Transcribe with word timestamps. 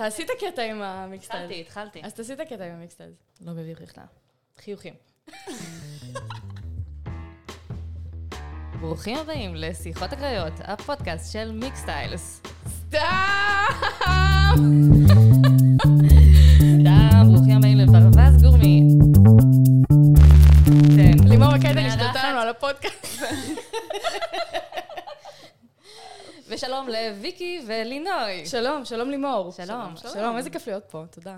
תעשי 0.00 0.22
את 0.22 0.30
הקטע 0.36 0.62
עם 0.62 0.82
המיקסטייל. 0.82 1.42
התחלתי, 1.42 1.60
התחלתי. 1.60 2.00
אז 2.02 2.14
תעשי 2.14 2.32
את 2.32 2.40
הקטע 2.40 2.64
עם 2.64 2.72
המיקסטייל. 2.72 3.10
לא 3.40 3.52
מביך 3.52 3.80
בכלל. 3.80 4.04
חיוכים. 4.58 4.94
ברוכים 8.80 9.16
הבאים 9.16 9.54
לשיחות 9.54 10.12
הקריות, 10.12 10.52
הפודקאסט 10.58 11.32
של 11.32 11.52
מיקסטיילס. 11.52 12.42
סתם! 12.68 12.98
סתם, 16.80 17.22
ברוכים 17.32 17.56
הבאים 17.56 17.78
לברווז 17.78 18.42
גורמי. 18.42 18.88
כן. 20.96 21.28
לימור 21.28 21.56
מקייטן 21.56 21.86
השתלטה. 21.86 22.30
לנו 22.30 22.40
על 22.40 22.48
הפודקאסט. 22.48 23.06
ושלום 26.64 26.88
לוויקי 26.88 27.60
ולינוי. 27.66 28.46
שלום, 28.46 28.84
שלום 28.84 29.10
לימור. 29.10 29.52
שלום. 29.52 29.94
שלום, 30.12 30.36
איזה 30.36 30.50
כיף 30.50 30.66
להיות 30.66 30.84
פה, 30.90 31.02
תודה. 31.10 31.36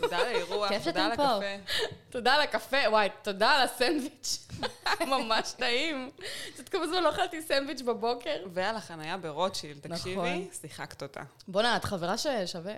תודה 0.00 0.18
על 0.18 0.26
האירוח, 0.26 0.70
תודה 0.84 1.04
על. 1.06 1.12
הקפה. 1.12 1.72
תודה 2.10 2.34
על 2.34 2.40
הקפה, 2.40 2.76
וואי, 2.88 3.08
תודה 3.22 3.50
על 3.50 3.62
הסנדוויץ'. 3.62 4.48
ממש 5.06 5.52
טעים. 5.52 6.10
קצת 6.54 6.68
כמה 6.68 6.86
זמן 6.86 7.02
לא 7.02 7.10
אכלתי 7.10 7.42
סנדוויץ' 7.42 7.80
בבוקר. 7.82 8.36
ועל 8.52 8.76
החנייה 8.76 9.16
ברוטשילד, 9.16 9.86
נכון. 9.86 9.96
תקשיבי, 9.96 10.48
שיחקת 10.60 11.02
אותה. 11.02 11.20
בואנה, 11.48 11.76
את 11.76 11.84
חברה 11.84 12.18
ששווה 12.18 12.72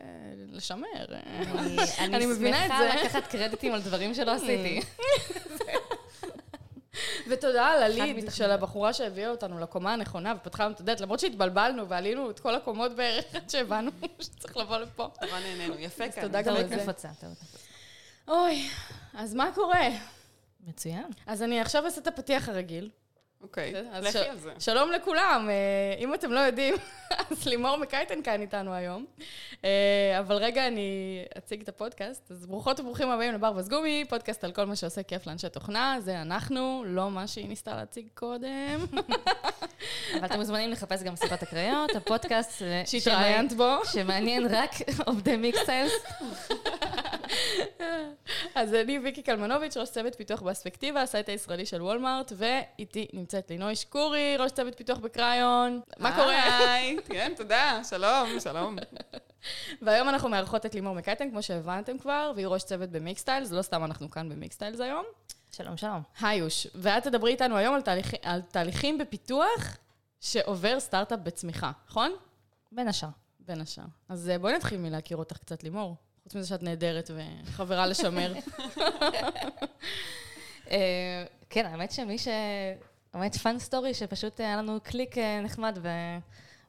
לשמר. 0.52 0.86
אני- 1.58 1.77
אני 1.98 2.27
מבינה 2.27 2.66
את 2.66 2.70
אני 2.70 2.78
זה. 2.78 2.92
שמחה 2.92 3.04
לקחת 3.04 3.27
קרדיטים 3.27 3.74
על 3.74 3.80
דברים 3.80 4.14
שלא 4.14 4.30
עשיתי. 4.30 4.80
ותודה 7.28 7.66
על 7.66 7.82
הליד. 7.82 8.30
של 8.30 8.50
הבחורה 8.50 8.92
שהביאה 8.92 9.30
אותנו 9.30 9.58
לקומה 9.58 9.92
הנכונה 9.92 10.34
ופתחה 10.36 10.64
לנו 10.64 10.74
את 10.74 10.80
הדלת, 10.80 11.00
למרות 11.00 11.20
שהתבלבלנו 11.20 11.88
ועלינו 11.88 12.30
את 12.30 12.40
כל 12.40 12.54
הקומות 12.54 12.96
בערך 12.96 13.24
עד 13.34 13.50
שהבנו 13.50 13.90
שצריך 14.20 14.56
לבוא 14.56 14.78
לפה. 14.78 15.08
נורא 15.22 15.40
נהנינו, 15.40 15.74
יפה 15.78 16.08
כאן. 16.08 16.22
תודה 16.22 16.42
גם 16.42 16.56
על 16.56 16.68
זה. 16.68 16.92
אוי, 18.28 18.68
אז 19.14 19.34
מה 19.34 19.50
קורה? 19.54 19.88
מצוין. 20.66 21.06
אז 21.27 21.42
אני 21.42 21.60
עכשיו 21.60 21.84
אעשה 21.84 22.00
את 22.00 22.06
הפתיח 22.06 22.48
הרגיל. 22.48 22.91
אוקיי, 23.45 23.75
אז 23.92 24.05
לכי 24.05 24.19
על 24.19 24.39
זה. 24.39 24.53
שלום 24.59 24.91
לכולם, 24.92 25.48
אה, 25.50 25.55
אם 25.98 26.14
אתם 26.14 26.33
לא 26.33 26.41
יודעים, 26.41 26.75
אז 27.31 27.47
לימור 27.47 27.77
מקייטן 27.77 28.23
כאן 28.23 28.41
איתנו 28.41 28.75
היום. 28.75 29.05
אה, 29.64 29.70
אבל 30.20 30.37
רגע, 30.37 30.67
אני 30.67 30.89
אציג 31.39 31.61
את 31.62 31.69
הפודקאסט. 31.69 32.31
אז 32.31 32.47
ברוכות 32.47 32.81
וברוכים 32.81 33.11
הבאים 33.11 33.34
לבר 33.34 33.53
וסגומי, 33.56 34.05
פודקאסט 34.09 34.45
על 34.45 34.53
כל 34.53 34.65
מה 34.65 34.77
שעושה 34.77 35.03
כיף 35.03 35.27
לאנשי 35.27 35.48
תוכנה, 35.48 35.97
זה 36.00 36.22
אנחנו, 36.22 36.83
לא 36.87 37.11
מה 37.11 37.27
שהיא 37.27 37.48
ניסתה 37.48 37.75
להציג 37.77 38.06
קודם. 38.15 38.84
אבל 40.15 40.25
אתם 40.25 40.39
מוזמנים 40.39 40.70
לחפש 40.70 41.03
גם 41.03 41.17
שיחות 41.17 41.42
הקריות, 41.42 41.97
הפודקאסט 41.97 42.53
ש- 42.87 42.91
שהתראיינת 42.92 43.53
בו. 43.53 43.70
שמעניין 43.84 44.47
רק 44.55 44.70
עובדי 45.06 45.37
Mixtiles. 45.36 45.92
אז 48.55 48.75
אני 48.75 48.98
ויקי 48.98 49.23
קלמנוביץ', 49.23 49.77
ראש 49.77 49.91
צוות 49.91 50.14
פיתוח 50.14 50.42
ב 50.42 50.48
Aspectiva, 50.48 51.02
ה 51.02 51.08
site 51.08 51.28
הישראלי 51.28 51.67
של 51.67 51.83
Walmart, 51.83 52.33
ואיתי 52.37 53.09
נמצאת 53.12 53.50
לינוי 53.50 53.77
שקורי, 53.77 54.37
ראש 54.37 54.53
צוות 54.53 54.75
פיתוח 54.77 54.98
בקריון. 54.98 55.81
מה 55.98 56.17
קורה? 56.17 56.59
היי, 56.59 56.97
כן, 57.09 57.33
תודה, 57.37 57.81
שלום, 57.89 58.41
שלום. 58.41 58.77
והיום 59.83 60.09
אנחנו 60.09 60.28
מארחות 60.28 60.67
את 60.67 60.75
לימור 60.75 60.95
מקייטן, 60.95 61.31
כמו 61.31 61.42
שהבנתם 61.42 61.98
כבר, 61.98 62.33
והיא 62.34 62.47
ראש 62.47 62.65
צוות 62.65 62.91
ב 62.91 62.97
Mixtiles, 62.97 63.50
לא 63.50 63.62
סתם 63.62 63.84
אנחנו 63.84 64.11
כאן 64.11 64.28
ב 64.28 64.34
Mixtiles 64.34 64.80
היום. 64.81 65.05
שלום, 65.53 65.77
שלום. 65.77 66.03
היוש, 66.20 66.67
ואת 66.75 67.05
תדברי 67.05 67.33
איתנו 67.33 67.56
היום 67.56 67.75
על, 67.75 67.83
תהליכ... 67.83 68.15
על 68.22 68.41
תהליכים 68.41 68.98
בפיתוח 68.98 69.77
שעובר 70.20 70.81
סטארט-אפ 70.81 71.20
בצמיחה, 71.22 71.70
נכון? 71.89 72.12
בין 72.72 72.89
השאר. 72.89 73.09
בין 73.41 73.61
השאר. 73.61 73.84
אז 74.09 74.28
אה, 74.28 74.39
בואי 74.39 74.53
נתחיל 74.53 74.78
מלהכיר 74.78 75.17
אותך 75.17 75.37
קצת, 75.37 75.62
לימור. 75.62 75.97
חוץ 76.25 76.34
מזה 76.34 76.48
שאת 76.48 76.62
נהדרת 76.62 77.11
וחברה 77.44 77.86
לשמר. 77.86 78.34
אה, 80.70 81.25
כן, 81.50 81.66
האמת 81.66 81.92
שמי 81.92 82.19
ש... 82.19 82.28
האמת 83.12 83.37
fun 83.37 83.59
story, 83.59 83.94
שפשוט 83.94 84.41
היה 84.41 84.56
לנו 84.56 84.78
קליק 84.82 85.19
אה, 85.19 85.41
נחמד 85.41 85.78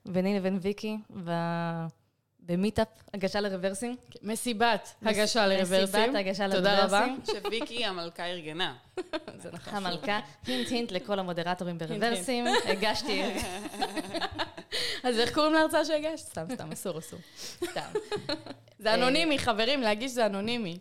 ביני 0.06 0.36
לבין 0.36 0.58
ויקי, 0.62 0.98
ב 2.46 2.52
meetup 2.52 2.88
הגשה 3.14 3.40
ל 3.40 3.45
Reversim. 3.45 3.96
מסיבת 4.22 4.94
הגשה 5.02 5.48
לרוורסים. 5.48 6.02
מסיבת 6.02 6.16
הגשה 6.16 6.52
תודה 6.52 6.84
רבה. 6.84 7.08
לרוורסים. 7.08 7.42
שוויקי 7.42 7.86
המלכה 7.86 8.26
ארגנה. 8.26 8.76
זה 9.42 9.50
נכון. 9.52 9.74
המלכה, 9.74 10.20
הינט 10.46 10.70
הינט 10.70 10.92
לכל 10.92 11.20
המודרטורים 11.20 11.78
ברוורסים, 11.78 12.46
הגשתי, 12.66 13.24
אז 15.04 15.20
איך 15.20 15.34
קוראים 15.34 15.54
להרצאה 15.54 15.86
שהגשת? 15.86 16.26
סתם, 16.26 16.46
סתם, 16.54 16.72
אסור, 16.72 17.00
אסור. 17.00 17.20
סתם. 17.66 17.90
זה 18.80 18.94
אנונימי, 18.94 19.40
חברים, 19.40 19.82
להגיש 19.82 20.12
זה 20.12 20.26
אנונימי. 20.26 20.78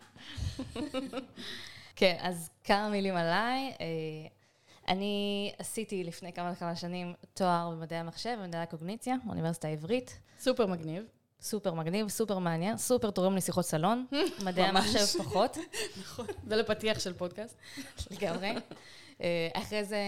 כן, 1.95 2.15
אז 2.19 2.49
כמה 2.63 2.89
מילים 2.89 3.15
עליי. 3.15 3.73
אה, 3.81 3.85
אני 4.87 5.51
עשיתי 5.59 6.03
לפני 6.03 6.33
כמה 6.33 6.51
וכמה 6.51 6.75
שנים 6.75 7.13
תואר 7.33 7.69
במדעי 7.69 7.99
המחשב 7.99 8.37
ומדעי 8.39 8.61
הקוגניציה, 8.61 9.15
באוניברסיטה 9.23 9.67
העברית. 9.67 10.19
סופר 10.39 10.65
מגניב. 10.65 11.03
סופר 11.41 11.73
מגניב, 11.73 12.07
סופר 12.09 12.39
מעניין, 12.39 12.77
סופר 12.77 13.11
תורם 13.11 13.35
לשיחות 13.35 13.65
סלון. 13.65 14.05
מדעי. 14.45 14.65
המחשב 14.65 15.23
פחות, 15.23 15.57
זה 16.49 16.55
לפתיח 16.55 16.99
של 16.99 17.13
פודקאסט. 17.13 17.57
לגמרי. 18.11 18.53
אה, 19.21 19.47
אחרי 19.53 19.83
זה 19.83 19.99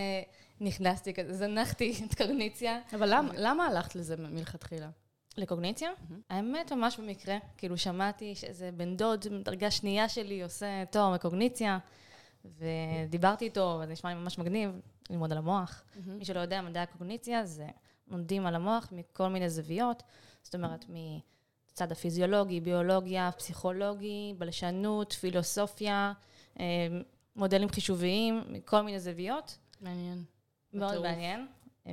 נכנסתי, 0.61 1.13
כזה, 1.13 1.33
זנחתי 1.33 2.01
את 2.05 2.15
קוגניציה 2.15 2.79
אבל 2.93 3.13
למה- 3.15 3.33
למה 3.37 3.65
הלכת 3.65 3.95
לזה 3.95 4.15
מלכתחילה? 4.17 4.89
לקוגניציה. 5.37 5.89
האמת, 6.29 6.71
ממש 6.71 6.97
במקרה. 6.99 7.37
כאילו, 7.57 7.77
שמעתי 7.77 8.35
שאיזה 8.35 8.69
בן 8.73 8.97
דוד, 8.97 9.19
דרגה 9.43 9.71
שנייה 9.71 10.09
שלי, 10.09 10.43
עושה 10.43 10.83
תואר 10.91 11.13
בקוגניציה, 11.13 11.77
ודיברתי 12.45 13.45
איתו, 13.45 13.79
וזה 13.83 13.91
נשמע 13.93 14.09
לי 14.09 14.15
ממש 14.15 14.37
מגניב, 14.37 14.71
ללמוד 15.09 15.31
על 15.31 15.37
המוח. 15.37 15.83
מי 16.05 16.25
שלא 16.25 16.39
יודע, 16.39 16.61
מדעי 16.61 16.83
הקוגניציה 16.83 17.45
זה 17.45 17.67
לומדים 18.07 18.45
על 18.45 18.55
המוח 18.55 18.87
מכל 18.91 19.27
מיני 19.27 19.49
זוויות, 19.49 20.03
זאת 20.47 20.55
אומרת, 20.55 20.85
מצד 20.89 21.91
הפיזיולוגי, 21.91 22.59
ביולוגיה, 22.61 23.29
פסיכולוגי, 23.37 24.33
בלשנות, 24.37 25.13
פילוסופיה, 25.13 26.13
אה, 26.59 26.65
מודלים 27.35 27.69
חישוביים, 27.69 28.43
מכל 28.49 28.81
מיני 28.81 28.99
זוויות. 28.99 29.57
מעניין. 29.81 30.23
מאוד 30.73 30.89
בטירוף. 30.89 31.07
מעניין, 31.07 31.47
אה, 31.87 31.91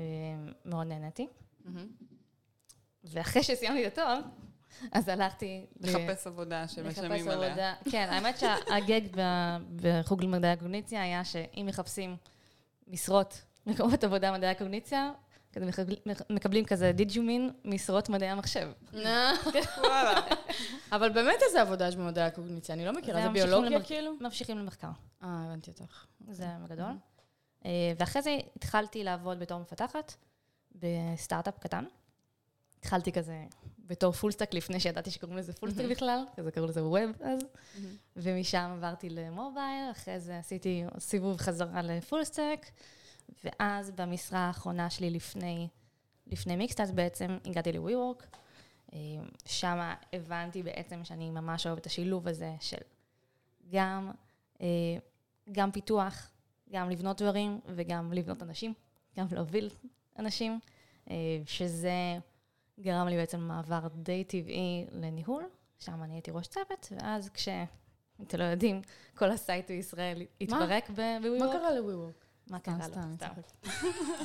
מאוד 0.65 0.87
נהניתי. 0.87 1.27
ואחרי 3.05 3.43
שסיימתי 3.43 3.87
את 3.87 3.93
התואר, 3.93 4.21
אז 4.93 5.09
הלכתי... 5.09 5.67
ל- 5.81 5.87
לחפש 5.87 6.27
עבודה 6.27 6.69
שמשלמים 6.69 7.29
עליה. 7.29 7.49
עבודה. 7.49 7.75
כן, 7.91 8.09
האמת 8.11 8.39
שהגג 8.39 9.01
בחוג 9.77 10.25
למדעי 10.25 10.51
הקוגניציה 10.51 11.03
היה 11.03 11.25
שאם 11.25 11.67
מחפשים 11.69 12.17
משרות, 12.89 13.43
מקומות 13.67 14.05
עבודה 14.05 14.33
מדעי 14.33 14.51
הקוגניציה, 14.51 15.13
כזה 15.55 15.67
מקבל- 15.67 15.97
מקבלים 16.31 16.65
כזה 16.65 16.93
דיג'ומין 16.93 17.51
משרות 17.65 18.09
מדעי 18.09 18.29
המחשב. 18.29 18.69
וואלה. 19.79 20.21
אבל 20.93 21.09
באמת 21.13 21.39
איזה 21.49 21.61
עבודה 21.63 21.89
יש 21.89 21.97
במדעי 21.97 22.25
הקוגניציה? 22.25 22.75
אני 22.75 22.85
לא 22.85 22.93
מכירה, 22.93 23.23
זה 23.23 23.29
ביולוגיה 23.29 23.83
כאילו? 23.83 24.13
ממשיכים 24.21 24.59
למחקר. 24.59 24.87
אה, 25.23 25.45
הבנתי 25.47 25.71
אותך. 25.71 26.07
זה 26.31 26.47
בגדול. 26.65 26.93
אה, 27.65 27.71
ואחרי 27.99 28.23
זה 28.23 28.39
התחלתי 28.57 29.05
לעבוד 29.05 29.39
בתור 29.39 29.59
מפתחת 29.59 30.15
בסטארט-אפ 30.75 31.59
קטן. 31.59 31.85
התחלתי 32.81 33.13
כזה 33.13 33.45
בתור 33.79 34.13
full-stack 34.13 34.55
לפני 34.55 34.81
שידעתי 34.81 35.11
שקוראים 35.11 35.39
לזה 35.39 35.53
full-stack 35.53 35.85
בכלל, 35.91 36.25
כזה 36.37 36.51
קראו 36.51 36.67
לזה 36.67 36.85
web 36.85 37.11
אז. 37.21 37.41
ומשם 38.17 38.71
עברתי 38.77 39.11
למובייל, 39.11 39.91
אחרי 39.91 40.21
זה 40.21 40.39
עשיתי 40.39 40.85
סיבוב 40.99 41.37
חזרה 41.37 41.83
לפולסטק, 41.83 42.67
ואז 43.45 43.91
במשרה 43.91 44.39
האחרונה 44.39 44.91
שלי 44.91 45.11
לפני, 45.11 45.69
לפני 46.27 46.57
מיקסטאס 46.57 46.91
בעצם 46.91 47.39
הגעתי 47.45 47.73
ל-WeWork. 47.73 48.37
שם 49.47 49.79
הבנתי 50.13 50.63
בעצם 50.63 51.05
שאני 51.05 51.31
ממש 51.31 51.67
אוהבת 51.67 51.81
את 51.81 51.87
השילוב 51.87 52.29
הזה 52.29 52.55
של 52.61 52.77
גם, 53.71 54.11
אה, 54.61 54.67
גם 55.53 55.73
פיתוח, 55.73 56.31
גם 56.71 56.91
לבנות 56.91 57.23
דברים 57.23 57.61
וגם 57.67 58.13
לבנות 58.13 58.43
אנשים, 58.43 58.75
גם 59.19 59.27
להוביל 59.33 59.71
אנשים, 60.19 60.61
אה, 61.11 61.17
שזה 61.47 62.19
גרם 62.81 63.09
לי 63.09 63.17
בעצם 63.17 63.41
מעבר 63.41 63.89
די 63.95 64.25
טבעי 64.25 64.87
לניהול, 64.93 65.45
שם 65.79 66.03
אני 66.03 66.15
הייתי 66.15 66.31
ראש 66.31 66.47
צוות, 66.47 66.93
ואז 67.01 67.29
כש... 67.29 67.49
אם 68.21 68.25
אתם 68.25 68.39
לא 68.39 68.45
יודעים, 68.45 68.83
כל 69.15 69.31
ה 69.31 69.38
site 69.38 69.69
בישראל 69.69 70.23
התפרק 70.41 70.91
ב-WeWork. 70.91 71.45
מה 71.45 71.53
קרה 71.53 71.71
ל-WeWork? 71.71 72.24
מה 72.51 72.59
קרה 72.59 72.75
לו? 72.89 72.95
סתם. 73.17 73.29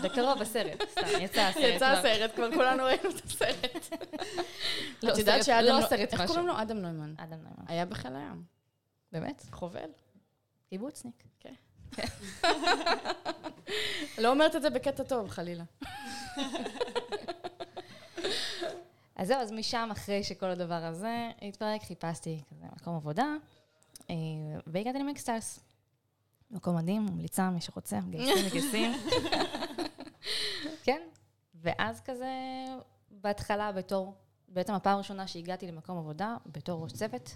בקרוב 0.03 0.39
בסרט, 0.39 0.81
סתם, 0.91 1.01
יצא 1.21 1.41
הסרט. 1.41 1.63
יצא 1.75 1.77
כבר. 1.77 2.09
הסרט, 2.09 2.35
כבר 2.35 2.51
כולנו 2.53 2.83
ראינו 2.83 3.09
את 3.09 3.25
הסרט. 3.25 3.65
לא 5.03 5.13
את 5.13 5.17
יודעת 5.17 5.41
סרט- 5.41 5.45
שאדם... 5.45 5.81
לא 5.81 5.87
סרט 5.87 6.13
איך. 6.13 6.21
קוראים 6.27 6.47
לו? 6.47 6.61
אדם 6.61 6.77
נוימן. 6.77 7.13
אדם 7.17 7.37
נוימן. 7.41 7.63
היה 7.67 7.85
בחיל 7.85 8.15
הים. 8.15 8.43
באמת? 9.11 9.45
חובל. 9.51 9.89
קיבוצניק. 10.69 11.23
לא 14.17 14.29
אומרת 14.29 14.55
את 14.55 14.61
זה 14.61 14.69
בקטע 14.69 15.03
טוב, 15.03 15.29
חלילה. 15.29 15.63
אז 19.15 19.27
זהו, 19.27 19.37
אז 19.41 19.51
משם, 19.51 19.89
אחרי 19.91 20.23
שכל 20.23 20.45
הדבר 20.45 20.73
הזה 20.85 21.29
התפרק, 21.41 21.83
חיפשתי 21.83 22.41
כזה 22.49 22.65
מקום 22.75 22.95
עבודה, 22.95 23.25
אה, 24.09 24.15
והגעתי 24.67 24.99
למיקסטארס. 24.99 25.59
מקום 26.51 26.75
מדהים, 26.75 27.05
ממליצה, 27.05 27.49
מי 27.49 27.61
שרוצה, 27.61 27.99
מגייסים, 27.99 28.45
מגייסים. 28.47 28.91
כן, 30.83 31.01
ואז 31.55 32.01
כזה, 32.01 32.31
בהתחלה 33.11 33.71
בתור, 33.71 34.15
בעצם 34.47 34.73
הפעם 34.73 34.95
הראשונה 34.95 35.27
שהגעתי 35.27 35.67
למקום 35.67 35.97
עבודה, 35.97 36.37
בתור 36.45 36.83
ראש 36.83 36.93
צוות. 36.93 37.35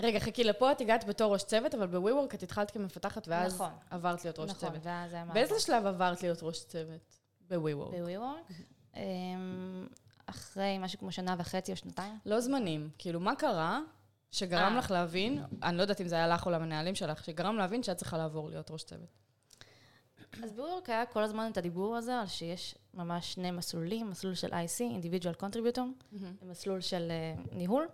רגע, 0.00 0.20
חכי, 0.20 0.44
לפה 0.44 0.72
את 0.72 0.80
הגעת 0.80 1.04
בתור 1.04 1.32
ראש 1.32 1.44
צוות, 1.44 1.74
אבל 1.74 1.86
בווי-וורק 1.86 2.34
את 2.34 2.42
התחלת 2.42 2.70
כמפתחת, 2.70 3.28
ואז 3.28 3.54
נכון. 3.54 3.70
עברת 3.90 4.24
להיות 4.24 4.38
ראש 4.38 4.50
נכון, 4.50 4.68
צוות. 4.68 4.80
ואז 4.82 5.12
היה 5.12 5.24
מעבר. 5.24 5.34
באיזה 5.34 5.60
שלב 5.60 5.86
עברת 5.86 6.22
להיות 6.22 6.38
ראש 6.42 6.64
צוות? 6.64 7.16
בווי-וורק. 7.48 7.94
ב-WeWork. 7.94 8.52
אמ, 8.96 9.86
אחרי 10.26 10.78
משהו 10.78 10.98
כמו 10.98 11.12
שנה 11.12 11.34
וחצי 11.38 11.72
או 11.72 11.76
שנתיים. 11.76 12.18
לא 12.26 12.40
זמנים. 12.40 12.90
כאילו, 12.98 13.20
מה 13.20 13.36
קרה 13.36 13.80
שגרם 14.36 14.72
אה. 14.72 14.78
לך 14.78 14.90
להבין, 14.90 15.42
אני 15.62 15.76
לא 15.76 15.82
יודעת 15.82 16.00
אם 16.00 16.08
זה 16.08 16.14
היה 16.14 16.28
לך 16.28 16.46
או 16.46 16.50
למנהלים 16.50 16.94
שלך, 16.94 17.24
שגרם 17.24 17.56
להבין 17.56 17.82
שאת 17.82 17.96
צריכה 17.96 18.18
לעבור 18.18 18.50
להיות 18.50 18.70
ראש 18.70 18.84
צוות. 18.84 19.08
אז 20.42 20.52
ב-WeWork 20.52 20.84
היה 20.86 21.06
כל 21.06 21.22
הזמן 21.22 21.50
את 21.52 21.56
הדיבור 21.56 21.96
הזה 21.96 22.18
על 22.20 22.26
שיש 22.26 22.74
ממש 22.94 23.32
שני 23.32 23.50
מסלולים, 23.50 24.10
מסלול 24.10 24.34
של 24.34 24.48
IC, 24.48 24.80
individual 24.80 25.42
contributor, 25.42 26.16
ומסלול 26.42 26.80
של 26.80 27.10
אה, 27.10 27.42
ניהול. 27.52 27.88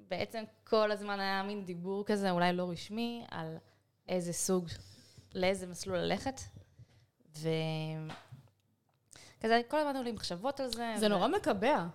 ובעצם 0.00 0.44
כל 0.64 0.90
הזמן 0.90 1.20
היה 1.20 1.42
מין 1.42 1.64
דיבור 1.64 2.04
כזה, 2.04 2.30
אולי 2.30 2.52
לא 2.52 2.70
רשמי, 2.70 3.24
על 3.30 3.56
איזה 4.08 4.32
סוג, 4.32 4.68
לאיזה 5.34 5.66
מסלול 5.66 5.98
ללכת. 5.98 6.40
ו... 7.38 7.48
כזה, 9.40 9.60
כל 9.68 9.78
הזמן 9.78 9.96
היו 9.96 10.02
לי 10.02 10.12
מחשבות 10.12 10.60
על 10.60 10.68
זה. 10.68 10.94
זה 10.96 11.06
ו- 11.06 11.08
נורא 11.08 11.28
מקבע. 11.28 11.86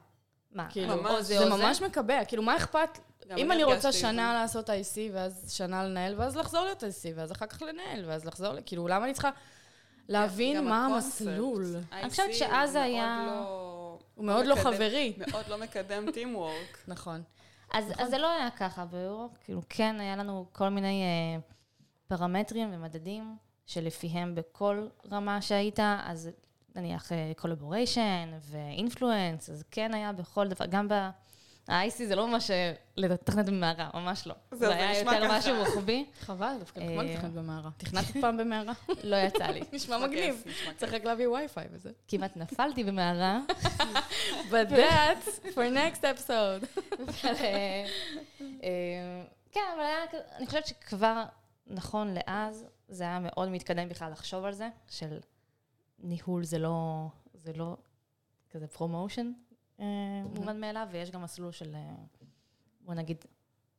מה? 0.58 0.68
כאילו, 0.70 0.96
ממש. 1.02 1.22
זה 1.26 1.38
זה? 1.38 1.50
ממש 1.50 1.82
מקבע. 1.82 2.26
כאילו, 2.26 2.44
מה 2.44 2.58
אכפת? 2.58 3.00
אם 3.38 3.52
אני 3.52 3.64
רוצה 3.64 3.92
שנה 3.92 4.12
זה. 4.34 4.40
לעשות 4.42 4.70
IC, 4.70 4.74
ואז 5.14 5.52
שנה 5.54 5.84
לנהל, 5.84 6.14
ואז 6.18 6.38
לחזור 6.38 6.64
להיות 6.64 6.84
IC, 6.84 6.88
ואז 7.16 7.32
אחר 7.32 7.46
כך 7.46 7.62
לנהל, 7.62 8.04
ואז 8.08 8.26
לחזור, 8.26 8.54
ל- 8.54 8.60
כאילו, 8.66 8.88
למה 8.88 9.06
אני 9.06 9.14
צריכה 9.14 9.30
להבין 10.10 10.66
מה. 10.66 10.86
המסלול? 10.86 11.66
אני 11.92 12.10
חושבת 12.10 12.34
שאז 12.34 12.76
היה- 12.76 13.24
לא- 13.28 14.00
הוא 14.16 14.26
מאוד 14.26 14.46
לא 14.46 14.56
חברי. 14.56 15.14
מאוד 15.32 15.48
לא 15.48 15.58
מקדם 15.58 16.06
teamwork. 16.08 16.78
נכון. 16.88 17.24
אז, 17.74 17.86
אז 17.98 18.10
זה 18.10 18.18
לא 18.18 18.32
היה 18.32 18.50
ככה 18.50 18.86
ביורוק, 18.86 19.38
כאילו 19.44 19.62
כן 19.70 19.96
היה 20.00 20.16
לנו 20.16 20.46
כל 20.52 20.70
מיני 20.70 21.04
אה, 21.04 21.40
פרמטרים 22.08 22.70
ומדדים 22.74 23.36
שלפיהם 23.66 24.36
בכל 24.36 24.88
רמה 25.12 25.42
שהיית, 25.42 25.80
אז 26.04 26.30
נניח 26.78 27.12
collaboration 27.38 28.30
ו 28.42 28.52
influence, 28.52 29.50
אז 29.50 29.64
כן 29.72 29.94
היה 29.94 30.12
בכל 30.12 30.48
דבר, 30.48 30.66
גם 30.66 30.88
ב-IC 30.88 32.04
זה 32.08 32.16
לא 32.16 32.28
ממש 32.28 32.52
אה, 32.52 32.74
לתכנת 32.98 33.46
במערה, 33.46 33.90
ממש 33.94 34.28
לא. 34.28 34.36
זה 34.52 34.76
היה 34.76 35.00
יותר. 35.00 35.32
משהו 35.32 35.56
רוחבי, 35.60 36.06
חבל, 36.20 36.56
דווקא 36.60 36.80
אה, 36.80 36.86
נחמד 36.86 37.06
לתכנת 37.06 37.32
במערה. 37.32 37.70
תכנתת 37.78 38.18
פעם 38.22 38.38
במערה? 38.38 38.74
לא 39.04 39.16
יצא 39.16 39.46
לי. 39.48 39.62
נשמע 39.74 39.98
מגניב. 39.98 40.44
צריך 40.78 40.94
רק 40.94 41.04
להביא 41.04 41.28
וי-פיי 41.28 41.66
וזה. 41.72 41.92
כמעט 42.08 42.38
נפלתי 42.38 42.84
במערה, 42.84 43.40
But 44.52 44.70
that's 44.70 45.54
for 45.54 45.70
next 45.74 46.02
episode. 46.02 46.82
אה, 47.26 47.86
אה, 48.64 49.24
כן, 49.52 49.62
אבל 49.76 49.82
היה, 49.82 50.22
אני 50.38 50.46
חושבת 50.46 50.68
שכבר 50.68 51.24
נכון 51.68 52.14
לאז, 52.14 52.66
זה 52.88 53.04
היה 53.04 53.20
מאוד 53.20 53.50
מתקדם 53.50 53.90
בכלל 53.90 54.12
לחשוב 54.12 54.46
על 54.46 54.54
זה, 54.54 54.70
של 54.90 55.20
ניהול 56.00 56.44
זה 56.44 56.60
לא, 56.60 57.08
זה 57.34 57.54
לא 57.54 57.78
כזה 58.50 58.68
promotion 58.68 59.32
מובן 60.36 60.62
מאליו, 60.62 60.88
ויש 60.92 61.12
גם 61.12 61.22
מסלול 61.22 61.52
של, 61.52 61.76
אה, 61.76 61.96
בוא 62.82 62.94
נגיד, 62.94 63.26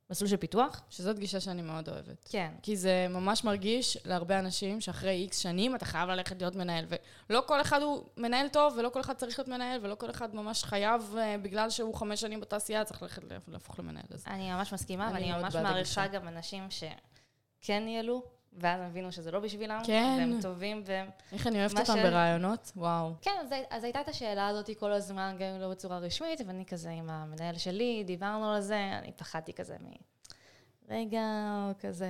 מסלול 0.09 0.29
של 0.29 0.37
פיתוח. 0.37 0.81
שזאת 0.89 1.19
גישה 1.19 1.39
שאני 1.39 1.61
מאוד 1.61 1.89
אוהבת. 1.89 2.27
כן. 2.31 2.51
כי 2.61 2.75
זה 2.75 3.07
ממש 3.09 3.43
מרגיש 3.43 3.97
להרבה 4.05 4.39
אנשים 4.39 4.81
שאחרי 4.81 5.11
איקס 5.11 5.37
שנים 5.37 5.75
אתה 5.75 5.85
חייב 5.85 6.09
ללכת 6.09 6.41
להיות 6.41 6.55
מנהל. 6.55 6.85
ולא 7.29 7.43
כל 7.47 7.61
אחד 7.61 7.81
הוא 7.81 8.03
מנהל 8.17 8.47
טוב, 8.47 8.73
ולא 8.77 8.89
כל 8.89 9.01
אחד 9.01 9.13
צריך 9.13 9.39
להיות 9.39 9.47
מנהל, 9.47 9.79
ולא 9.83 9.95
כל 9.95 10.09
אחד 10.09 10.35
ממש 10.35 10.63
חייב, 10.63 11.15
אה, 11.17 11.37
בגלל 11.37 11.69
שהוא 11.69 11.95
חמש 11.95 12.21
שנים 12.21 12.39
בתעשייה, 12.39 12.85
צריך 12.85 13.01
ללכת 13.01 13.21
להפוך 13.47 13.79
למנהל. 13.79 14.05
אז 14.09 14.23
אני 14.27 14.51
ממש 14.51 14.73
מסכימה, 14.73 15.07
אני 15.07 15.13
ואני 15.13 15.41
ממש 15.41 15.55
מעריכה. 15.55 16.07
גם 16.07 16.27
אנשים 16.27 16.67
שכן 16.69 17.83
ניהלו, 17.85 18.23
ואז 18.53 18.81
הבינו 18.81 19.11
שזה 19.11 19.31
לא 19.31 19.39
בשבילם, 19.39 19.81
כן. 19.85 20.15
והם 20.19 20.41
טובים, 20.41 20.81
והם 20.85 21.09
איך 21.31 21.47
אני 21.47 21.59
אוהבת 21.59 21.79
אותם 21.79 21.93
ש- 21.97 22.03
ברעיונות, 22.03 22.71
וואו. 22.75 23.13
כן, 23.21 23.31
אז, 23.41 23.49
אז 23.69 23.83
הייתה 23.83 24.01
את 24.01 24.07
השאלה 24.07 24.47
הזאת 24.47 24.69
כל 24.79 24.91
הזמן, 24.91 25.35
גם 25.39 25.45
אם 25.55 25.61
לא 25.61 25.69
בצורה 25.69 25.97
רשמית, 25.97 26.41
ואני 26.47 26.65
כזה 26.65 26.89
עם 26.89 27.09
המנהל 27.09 27.57
שלי, 27.57 28.03
דיברנו 28.05 28.51
על 28.51 28.61
זה, 28.61 28.89
אני 28.99 29.11
פחדתי 29.11 29.53
כזה 29.53 29.75
מ... 29.79 29.91
רגע, 30.89 31.21
או 31.67 31.73
כזה, 31.79 32.09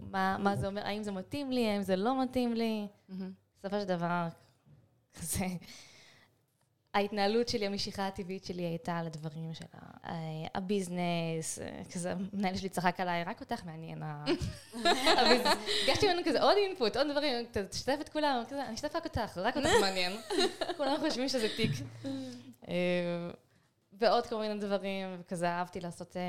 מה, 0.00 0.36
מה 0.38 0.56
זה 0.56 0.66
אומר, 0.66 0.86
האם 0.86 1.02
זה 1.02 1.12
מתאים 1.12 1.50
לי, 1.52 1.68
האם 1.68 1.82
זה 1.82 1.96
לא 1.96 2.22
מתאים 2.22 2.54
לי. 2.54 2.86
בסופו 3.60 3.80
של 3.80 3.84
דבר, 3.86 4.26
כזה, 5.20 5.44
ההתנהלות 6.98 7.48
שלי, 7.48 7.66
המשיכה 7.66 8.06
הטבעית 8.06 8.44
שלי 8.44 8.62
הייתה 8.62 9.02
לדברים 9.02 9.54
של 9.54 9.64
ה- 9.74 10.08
אה, 10.10 10.14
הביזנס, 10.54 11.58
אה, 11.60 11.80
כזה, 11.92 12.12
המנהל 12.32 12.56
שלי 12.56 12.68
צחק 12.68 13.00
עליי, 13.00 13.24
רק 13.24 13.40
אותך 13.40 13.64
מעניין 13.64 14.02
ה- 14.02 14.24
הביזנס. 15.20 15.58
הגשתי 15.88 16.06
ממנו 16.06 16.22
כזה 16.24 16.42
עוד 16.42 16.56
אינפוט, 16.66 16.96
עוד 16.96 17.06
דברים, 17.10 17.46
תשתף 17.70 17.96
את 18.00 18.08
כולם, 18.08 18.42
כזה, 18.48 18.66
אני 18.66 18.74
אשתף 18.74 18.96
רק 18.96 19.04
אותך, 19.04 19.38
רק 19.38 19.56
אותך 19.56 19.68
מעניין. 19.82 20.12
כולם 20.76 20.96
חושבים 21.00 21.28
שזה 21.28 21.46
תיק. 21.56 21.70
אה, 22.68 22.74
ועוד 23.92 24.26
כל 24.26 24.36
מיני 24.40 24.60
דברים, 24.60 25.16
וכזה 25.20 25.48
אהבתי 25.48 25.80
לעשות, 25.80 26.16
אה, 26.16 26.22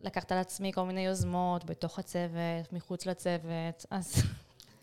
לקחת 0.00 0.32
על 0.32 0.38
עצמי 0.38 0.72
כל 0.72 0.82
מיני 0.84 1.06
יוזמות 1.06 1.64
בתוך 1.64 1.98
הצוות, 1.98 2.72
מחוץ 2.72 3.06
לצוות, 3.06 3.86
אז 3.90 4.22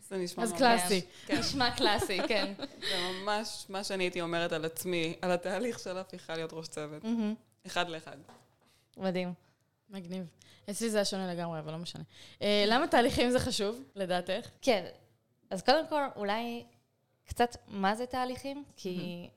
זה 0.08 0.16
נשמע 0.16 0.42
אז 0.44 0.50
ממש... 0.50 0.60
קלאסי. 0.60 1.00
כן. 1.26 1.38
נשמע 1.38 1.70
קלאסי, 1.76 2.18
כן. 2.28 2.54
זה 2.80 3.10
ממש 3.12 3.66
מה 3.68 3.84
שאני 3.84 4.04
הייתי 4.04 4.20
אומרת 4.20 4.52
על 4.52 4.64
עצמי, 4.64 5.16
על 5.22 5.32
התהליך 5.32 5.78
של 5.78 5.98
הפיכה 5.98 6.36
להיות 6.36 6.52
ראש 6.52 6.68
צוות. 6.68 7.02
אחד 7.66 7.88
לאחד. 7.88 8.16
מדהים. 8.96 9.32
מגניב. 9.90 10.26
אצלי 10.70 10.90
זה 10.90 10.98
היה 10.98 11.04
שונה 11.04 11.34
לגמרי, 11.34 11.58
אבל 11.58 11.72
לא 11.72 11.78
משנה. 11.78 12.02
אה, 12.42 12.64
למה 12.70 12.86
תהליכים 12.86 13.30
זה 13.30 13.40
חשוב, 13.40 13.82
לדעתך? 13.94 14.48
כן, 14.62 14.86
אז 15.50 15.62
קודם 15.62 15.86
כל, 15.88 16.02
אולי 16.16 16.64
קצת 17.24 17.56
מה 17.68 17.94
זה 17.94 18.06
תהליכים? 18.06 18.64
כי 18.76 19.28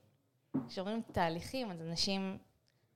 כשאומרים 0.70 1.02
תהליכים, 1.12 1.72
אז 1.72 1.82
אנשים, 1.82 2.38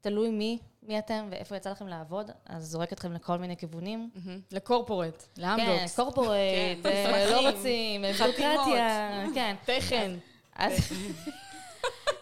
תלוי 0.01 0.29
מי, 0.29 0.59
מי 0.87 0.99
אתם 0.99 1.27
ואיפה 1.31 1.55
יצא 1.55 1.71
לכם 1.71 1.87
לעבוד, 1.87 2.31
אז 2.45 2.65
זורק 2.65 2.93
אתכם 2.93 3.13
לכל 3.13 3.37
מיני 3.37 3.57
כיוונים. 3.57 4.09
לקורפורט, 4.51 5.27
כן, 5.35 5.41
לאמדוקס, 5.41 5.95
קורפורט, 5.95 6.29
כן, 6.83 6.89
אה, 6.89 7.31
לא 7.31 7.49
רוצים, 7.49 8.01
חתימות. 8.13 8.35
ביורוקרטיה, 8.35 9.25
כן. 9.33 9.55
תכן. 9.65 10.11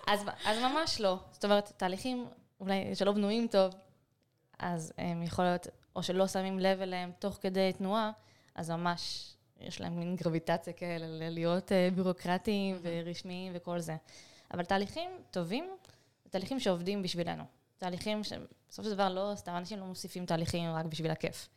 אז, 0.08 0.60
ממש 0.62 1.02
לא. 1.02 1.18
זאת 1.32 1.46
אומרת, 1.46 1.72
תהליכים 1.78 2.28
אולי 2.60 2.96
שלא 2.96 3.12
בנויים 3.12 3.48
טוב, 3.48 3.74
אז 4.60 4.94
הם 4.98 5.24
יכול 5.24 5.46
להיות, 5.46 5.68
או 5.96 6.04
שלא 6.04 6.28
שמים 6.28 6.60
לב 6.60 6.82
אליהם 6.82 7.12
תוך 7.20 7.38
כדי 7.42 7.74
תנועה, 7.78 8.12
אז 8.56 8.70
ממש 8.70 9.34
יש 9.60 9.82
להם 9.82 10.00
מין 10.00 10.16
גרביטציה 10.16 10.74
כאלה, 10.74 11.30
להיות 11.30 11.72
אה, 11.72 11.90
ביורוקרטיים 11.96 12.80
ורשמיים 12.82 13.52
וכל 13.56 13.80
זה. 13.80 13.96
אבל 14.54 14.64
תהליכים 14.64 15.12
טובים, 15.32 15.66
זה 16.24 16.30
תהליכים 16.30 16.60
שעובדים 16.60 17.02
בשבילנו. 17.02 17.44
תהליכים 17.82 18.24
שבסופו 18.24 18.90
של 18.90 18.94
דבר 18.94 19.10
לא, 19.10 19.32
סתם 19.36 19.56
אנשים 19.56 19.80
לא 19.80 19.86
מוסיפים 19.86 20.26
תהליכים 20.26 20.72
רק 20.74 20.86
בשביל 20.86 21.12
הכיף. 21.12 21.50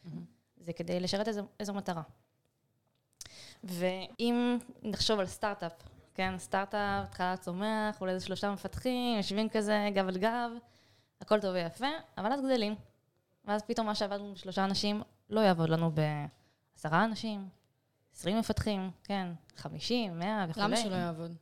זה 0.56 0.72
כדי 0.72 1.00
לשרת 1.00 1.28
איזו, 1.28 1.42
איזו 1.60 1.74
מטרה. 1.74 2.02
ואם 3.64 4.58
נחשוב 4.82 5.20
על 5.20 5.26
סטארט-אפ, 5.26 5.72
כן, 6.14 6.38
סטארט-אפ, 6.38 7.06
התחלה 7.06 7.36
צומח, 7.36 8.00
אולי 8.00 8.12
איזה 8.12 8.24
שלושה 8.26 8.52
מפתחים, 8.52 9.16
יושבים 9.16 9.48
כזה 9.48 9.88
גב 9.94 10.08
אל 10.08 10.18
גב, 10.18 10.50
הכל 11.20 11.40
טוב 11.40 11.54
ויפה, 11.54 11.88
אבל 12.18 12.32
אז 12.32 12.40
גדלים. 12.40 12.74
ואז 13.44 13.62
פתאום 13.62 13.86
מה 13.86 13.94
שעבדנו 13.94 14.28
עם 14.28 14.36
שלושה 14.36 14.64
אנשים, 14.64 15.02
לא 15.30 15.40
יעבוד 15.40 15.68
לנו 15.68 15.90
בעשרה 15.90 17.04
אנשים, 17.04 17.48
עשרים 18.14 18.38
מפתחים, 18.38 18.90
כן, 19.04 19.28
חמישים, 19.56 20.18
מאה 20.18 20.46
וכולי. 20.48 20.66
למה 20.66 20.76
שלא 20.76 20.94
יעבוד? 20.94 21.36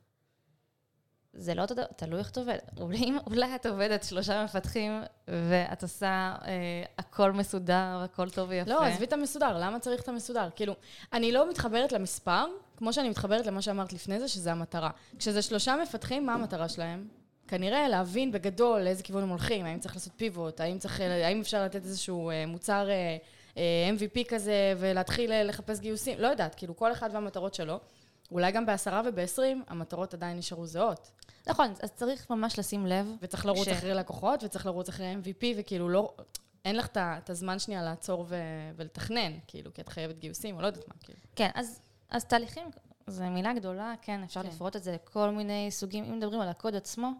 זה 1.33 1.53
לא 1.53 1.61
אותו 1.61 1.73
דבר, 1.73 1.85
תלוי 1.95 2.19
איך 2.19 2.29
את 2.31 2.37
עובדת. 2.37 2.71
אולי, 2.79 3.13
אולי 3.27 3.55
את 3.55 3.65
עובדת 3.65 4.03
שלושה 4.03 4.43
מפתחים, 4.43 5.01
ואת 5.27 5.83
עושה 5.83 6.35
אה, 6.45 6.83
הכל 6.97 7.31
מסודר, 7.31 8.01
הכל 8.03 8.29
טוב 8.29 8.49
ויפה. 8.49 8.69
לא, 8.69 8.83
עזבי 8.83 9.05
את 9.05 9.13
המסודר, 9.13 9.57
למה 9.59 9.79
צריך 9.79 10.01
את 10.01 10.07
המסודר? 10.07 10.49
כאילו, 10.55 10.73
אני 11.13 11.31
לא 11.31 11.49
מתחברת 11.49 11.91
למספר, 11.91 12.45
כמו 12.77 12.93
שאני 12.93 13.09
מתחברת 13.09 13.45
למה 13.45 13.61
שאמרת 13.61 13.93
לפני 13.93 14.19
זה, 14.19 14.27
שזה 14.27 14.51
המטרה. 14.51 14.89
כשזה 15.19 15.41
שלושה 15.41 15.75
מפתחים, 15.83 16.25
מה 16.25 16.33
המטרה 16.33 16.69
שלהם? 16.69 17.07
כנראה 17.47 17.87
להבין 17.87 18.31
בגדול 18.31 18.81
לאיזה 18.81 19.03
כיוון 19.03 19.23
הם 19.23 19.29
הולכים, 19.29 19.65
האם 19.65 19.79
צריך 19.79 19.95
לעשות 19.95 20.13
פיבוט, 20.17 20.59
האם, 20.61 20.77
צריך, 20.77 20.99
האם 20.99 21.39
אפשר 21.39 21.63
לתת 21.65 21.85
איזשהו 21.85 22.29
אה, 22.29 22.45
מוצר 22.45 22.89
אה, 22.89 23.17
אה, 23.57 23.89
MVP 23.97 24.27
כזה 24.27 24.73
ולהתחיל 24.77 25.31
אה, 25.31 25.43
לחפש 25.43 25.79
גיוסים, 25.79 26.19
לא 26.19 26.27
יודעת, 26.27 26.55
כאילו 26.55 26.75
כל 26.75 26.91
אחד 26.91 27.09
והמטרות 27.13 27.53
שלו. 27.53 27.79
אולי 28.31 28.51
גם 28.51 28.65
בעשרה 28.65 29.01
ובעשרים, 29.05 29.63
המטרות 29.67 30.13
עדיין 30.13 30.37
נשארו 30.37 30.65
זהות. 30.65 31.11
נכון, 31.47 31.73
אז 31.83 31.91
צריך 31.91 32.29
ממש 32.29 32.59
לשים 32.59 32.85
לב. 32.85 33.15
וצריך 33.21 33.45
לרוץ 33.45 33.65
ש- 33.65 33.71
אחרי 33.71 33.93
לקוחות, 33.93 34.43
וצריך 34.43 34.65
לרוץ 34.65 34.89
אחרי 34.89 35.15
MVP, 35.15 35.45
וכאילו 35.57 35.89
לא... 35.89 36.13
אין 36.65 36.75
לך 36.75 36.87
את 36.97 37.29
הזמן 37.29 37.59
שנייה 37.59 37.83
לעצור 37.83 38.25
ו- 38.29 38.35
ולתכנן, 38.75 39.31
כאילו, 39.47 39.73
כי 39.73 39.81
את 39.81 39.89
חייבת 39.89 40.17
גיוסים, 40.17 40.55
או 40.55 40.61
לא 40.61 40.67
יודעת 40.67 40.87
מה, 40.87 40.93
כאילו. 40.99 41.19
כן, 41.35 41.49
אז, 41.55 41.81
אז 42.09 42.25
תהליכים, 42.25 42.67
זו 43.07 43.23
מילה 43.23 43.53
גדולה, 43.53 43.93
כן, 44.01 44.23
אפשר 44.23 44.43
כן. 44.43 44.49
לפרוט 44.49 44.75
את 44.75 44.83
זה 44.83 44.91
לכל 44.91 45.29
מיני 45.29 45.67
סוגים. 45.71 46.03
אם 46.03 46.17
מדברים 46.17 46.41
על 46.41 46.49
הקוד 46.49 46.75
עצמו, 46.75 47.11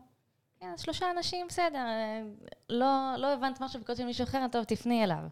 כן, 0.60 0.72
אז 0.74 0.82
שלושה 0.82 1.12
אנשים, 1.12 1.48
בסדר, 1.48 1.77
אה, 1.77 2.22
לא, 2.70 3.13
לא 3.18 3.34
הבנת 3.34 3.62
משהו 3.62 3.80
בקוד 3.80 3.96
של 3.98 4.06
מישהו 4.06 4.24
אחר, 4.24 4.46
טוב, 4.51 4.63
תפני 4.63 5.03
אליו. 5.03 5.24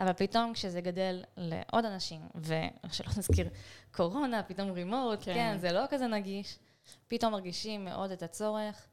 אבל 0.00 0.12
פתאום 0.12 0.52
כשזה 0.52 0.80
גדל 0.80 1.22
לעוד 1.36 1.84
אנשים, 1.84 2.20
ושלא 2.34 3.08
נזכיר 3.18 3.48
קורונה, 3.92 4.42
פתאום 4.42 4.70
רימוט, 4.70 5.18
כן. 5.18 5.24
כן. 5.24 5.34
כן, 5.34 5.58
זה 5.58 5.72
לא 5.72 5.84
כזה 5.90 6.06
נגיש, 6.06 6.58
פתאום 7.08 7.32
מרגישים 7.32 7.84
מאוד 7.84 8.10
את 8.10 8.22
הצורך 8.22 8.88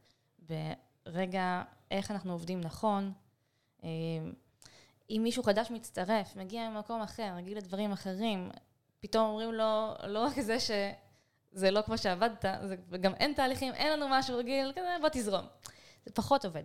ברגע 1.06 1.62
איך 1.90 2.10
אנחנו 2.10 2.32
עובדים 2.32 2.60
נכון. 2.60 3.12
אה, 3.84 3.88
אם 5.10 5.20
מישהו 5.24 5.42
חדש 5.42 5.70
מצטרף, 5.70 6.36
מגיע 6.36 6.70
ממקום 6.70 7.00
אחר, 7.00 7.34
רגיל 7.36 7.58
לדברים 7.58 7.92
אחרים, 7.92 8.50
פתאום 9.00 9.28
אומרים 9.28 9.52
לו, 9.52 9.94
לא 10.06 10.18
רק 10.18 10.40
זה 10.40 10.56
שזה 10.60 11.70
לא 11.70 11.82
כמו 11.82 11.98
שעבדת, 11.98 12.44
זה 12.64 12.98
גם 12.98 13.14
אין 13.14 13.32
תהליכים, 13.32 13.74
אין 13.74 13.92
לנו 13.92 14.06
משהו 14.10 14.38
רגיל, 14.38 14.72
כזה, 14.72 14.96
בוא 15.00 15.08
תזרום. 15.12 15.46
זה 16.04 16.12
פחות 16.14 16.44
עובד. 16.44 16.62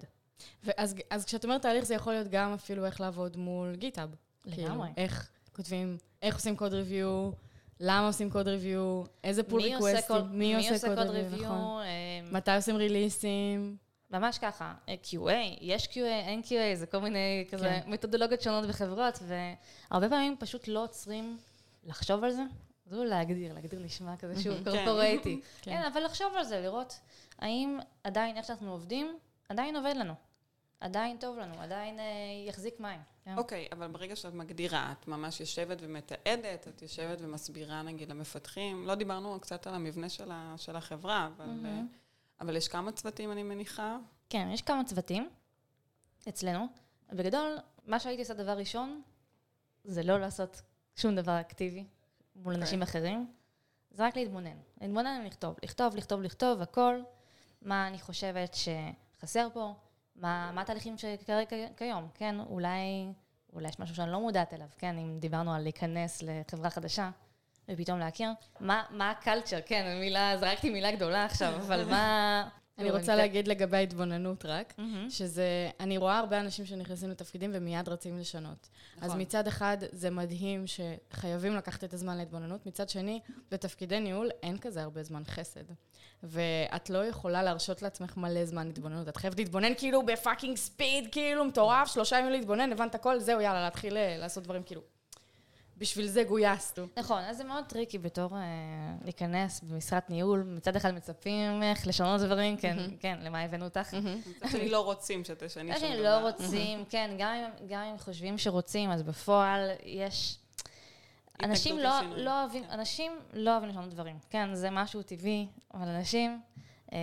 ואז 0.64 0.96
אז 1.10 1.26
כשאת 1.26 1.44
אומרת 1.44 1.62
תהליך, 1.62 1.86
זה 1.86 1.96
יכול 1.96 2.14
להיות 2.14 2.28
גם 2.28 2.54
אפילו 2.54 2.86
איך 2.86 3.02
לעבוד 3.02 3.38
מול 3.38 3.76
GitHub. 3.76 4.16
לגמרי. 4.46 4.66
כאילו, 4.66 4.84
איך 4.98 5.30
כותבים, 5.56 5.98
איך 6.22 6.36
עושים 6.36 6.56
code 6.56 6.74
review, 6.74 7.32
למה 7.86 8.08
עושים 8.08 8.30
code 8.30 8.48
review, 8.48 9.04
איזה 9.24 9.44
pull 9.44 9.62
request 9.62 10.00
ים, 10.00 10.16
מי 10.32 10.56
עושה 10.56 10.96
code 10.96 11.08
review, 11.08 11.44
נכון. 11.46 11.82
אה, 11.82 12.20
מתי 12.32 12.56
עושים 12.56 12.76
release 12.76 13.47
ים. 13.47 13.78
ממש 14.12 14.38
ככה, 14.38 14.74
אה, 14.90 14.96
QA, 15.04 15.58
יש 15.62 15.88
QA, 15.88 15.98
אין 15.98 16.42
QA, 16.46 16.76
זה 16.76 16.86
כל 16.86 16.98
מיני 16.98 17.46
כזה 17.52 17.82
כן. 17.86 17.92
מתודולוגיות 17.92 18.42
שונות 18.42 18.66
בחברות, 18.70 19.20
והרבה 19.28 20.10
פעמים 20.10 20.36
פשוט 20.40 20.68
לא 20.68 20.84
עוצרים 20.84 21.38
לחשוב 21.84 22.24
על 22.24 22.32
זה. 22.32 22.44
זו 22.86 23.04
להגדיר, 23.04 23.54
להגדיר 23.54 23.80
נשמע 23.80 24.18
כזה 24.18 24.42
שוב 24.44 24.58
כן. 24.58 24.72
corporatey. 24.72 25.42
כן. 25.62 25.72
כן, 25.72 25.84
אבל 25.94 26.04
לחשוב 26.04 26.34
על 26.36 26.44
זה, 26.44 26.62
לראות 26.62 27.00
האם 27.40 27.80
עדיין 28.04 28.38
איך 28.38 28.46
שאנחנו 28.46 28.72
עובדים, 28.72 29.18
עדיין 29.50 29.76
עובד 29.76 29.94
לנו. 29.98 30.14
עדיין 30.84 31.18
טוב 31.18 31.38
לנו, 31.38 31.62
עדיין 31.62 32.00
אה, 32.00 32.06
יחזיק 32.48 32.80
מים. 32.80 33.00
כן? 33.26 33.38
אוקיי, 33.38 33.68
אבל 33.72 33.88
ברגע 33.88 34.16
שאת 34.16 34.34
מגדירה, 34.34 34.92
את 34.92 35.08
ממש 35.08 35.40
יושבת 35.40 35.78
ומתעדת, 35.82 36.68
את 36.68 36.82
יושבת 36.82 37.18
ומסבירה 37.22 37.82
נגיד 37.82 38.10
למפתחים, 38.10 38.88
לא 38.88 38.96
דיברנו 38.96 39.40
קצת 39.40 39.68
על 39.68 39.74
המבנה 39.76 40.10
של, 40.10 40.32
ה, 40.32 40.54
של 40.58 40.76
החברה, 40.76 41.30
אבל. 41.38 41.66
אה, 41.66 41.82
אבל 42.42 42.56
יש 42.56 42.68
כמה 42.68 42.92
צוותים, 42.92 43.32
אני 43.32 43.44
מניחה. 43.44 43.98
כן, 44.30 44.48
יש 44.52 44.62
כמה 44.62 44.84
צוותים 44.84 45.30
אצלנו. 46.30 46.68
בגדול, 47.14 47.58
מה 47.86 48.00
שהייתי 48.00 48.22
עושה 48.22 48.34
דבר 48.34 48.58
ראשון, 48.58 49.02
זה 49.84 50.04
לא 50.04 50.20
לעשות 50.20 50.62
שום 50.96 51.16
דבר 51.16 51.40
אקטיבי 51.40 51.86
מול 52.36 52.54
אנשים 52.54 52.82
אחרים, 52.82 53.32
זה 53.92 54.06
רק 54.06 54.16
להתבונן. 54.16 54.58
להתבונן 54.82 55.22
ולכתוב. 55.24 55.56
לכתוב, 55.64 55.96
לכתוב, 55.96 56.22
לכתוב, 56.22 56.62
הכל. 56.62 57.02
מה 57.62 57.88
אני 57.88 58.00
חושבת 58.00 58.54
שחסר 58.54 59.48
פה, 59.54 59.74
מה, 60.16 60.52
מה 60.54 60.62
התהליכים 60.62 60.96
כ- 61.50 61.78
כיום, 61.78 62.08
כן? 62.14 62.36
אולי, 62.40 63.08
אולי 63.54 63.68
יש 63.70 63.80
משהו 63.80 63.96
שאני 63.96 64.12
לא 64.12 64.20
מודעת 64.20 64.54
אליו, 64.54 64.68
כן? 64.78 64.98
אם 64.98 65.18
דיברנו 65.20 65.54
על 65.54 65.62
להיכנס 65.64 66.24
לחברה 66.24 66.70
חדשה 66.70 67.10
ופתאום 67.70 68.00
להכיר. 68.00 68.30
מה, 68.60 68.84
מה 68.90 69.12
הקלצ'ר, 69.12 69.60
כן, 69.66 69.98
מילה, 70.00 70.38
זרקתי 70.38 70.70
מילה 70.70 70.92
גדולה 70.92 71.26
עכשיו, 71.26 71.56
אבל 71.56 71.90
מה... 71.90 72.50
אני 72.78 72.92
רוצה 72.92 73.16
להגיד 73.16 73.48
לגבי 73.48 73.78
ההתבוננות 73.78 74.46
רק. 74.46 74.74
שזה, 75.10 75.70
אני 75.80 75.98
רואה 75.98 76.18
הרבה 76.18 76.40
אנשים 76.40 76.66
שנכנסים 76.66 77.10
לתפקידים 77.10 77.52
ומיד 77.54 77.90
רצים 77.90 78.20
לשנות. 78.20 78.70
אז 79.02 79.10
נכון. 79.10 79.22
מצד 79.22 79.48
אחד, 79.48 79.78
זה 79.92 80.10
מדהים 80.10 80.66
שחייבים 80.68 81.56
לקחת 81.56 81.84
את 81.84 81.94
הזמן 81.94 82.18
להתבוננות, 82.18 82.66
מצד 82.66 82.90
שני, 82.90 83.20
בתפקידי 83.52 84.00
ניהול 84.00 84.30
אין 84.44 84.58
כזה 84.58 84.84
הרבה 84.84 85.04
זמן 85.04 85.24
חסד. 85.26 85.64
ואת 86.24 86.90
לא 86.90 87.06
יכולה 87.06 87.44
להרשות 87.44 87.82
לעצמך 87.82 88.18
מלא 88.18 88.46
זמן 88.46 88.70
התבוננות. 88.70 89.10
את 89.10 89.18
חייבת 89.18 89.38
להתבונן 89.40 89.76
כאילו 89.78 90.06
ב 90.06 90.12
fucking 90.12 90.58
speed, 90.58 91.08
כאילו 91.12 91.46
מטורף, 91.46 91.94
שלושה 91.94 92.20
ימים 92.20 92.32
להתבונן, 92.32 92.72
הבנת 92.72 92.96
הכל, 92.96 93.20
זהו, 93.20 93.42
יאללה, 93.42 93.62
להתחיל 93.62 93.98
אה, 93.98 94.18
לעשות 94.18 94.44
דברים 94.44 94.64
כאילו. 94.64 94.82
בשביל 95.78 96.08
זה 96.08 96.24
גויסנו. 96.24 96.88
נכון, 96.98 97.22
אז 97.24 97.38
זה 97.38 97.44
מאוד 97.44 97.66
טריקי 97.66 97.98
בתור 97.98 98.36
אה, 98.38 98.42
להיכנס 99.04 99.62
במשרת 99.62 100.10
ניהול, 100.10 100.44
מצד 100.44 100.76
אחד 100.76 100.92
מצפים 100.94 101.60
ממך 101.60 101.88
לשנות 101.88 102.22
דברים, 102.22 102.58
כן, 102.58 102.78
כן, 103.00 103.18
למה 103.22 103.42
הבאנו 103.42 103.66
אותך? 103.66 103.94
מצד 103.94 104.50
שני 104.52 104.70
לא 104.70 104.80
רוצים 104.86 105.24
שתשני 105.24 105.80
שום 105.80 105.94
דבר. 105.94 106.02
לא 106.22 106.30
רוצים, 106.30 106.86
כן, 106.90 107.16
גם 107.18 107.34
אם- 107.34 107.68
גם 107.68 107.82
אם 107.84 107.98
חושבים 107.98 108.38
שרוצים, 108.38 108.92
אז 108.92 109.04
בפועל 109.04 109.70
יש... 109.84 110.38
אנשים 111.44 111.80
לא. 111.80 111.90
לא 112.16 112.42
אוהבים, 112.42 112.64
אנשים 112.70 113.12
לא 113.34 113.52
אוהבים 113.52 113.70
לשנות 113.70 113.90
דברים, 113.90 114.18
כן, 114.30 114.56
זה 114.56 114.70
משהו 114.70 115.02
טבעי, 115.04 115.48
אבל 115.74 115.88
אנשים 115.88 116.42
אה, 116.94 116.98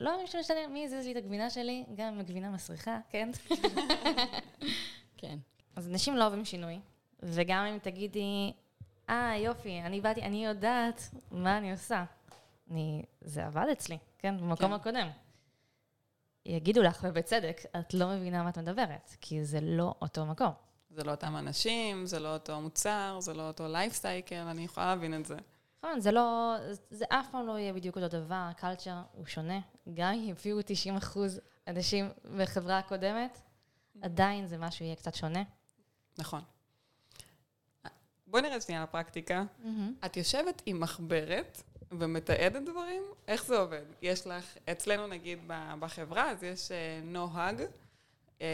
לא 0.00 0.10
אוהבים 0.10 0.26
שמשתנה, 0.26 0.66
מי 0.70 0.84
הזיז 0.84 1.04
לי 1.06 1.12
את 1.12 1.16
הגבינה 1.16 1.50
שלי, 1.50 1.84
גם 1.94 2.06
אם 2.14 2.20
הגבינה 2.20 2.50
מסריחה, 2.50 2.98
כן? 3.10 3.30
כן. 5.20 5.38
אז 5.76 5.88
אנשים 5.88 6.16
לא 6.16 6.22
אוהבים 6.24 6.44
שינוי, 6.44 6.78
וגם 7.22 7.64
אם 7.64 7.78
תגידי, 7.78 8.52
אה, 9.08 9.36
יופי, 9.36 9.80
אני 9.80 10.00
באתי, 10.00 10.22
אני 10.22 10.46
יודעת 10.46 11.10
מה 11.30 11.58
אני 11.58 11.72
עושה. 11.72 12.04
אני, 12.70 13.02
זה 13.20 13.46
עבד 13.46 13.66
אצלי, 13.72 13.98
כן, 14.18 14.36
במקום 14.36 14.68
כן. 14.68 14.72
הקודם. 14.72 15.08
יגידו 16.46 16.82
לך, 16.82 17.06
ובצדק, 17.08 17.60
את 17.80 17.94
לא 17.94 18.08
מבינה 18.08 18.42
מה 18.42 18.50
את 18.50 18.58
מדברת, 18.58 19.16
כי 19.20 19.44
זה 19.44 19.58
לא 19.62 19.94
אותו 20.02 20.26
מקום. 20.26 20.52
זה 20.90 21.04
לא 21.04 21.10
אותם 21.10 21.36
אנשים, 21.36 22.06
זה 22.06 22.20
לא 22.20 22.32
אותו 22.34 22.60
מוצר, 22.60 23.18
זה 23.20 23.34
לא 23.34 23.48
אותו 23.48 23.68
לייף 23.68 23.92
סייקל, 23.92 24.36
אני 24.36 24.64
יכולה 24.64 24.86
להבין 24.86 25.14
את 25.14 25.26
זה. 25.26 25.36
נכון, 25.78 26.00
זה 26.00 26.12
לא, 26.12 26.56
זה 26.90 27.04
אף 27.08 27.30
פעם 27.30 27.46
לא 27.46 27.58
יהיה 27.58 27.72
בדיוק 27.72 27.96
אותו 27.96 28.08
דבר, 28.08 28.46
הקלצ'ר 28.50 29.02
הוא 29.12 29.26
שונה. 29.26 29.60
גם 29.94 30.12
אם 30.12 30.30
הביאו 30.30 30.58
90 30.66 30.96
אחוז 30.96 31.40
אנשים 31.66 32.08
בחברה 32.38 32.78
הקודמת, 32.78 33.40
עדיין 34.02 34.46
זה 34.46 34.58
משהו 34.58 34.84
יהיה 34.84 34.96
קצת 34.96 35.14
שונה. 35.14 35.42
נכון. 36.18 36.42
בואי 38.30 38.42
נראה 38.42 38.60
שנייה 38.60 38.82
לפרקטיקה. 38.82 39.44
את 40.04 40.16
יושבת 40.16 40.62
עם 40.66 40.80
מחברת 40.80 41.62
ומתעדת 41.90 42.62
דברים? 42.62 43.02
איך 43.28 43.44
זה 43.44 43.58
עובד? 43.58 43.82
יש 44.02 44.26
לך, 44.26 44.56
אצלנו 44.72 45.06
נגיד 45.06 45.38
בחברה, 45.80 46.30
אז 46.30 46.42
יש 46.42 46.72
אה, 46.72 47.00
נוהג 47.04 47.62
אה, 48.40 48.46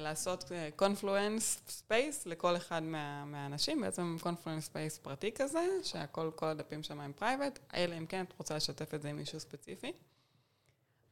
לעשות 0.00 0.44
Confluence 0.76 1.60
space 1.68 2.26
לכל 2.26 2.56
אחד 2.56 2.82
מה, 2.82 3.24
מהאנשים, 3.24 3.80
בעצם 3.80 4.16
Confluence 4.20 4.64
space 4.64 4.98
פרטי 4.98 5.32
כזה, 5.32 5.66
שהכל, 5.82 6.30
כל 6.34 6.46
הדפים 6.46 6.82
שם 6.82 7.00
הם 7.00 7.12
private, 7.12 7.58
אלא 7.74 7.98
אם 7.98 8.06
כן 8.06 8.24
את 8.24 8.34
רוצה 8.38 8.56
לשתף 8.56 8.94
את 8.94 9.02
זה 9.02 9.08
עם 9.08 9.16
מישהו 9.16 9.40
ספציפי. 9.40 9.92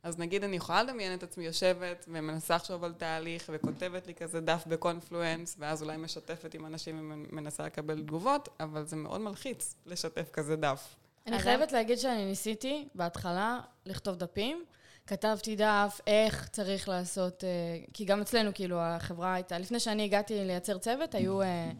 אז 0.02 0.18
נגיד 0.18 0.44
אני 0.44 0.56
יכולה 0.56 0.82
לדמיין 0.82 1.14
את 1.14 1.23
עצמי 1.23 1.44
יושבת 1.44 2.04
ומנסה 2.09 2.56
לחשוב 2.56 2.85
על 2.85 2.92
תהליך 2.92 3.50
וכותבת 3.52 4.06
לי 4.06 4.14
כזה 4.14 4.40
דף 4.40 4.64
ב 4.66 4.74
Confluence, 4.74 5.57
ואז 5.59 5.82
אולי 5.82 5.97
משתפת 5.97 6.54
עם 6.54 6.66
אנשים 6.66 7.12
ומנסה 7.32 7.66
לקבל 7.66 8.02
תגובות, 8.02 8.49
אבל 8.61 8.87
זה 8.87 8.97
מאוד 8.97 9.21
מלחיץ 9.21 9.75
לשתף 9.87 10.30
כזה 10.32 10.56
דף. 10.56 10.94
אני 11.26 11.37
אז 11.37 11.42
חייבת 11.42 11.73
להגיד 11.73 11.99
שאני 11.99 12.25
ניסיתי 12.25 12.88
בהתחלה 12.94 13.61
לכתוב 13.87 14.16
דפים. 14.16 14.64
כתבתי 15.06 15.56
דף 15.56 16.00
איך 16.06 16.49
צריך 16.49 16.88
לעשות, 16.88 17.44
אה, 17.44 17.49
כי 17.92 18.04
גם 18.04 18.21
אצלנו, 18.21 18.50
כאילו, 18.54 18.80
החברה 18.80 19.35
הייתה, 19.35 19.59
לפני 19.59 19.80
שאני 19.80 20.04
הגעתי 20.04 20.44
לייצר 20.44 20.78
צוות, 20.78 21.14
היו, 21.14 21.42
אה, 21.42 21.71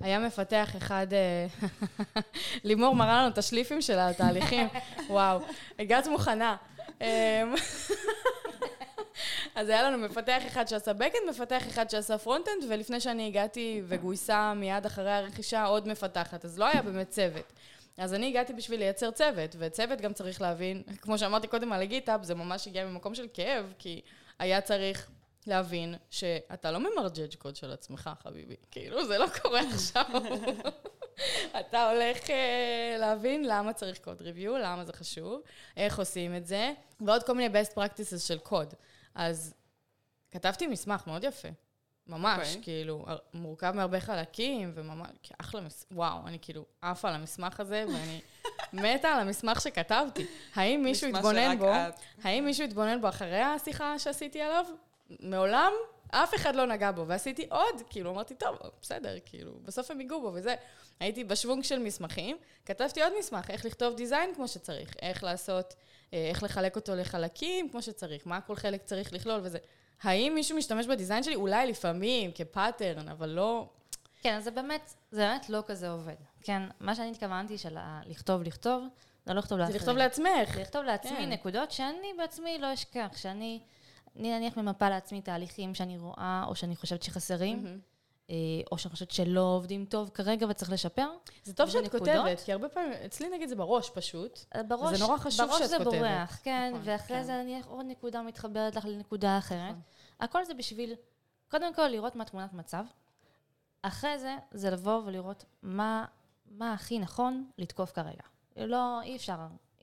היה 0.00 0.18
מפתח 0.18 0.76
אחד, 0.76 1.06
אה, 1.12 1.46
לימור 2.64 2.94
מראה 2.94 3.22
לנו 3.22 3.28
את 3.28 3.38
השליפים 3.38 3.82
של 3.82 3.98
התהליכים, 3.98 4.68
וואו, 5.08 5.40
הגעת 5.78 6.06
מוכנה. 6.06 6.56
אה, 7.02 7.42
אז 9.54 9.68
היה 9.68 9.82
לנו 9.82 9.98
מפתח 9.98 10.42
אחד 10.46 10.68
שעשה 10.68 10.92
backend, 10.92 11.30
מפתח 11.30 11.66
אחד 11.68 11.90
שעשה 11.90 12.16
frontend, 12.24 12.64
ולפני 12.68 13.00
שאני 13.00 13.26
הגעתי 13.26 13.82
וגויסה 13.84 14.54
מיד 14.54 14.86
אחרי 14.86 15.12
הרכישה 15.12 15.64
עוד 15.64 15.88
מפתחת, 15.88 16.44
אז 16.44 16.58
לא 16.58 16.64
היה 16.64 16.82
באמת 16.82 17.08
צוות. 17.08 17.52
אז 17.98 18.14
אני 18.14 18.28
הגעתי 18.28 18.52
בשביל 18.52 18.80
לייצר 18.80 19.10
צוות, 19.10 19.56
וצוות 19.58 20.00
גם 20.00 20.12
צריך 20.12 20.40
להבין, 20.40 20.82
כמו 21.00 21.18
שאמרתי 21.18 21.46
קודם 21.46 21.72
על 21.72 21.82
הגיטאפ, 21.82 22.22
זה 22.22 22.34
ממש 22.34 22.68
הגיע 22.68 22.86
ממקום 22.86 23.14
של 23.14 23.26
כאב, 23.34 23.72
כי 23.78 24.00
היה 24.38 24.60
צריך 24.60 25.08
להבין 25.46 25.94
שאתה 26.10 26.70
לא 26.70 26.78
ממרג'ג' 26.78 27.34
קוד 27.38 27.56
של 27.56 27.72
עצמך, 27.72 28.10
חביבי. 28.22 28.56
כאילו, 28.70 29.06
זה 29.06 29.18
לא 29.18 29.26
קורה 29.42 29.60
עכשיו. 29.74 30.04
אתה 31.60 31.90
הולך 31.90 32.30
אה, 32.30 32.96
להבין 32.98 33.44
למה 33.44 33.72
צריך 33.72 33.98
קוד 33.98 34.22
ריוויו, 34.22 34.58
למה 34.58 34.84
זה 34.84 34.92
חשוב, 34.92 35.40
איך 35.76 35.98
עושים 35.98 36.36
את 36.36 36.46
זה, 36.46 36.72
ועוד 37.00 37.22
כל 37.22 37.34
מיני 37.34 37.60
best 37.60 37.72
practices 37.72 38.18
של 38.18 38.38
קוד. 38.38 38.74
אז 39.14 39.54
כתבתי 40.30 40.66
מסמך 40.66 41.06
מאוד 41.06 41.24
יפה. 41.24 41.48
ממש, 42.06 42.38
אוקיי. 42.48 42.60
okay. 42.60 42.64
כאילו, 42.64 43.04
הר- 43.06 43.18
מורכב 43.34 43.72
מהרבה 43.74 44.00
חלקים, 44.00 44.72
וממש, 44.74 45.08
אחלה 45.38 45.60
מס... 45.60 45.86
וואו, 45.90 46.26
אני 46.26 46.38
כאילו 46.42 46.64
עפה 46.82 47.08
על 47.08 47.14
המסמך 47.14 47.60
הזה, 47.60 47.84
ואני 47.88 48.20
מתה 48.94 49.08
על 49.08 49.20
המסמך 49.20 49.60
שכתבתי. 49.60 50.26
האם 50.54 50.82
מישהו 50.84 51.08
מסמך 51.08 51.18
התבונן 51.18 51.58
בו? 51.58 51.72
האם 52.22 52.44
מישהו 52.44 52.64
התבונן 52.64 53.00
בו 53.00 53.08
אחרי 53.08 53.40
השיחה 53.40 53.98
שעשיתי 53.98 54.40
עליו? 54.40 54.64
מעולם 55.20 55.72
אף 56.10 56.34
אחד 56.34 56.56
לא 56.56 56.66
נגע 56.66 56.90
בו, 56.90 57.06
ועשיתי 57.06 57.46
עוד, 57.50 57.82
כאילו, 57.90 58.10
אמרתי, 58.10 58.34
טוב, 58.34 58.56
בסדר, 58.82 59.16
כאילו, 59.24 59.52
בסוף 59.62 59.90
הם 59.90 60.00
ייגעו 60.00 60.20
בו 60.20 60.30
וזה. 60.34 60.54
הייתי 61.00 61.24
בשוונג 61.24 61.64
של 61.64 61.78
מסמכים, 61.78 62.36
כתבתי 62.66 63.02
עוד 63.02 63.12
מסמך, 63.18 63.50
איך 63.50 63.64
לכתוב 63.64 63.94
דיזיין 63.96 64.34
כמו 64.34 64.48
שצריך, 64.48 64.94
איך 65.02 65.24
לעשות, 65.24 65.74
אה, 66.12 66.28
איך 66.28 66.42
לחלק 66.42 66.76
אותו 66.76 66.94
לחלקים 66.94 67.68
כמו 67.68 67.82
שצריך, 67.82 68.26
מה 68.26 68.40
כל 68.40 68.56
חלק 68.56 68.82
צריך 68.82 69.12
לכלול 69.12 69.40
וזה. 69.42 69.58
האם 70.02 70.32
מישהו 70.34 70.56
משתמש 70.56 70.86
בדיזיין 70.86 71.22
שלי? 71.22 71.34
אולי 71.34 71.66
לפעמים, 71.66 72.30
כפאטרן, 72.34 73.08
אבל 73.08 73.28
לא... 73.28 73.68
כן, 74.22 74.36
אז 74.36 74.44
זה 74.44 74.50
באמת, 74.50 74.94
זה 75.10 75.20
באמת 75.20 75.50
לא 75.50 75.62
כזה 75.66 75.90
עובד. 75.90 76.14
כן, 76.42 76.62
מה 76.80 76.94
שאני 76.94 77.10
התכוונתי 77.10 77.58
של 77.58 77.76
לכתוב, 78.06 78.42
לכתוב, 78.42 78.84
זה 79.26 79.34
לא 79.34 79.38
לכתוב 79.38 79.58
זה 79.58 79.62
לאחרים. 79.62 79.80
לכתוב 79.80 79.96
לעצמך. 79.96 80.54
זה 80.54 80.60
לכתוב 80.60 80.82
לעצמי 80.82 81.10
כן. 81.10 81.28
נקודות 81.32 81.70
שאני 81.70 82.12
בעצמי 82.18 82.58
לא 82.58 82.74
אשכח, 82.74 83.08
שאני, 83.16 83.60
אני 84.18 84.38
נניח 84.38 84.56
ממפה 84.56 84.88
לעצמי 84.88 85.20
תהליכים 85.20 85.74
שאני 85.74 85.98
רואה, 85.98 86.44
או 86.46 86.54
שאני 86.54 86.76
חושבת 86.76 87.02
שחסרים. 87.02 87.80
אה, 88.30 88.34
או 88.72 88.78
שאני 88.78 88.92
חושבת 88.92 89.10
שלא 89.10 89.40
עובדים 89.40 89.84
טוב 89.84 90.10
כרגע 90.14 90.46
וצריך 90.50 90.72
לשפר. 90.72 91.08
זה 91.44 91.54
טוב 91.54 91.66
זה 91.66 91.72
שאת 91.72 91.84
נקודות? 91.84 92.08
כותבת, 92.08 92.40
כי 92.40 92.52
הרבה 92.52 92.68
פעמים, 92.68 92.92
אצלי 92.92 93.28
נגיד 93.28 93.48
זה 93.48 93.56
בראש 93.56 93.90
פשוט. 93.90 94.40
אז 94.52 94.66
בראש, 94.68 94.94
וזה 94.94 95.04
נורא 95.04 95.18
חשוב 95.18 95.46
בראש 95.46 95.58
שאת 95.58 95.68
זה 95.68 95.78
כותבת. 95.78 95.92
בורח, 95.92 96.40
כן, 96.42 96.70
נכון, 96.74 96.82
ואחרי 96.84 97.16
כן. 97.16 97.22
זה 97.22 97.32
נניח 97.42 97.66
עוד 97.66 97.86
נקודה 97.86 98.22
מתחברת 98.22 98.76
לך 98.76 98.84
לנקודה 98.84 99.38
אחרת. 99.38 99.70
נכון. 99.70 99.80
הכל 100.20 100.44
זה 100.44 100.54
בשביל, 100.54 100.94
קודם 101.50 101.74
כל 101.74 101.88
לראות 101.88 102.16
מה 102.16 102.24
תמונת 102.24 102.52
מצב, 102.52 102.84
אחרי 103.82 104.18
זה, 104.18 104.36
זה 104.50 104.70
לבוא 104.70 105.02
ולראות 105.04 105.44
מה, 105.62 106.04
מה 106.50 106.72
הכי 106.72 106.98
נכון 106.98 107.50
לתקוף 107.58 107.92
כרגע. 107.92 108.22
לא, 108.56 109.02
אי 109.02 109.16
אפשר, 109.16 109.36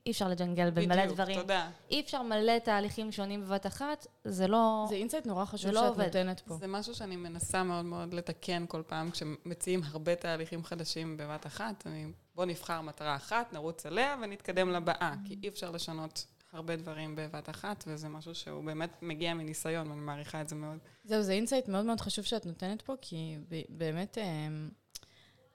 אי 0.06 0.10
אפשר 0.10 0.28
לג'נגל 0.28 0.70
בין 0.70 0.88
מלא 0.88 1.02
בדיוק, 1.02 1.14
דברים. 1.14 1.40
תודה. 1.40 1.70
אי 1.90 2.00
אפשר 2.00 2.22
מלא 2.22 2.58
תהליכים 2.58 3.12
שונים 3.12 3.44
בבת 3.44 3.66
אחת, 3.66 4.06
זה 4.24 4.46
לא... 4.46 4.86
זה 4.88 4.94
insight 4.94 5.26
נורא 5.26 5.44
חשוב 5.44 5.70
זה 5.70 5.72
לא 5.72 5.80
שאת 5.80 5.88
עובד. 5.88 6.04
נותנת 6.04 6.40
פה. 6.40 6.54
זה 6.54 6.66
משהו 6.66 6.94
שאני 6.94 7.16
מנסה 7.16 7.62
מאוד 7.62 7.84
מאוד 7.84 8.14
לתקן 8.14 8.64
כל 8.68 8.82
פעם 8.86 9.10
כשמציעים 9.10 9.80
הרבה 9.84 10.14
תהליכים 10.14 10.64
חדשים 10.64 11.16
בבת 11.16 11.46
אחת. 11.46 11.86
אני, 11.86 12.06
בוא 12.34 12.44
נבחר 12.44 12.80
מטרה 12.80 13.16
אחת, 13.16 13.52
נרוץ 13.52 13.86
עליה 13.86 14.16
ונתקדם 14.22 14.70
לבאה, 14.70 15.14
כי 15.24 15.36
אי 15.42 15.48
אפשר 15.48 15.70
לשנות 15.70 16.26
הרבה 16.52 16.76
דברים 16.76 17.16
בבת 17.16 17.50
אחת, 17.50 17.84
וזה 17.86 18.08
משהו 18.08 18.34
שהוא 18.34 18.64
באמת 18.64 18.90
מגיע 19.02 19.34
מניסיון, 19.34 19.88
ואני 19.90 20.00
מעריכה 20.00 20.40
את 20.40 20.48
זה 20.48 20.56
מאוד. 20.56 20.78
זהו, 21.04 21.22
זה 21.22 21.32
insight 21.32 21.68
מאוד 21.68 21.84
מאוד 21.84 22.00
חשוב 22.00 22.24
שאת 22.24 22.46
נותנת 22.46 22.82
פה, 22.82 22.94
כי 23.00 23.36
באמת, 23.68 24.18
אמ, 24.18 24.68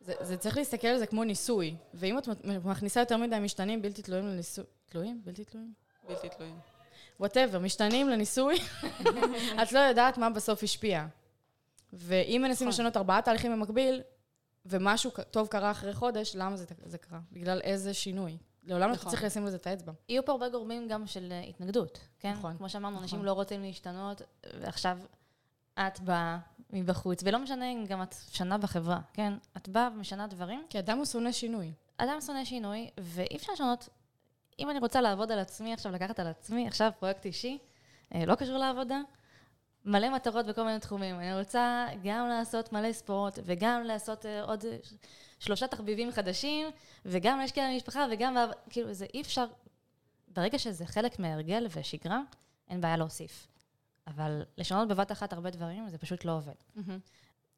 זה, 0.10 0.26
זה 0.26 0.38
צריך 0.38 0.58
להסתכל 0.58 0.88
על 0.88 0.98
זה 0.98 1.06
כמו 1.06 1.24
ניסוי. 1.24 1.76
ואם 1.94 2.18
את 2.18 2.28
מכניסה 2.46 3.00
יותר 3.00 3.18
מדי 3.18 3.40
משתנים 3.42 3.82
בלתי 3.82 4.02
תלויים 4.02 4.26
לניסוי... 4.28 4.64
תלויים? 4.86 5.22
בלתי 5.26 5.44
תלויים? 5.46 5.74
בלתי 6.08 6.30
תלויים. 6.30 6.60
whatever, 7.20 7.60
משתנים 7.60 8.10
לניסוי, 8.10 8.58
את 9.64 9.72
לא 9.72 9.80
יודעת 9.80 10.18
מה 10.18 10.30
בסוף 10.30 10.64
השפיע. 10.64 11.06
ואם 11.94 12.42
מנסים 12.44 12.68
נכון. 12.68 12.68
לשנות 12.68 12.98
ארבעה 12.98 13.22
תהליכים 13.22 13.52
במקביל, 13.52 14.02
ומשהו 14.66 15.12
טוב 15.32 15.48
קרה 15.48 15.72
אחרי 15.72 15.94
חודש, 15.94 16.36
למה 16.36 16.58
זה, 16.58 16.66
זה 16.86 16.98
קרה? 16.98 17.20
בגלל 17.32 17.62
איזה 17.64 17.94
שינוי. 17.94 18.38
לעולם 18.64 18.90
לא 18.90 18.96
נכון. 18.96 19.12
צריך 19.12 19.24
לשים 19.24 19.46
לזה 19.46 19.56
את 19.56 19.68
האצבע. 19.68 19.92
יהיו 20.10 20.26
פה 20.26 20.32
הרבה 20.32 20.50
גורמים 20.50 20.88
גם 20.88 21.08
של 21.08 21.32
אה, 21.32 21.42
התנגדות, 21.42 22.00
כן? 22.20 22.32
נכון, 22.32 22.58
כמו 22.58 22.70
שאמרנו, 22.70 23.00
אנשים 23.00 23.18
נכון. 23.18 23.26
לא 23.26 23.34
רוצים 23.34 23.62
להשתנות, 23.62 24.22
ועכשיו 24.60 24.98
את 25.80 26.00
באה 26.00 26.40
מבחוץ, 26.70 27.24
ולא 27.24 27.40
משנה 27.40 27.72
אם 27.72 27.86
גם 27.88 28.02
את 28.02 28.16
שנה 28.32 28.58
בחברה, 28.58 29.00
כן? 29.14 29.34
את 29.58 29.70
באה 29.70 29.90
ומשנה 29.96 30.28
דברים. 30.28 30.66
כי 30.70 30.80
אדם 30.80 30.98
הוא 30.98 31.06
שונא 31.06 31.32
שינוי. 31.32 31.74
אדם 31.98 32.22
שונא 32.22 32.46
שינוי, 32.46 32.90
ואי 32.98 33.36
אפשר 33.36 33.54
לשנות. 33.54 33.90
אם 34.60 34.70
אני 34.70 34.80
רוצה 34.80 35.02
לעבוד 35.02 35.32
על 35.32 35.40
עצמי, 35.40 35.74
עכשיו 35.74 35.92
לקחת 35.92 36.20
על 36.20 36.28
עצמי, 36.28 36.68
עכשיו 36.68 36.92
פרויקט 37.00 37.26
אישי, 37.26 37.58
אה, 38.16 38.26
לא 38.26 38.36
קשור 38.36 38.58
לעבודה, 38.58 39.02
מלא 39.86 40.10
מטרות 40.10 40.46
בכל 40.46 40.64
מיני 40.64 40.80
תחומים. 40.80 41.20
אני 41.20 41.40
רוצה 41.40 41.88
גם 42.04 42.28
לעשות 42.28 42.74
מלא 42.74 42.94
ספורט, 42.94 43.40
וגם 43.46 43.84
לעשות 43.84 44.26
אה, 44.26 44.44
עוד 44.44 44.66
אה, 44.66 44.78
שלושה 45.40 45.68
תחביבים 45.68 46.12
חדשים, 46.12 46.68
וגם 47.06 47.40
להשקיע 47.40 47.70
במשפחה, 47.72 48.06
וגם... 48.12 48.38
כאילו, 48.70 48.94
זה 48.94 49.06
אי 49.14 49.22
אפשר... 49.22 49.46
ברגע 50.28 50.60
שזה 50.60 50.86
חלק 50.86 51.20
מההרגל 51.20 51.68
ושגרה, 51.70 52.22
אין 52.70 52.82
בעיה 52.82 52.98
להוסיף. 52.98 53.48
אבל 54.10 54.42
לשנות 54.58 54.88
בבת 54.88 55.12
אחת 55.12 55.34
הרבה 55.34 55.50
דברים, 55.50 55.90
זה 55.90 55.98
פשוט 55.98 56.26
לא 56.26 56.38
עובד. 56.38 56.54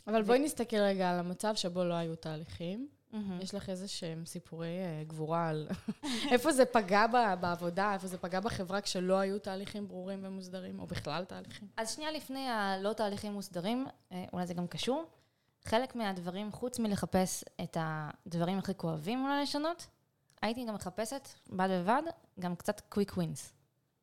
אבל 0.07 0.23
בואי 0.23 0.39
נסתכל 0.39 0.77
רגע 0.77 1.11
על 1.11 1.19
המצב 1.19 1.55
שבו 1.55 1.83
לא 1.83 1.93
היו 1.93 2.15
תהליכים. 2.15 2.87
מהמם. 3.13 3.41
יש 3.41 3.55
לך 3.55 3.69
איזה 3.69 3.87
שהם 3.87 4.25
סיפורי 4.25 4.67
אה, 4.67 5.03
גבורה 5.07 5.49
על 5.49 5.67
איפה 6.31 6.51
זה 6.51 6.65
פגע 6.65 7.07
בעבודה, 7.41 7.93
איפה 7.93 8.07
זה 8.07 8.17
פגע 8.17 8.39
בחברה 8.39 8.81
כשלא 8.81 9.19
היו 9.19 9.39
תהליכים 9.39 9.87
ברורים 9.87 10.19
ומוסדרים, 10.23 10.79
או 10.79 10.87
בכלל 10.87 11.25
תהליכים? 11.25 11.67
אז 11.77 11.95
שנייה 11.95 12.11
לפני 12.11 12.49
הלא 12.49 12.93
תהליכים 12.93 13.33
מוסדרים, 13.33 13.85
אה, 14.11 14.25
אולי 14.33 14.47
זה 14.47 14.53
גם 14.53 14.67
קשור. 14.67 15.05
חלק 15.65 15.95
מהדברים, 15.95 16.51
חוץ 16.51 16.79
מלחפש 16.79 17.43
את 17.63 17.77
הדברים 17.79 18.57
הכי 18.57 18.73
כואבים 18.77 19.23
אולי 19.23 19.41
לשנות, 19.41 19.87
הייתי 20.41 20.65
גם 20.65 20.75
מחפשת, 20.75 21.27
בד 21.49 21.67
בבד, 21.71 22.01
גם 22.39 22.55
קצת 22.55 22.81
quick 22.89 23.17
wins. 23.17 23.54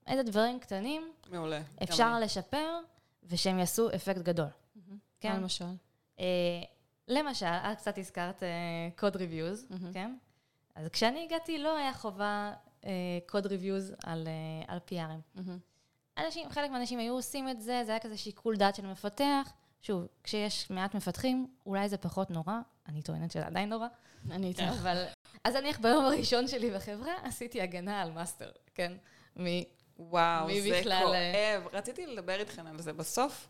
איזה 0.08 0.22
דברים 0.22 0.60
קטנים 0.60 1.12
מעולה. 1.30 1.60
אפשר 1.82 2.04
גם 2.04 2.14
אני. 2.14 2.24
לשפר, 2.24 2.78
ושהם 3.24 3.58
יעשו 3.58 3.94
אפקט 3.94 4.22
גדול. 4.22 4.46
מה 4.76 4.96
כן? 5.20 5.36
למשל? 5.36 5.64
אה, 6.20 6.24
למשל, 7.08 7.46
את 7.46 7.78
קצת 7.78 7.98
הזכרת 7.98 8.42
code 8.96 9.16
reviews, 9.16 9.66
מהמם. 9.70 9.92
כן? 9.92 10.16
אז 10.74 10.88
כשאני 10.88 11.24
הגעתי 11.24 11.58
לא 11.58 11.76
היה 11.76 11.92
חובה 11.92 12.52
code 13.26 13.46
reviews 13.46 13.92
על, 14.04 14.28
אה, 14.28 14.74
על 14.74 14.78
PR-ים. 14.88 15.40
אנשים, 16.18 16.50
חלק 16.50 16.70
מהאנשים 16.70 16.98
היו 16.98 17.14
עושים 17.14 17.48
את 17.48 17.60
זה, 17.60 17.82
זה 17.86 17.90
היה 17.92 18.00
כזה 18.00 18.16
שיקול 18.16 18.56
דעת 18.56 18.74
של 18.74 18.86
מפתח. 18.86 19.52
שוב, 19.82 20.06
כשיש 20.24 20.70
מעט 20.70 20.94
מפתחים, 20.94 21.46
אולי 21.66 21.88
זה 21.88 21.96
פחות 21.96 22.30
נורא, 22.30 22.60
אני 22.88 23.02
טוענת 23.02 23.30
שזה 23.30 23.46
עדיין 23.46 23.68
נורא, 23.68 23.86
אני 24.30 24.46
איתך. 24.46 24.62
אבל... 24.62 25.04
אז 25.44 25.54
נניח 25.54 25.78
ביום 25.78 26.04
הראשון 26.04 26.48
שלי 26.48 26.70
בחברה, 26.70 27.12
עשיתי 27.22 27.62
הגנה 27.62 28.02
על 28.02 28.10
master, 28.10 28.50
כן? 28.74 28.92
וואו, 29.98 30.48
זה 30.60 30.78
בכלל, 30.80 31.02
כואב. 31.04 31.68
רציתי 31.74 32.06
לדבר 32.06 32.40
איתכן 32.40 32.66
על 32.66 32.80
זה. 32.80 32.92
בסוף, 32.92 33.48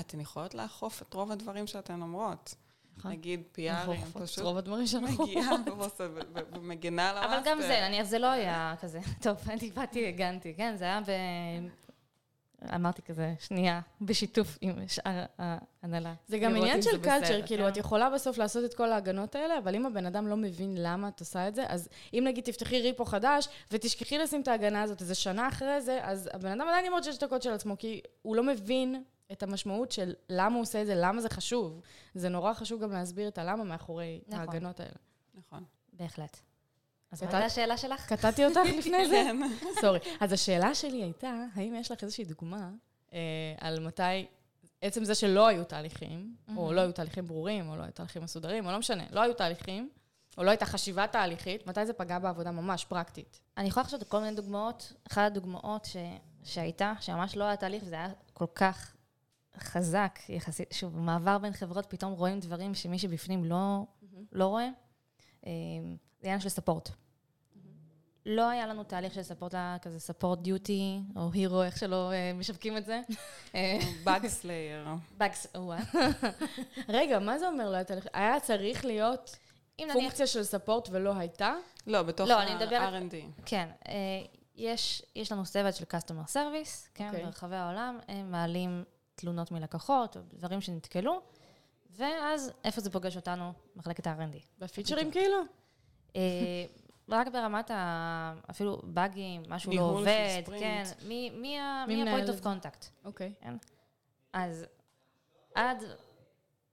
אתן 0.00 0.20
יכולות 0.20 0.54
לאכוף 0.54 1.02
את 1.02 1.14
רוב 1.14 1.32
הדברים 1.32 1.66
שאתן 1.66 2.02
אומרות. 2.02 2.54
נכון. 2.96 3.10
נגיד 3.10 3.42
PR-ים, 3.52 4.00
פשוט 4.12 4.44
רוב 4.44 4.56
הדברים 4.56 4.86
שאנחנו... 4.86 5.24
מגיעה 5.24 5.50
ועושה- 5.66 6.04
ו- 6.14 6.20
ו- 6.34 6.56
ומגינה 6.56 7.10
על 7.10 7.16
ה 7.18 7.21
master. 7.21 7.38
אבל 7.38 7.50
גם 7.50 7.60
זה, 7.60 7.80
נניח, 7.88 8.02
זה 8.06 8.18
לא 8.18 8.26
היה 8.26 8.74
כזה. 8.80 9.00
טוב, 9.22 9.36
אני 9.48 9.70
באתי, 9.70 10.08
הגנתי, 10.08 10.54
כן? 10.54 10.74
זה 10.76 10.84
היה. 10.84 11.00
אמרתי 12.74 13.02
כזה, 13.02 13.34
שנייה, 13.38 13.80
בשיתוף 14.00 14.58
עם 14.60 14.88
שאר 14.88 15.24
ההנהלה. 15.38 16.14
זה 16.28 16.38
גם 16.38 16.56
עניין 16.56 16.82
של 16.82 17.02
קלצ'ר, 17.02 17.46
כאילו, 17.46 17.64
כן? 17.64 17.68
את 17.68 17.76
יכולה 17.76 18.10
בסוף 18.10 18.38
לעשות 18.38 18.64
את 18.64 18.74
כל 18.74 18.92
ההגנות 18.92 19.34
האלה, 19.34 19.58
אבל 19.58 19.74
אם 19.74 19.86
הבן 19.86 20.06
אדם 20.06 20.26
לא 20.26 20.36
מבין 20.36 20.74
למה 20.78 21.08
את 21.08 21.20
עושה 21.20 21.48
את 21.48 21.54
זה, 21.54 21.64
אז 21.68 21.88
אם 22.14 22.22
נגיד 22.26 22.44
תפתחי 22.44 22.80
ריפו 22.80 23.04
חדש, 23.04 23.48
ותשכחי 23.70 24.18
לשים 24.18 24.40
את 24.40 24.48
ההגנה 24.48 24.82
הזאת 24.82 25.00
איזה 25.00 25.14
שנה 25.14 25.48
אחרי 25.48 25.80
זה, 25.80 25.98
אז 26.02 26.30
הבן 26.32 26.60
אדם 26.60 26.68
עדיין 26.68 26.84
ימוד 26.86 27.02
שש 27.02 27.18
דקות 27.18 27.42
של 27.42 27.52
עצמו, 27.52 27.78
כי 27.78 28.00
הוא 28.22 28.36
לא 28.36 28.42
מבין 28.42 29.02
את 29.32 29.42
המשמעות 29.42 29.92
של 29.92 30.14
למה 30.28 30.54
הוא 30.54 30.62
עושה 30.62 30.82
את 30.82 30.86
זה, 30.86 30.94
למה 30.96 31.20
זה 31.20 31.28
חשוב. 31.28 31.80
זה 32.14 32.28
נורא 32.28 32.54
חשוב 32.54 32.82
גם 32.82 32.92
להסביר 32.92 33.28
את 33.28 33.38
הלמה 33.38 33.64
מאחורי 33.64 34.20
נכון. 34.26 34.40
ההגנות 34.40 34.80
האלה. 34.80 34.94
נכון. 35.34 35.64
בהחלט. 35.92 36.40
אז 37.12 37.22
מה 37.22 37.28
הייתה 37.28 37.46
השאלה 37.46 37.76
שלך? 37.76 38.06
קטעתי 38.06 38.44
אותך 38.46 38.60
לפני 38.78 39.08
זה? 39.08 39.22
כן. 39.24 39.36
סורי. 39.80 39.98
אז 40.20 40.32
השאלה 40.32 40.74
שלי 40.74 41.02
הייתה, 41.02 41.44
האם 41.54 41.74
יש 41.74 41.90
לך 41.90 42.02
איזושהי 42.02 42.24
דוגמה 42.24 42.70
אה, 43.12 43.18
על 43.60 43.80
מתי, 43.80 44.26
עצם 44.80 45.04
זה 45.04 45.14
שלא 45.14 45.46
היו 45.46 45.64
תהליכים, 45.64 46.34
או 46.56 46.72
לא 46.72 46.80
היו 46.80 46.92
תהליכים 46.92 47.26
ברורים, 47.26 47.68
או 47.68 47.76
לא 47.76 47.82
היו 47.82 47.92
תהליכים 47.92 48.22
מסודרים, 48.22 48.66
או 48.66 48.72
לא 48.72 48.78
משנה, 48.78 49.04
לא 49.10 49.20
היו 49.20 49.34
תהליכים, 49.34 49.90
או 50.38 50.44
לא 50.44 50.50
הייתה 50.50 50.66
חשיבה 50.66 51.06
תהליכית, 51.06 51.66
מתי 51.66 51.86
זה 51.86 51.92
פגע 51.92 52.18
בעבודה 52.18 52.50
ממש 52.50 52.84
פרקטית? 52.84 53.40
אני 53.56 53.68
יכולה 53.68 53.84
לחשוב 53.84 54.00
על 54.00 54.06
כל 54.08 54.20
מיני 54.20 54.36
דוגמאות. 54.36 54.92
אחת 55.10 55.22
הדוגמאות 55.26 55.84
ש... 55.84 55.96
שהייתה, 56.44 56.92
שממש 57.00 57.36
לא 57.36 57.44
היה 57.44 57.56
תהליך, 57.56 57.82
וזה 57.86 57.94
היה 57.94 58.08
כל 58.32 58.46
כך 58.54 58.94
חזק 59.58 60.18
יחסית, 60.28 60.72
שוב, 60.72 60.98
מעבר 60.98 61.38
בין 61.38 61.52
חברות, 61.52 61.86
פתאום 61.86 62.12
רואים 62.12 62.40
דברים 62.40 62.74
שמי 62.74 62.98
שבפנים 62.98 63.44
לא, 63.44 63.86
לא 64.32 64.46
רואה. 64.46 64.68
אה, 65.46 65.50
זה 66.20 66.28
עניין 66.28 66.40
של 66.40 66.48
ספורט. 66.48 66.90
לא 68.26 68.48
היה 68.48 68.66
לנו 68.66 68.84
תהליך 68.84 69.14
של 69.14 69.22
ספורט, 69.22 69.54
כזה 69.82 70.00
ספורט 70.00 70.38
דיוטי, 70.38 71.00
או 71.16 71.30
הירו, 71.32 71.62
איך 71.62 71.78
שלא 71.78 72.12
אה, 72.12 72.32
משווקים 72.34 72.76
את 72.76 72.84
זה. 72.84 73.00
באג 74.04 74.26
סלייר. 74.26 74.86
באגס, 75.18 75.46
או 75.54 75.72
רגע, 76.88 77.18
מה 77.18 77.38
זה 77.38 77.48
אומר 77.48 77.70
לא 77.70 77.74
היה 77.74 77.84
תהליך? 77.84 78.06
היה 78.12 78.40
צריך 78.40 78.84
להיות 78.84 79.36
פונקציה 79.92 80.26
של 80.26 80.42
ספורט 80.42 80.88
ולא 80.92 81.14
הייתה? 81.16 81.54
לא, 81.86 82.02
בתוך 82.02 82.28
לא, 82.28 82.34
ה-R&D. 82.34 83.14
כן, 83.46 83.68
אה, 83.88 83.92
יש, 84.56 85.02
יש 85.16 85.32
לנו 85.32 85.44
צוות 85.44 85.74
של 85.74 85.84
customer 85.84 86.32
service, 86.32 86.88
כן, 86.94 87.06
אוקיי. 87.06 87.24
ברחבי 87.24 87.56
העולם, 87.56 87.98
הם 88.08 88.30
מעלים 88.30 88.84
תלונות 89.14 89.50
מלקוחות, 89.50 90.16
או 90.16 90.22
דברים 90.34 90.60
שנתקלו, 90.60 91.20
ואז 91.90 92.52
איפה 92.64 92.80
זה 92.80 92.90
פוגש 92.90 93.16
אותנו? 93.16 93.52
מחלקת 93.76 94.06
ה-R&D. 94.06 94.36
בפיצ'רים 94.58 95.10
כאילו? 95.10 95.36
אה, 97.12 97.20
רק 97.20 97.28
ברמת 97.28 97.70
ה... 97.70 98.34
אפילו 98.50 98.80
באגים, 98.84 99.42
משהו 99.48 99.72
לא 99.72 99.82
עובד. 99.82 100.42
כן. 100.58 100.82
מי, 101.08 101.30
מי, 101.30 101.58
מי 101.86 102.04
מי 102.04 102.22
of 102.22 102.26
זה? 102.26 102.42
contact? 102.42 102.86
אוקיי. 103.04 103.32
אז 104.32 104.66
עד 105.54 105.84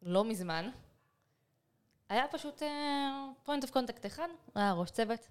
לא 0.02 0.25
מזמן, 0.25 0.69
היה 2.10 2.28
פשוט 2.28 2.63
אה, 2.63 3.28
point 3.45 3.62
of 3.63 3.69
contact 3.69 4.08
אחד, 4.08 4.28
היה 4.56 4.73
ראש 4.73 4.91
צוות, 4.91 5.28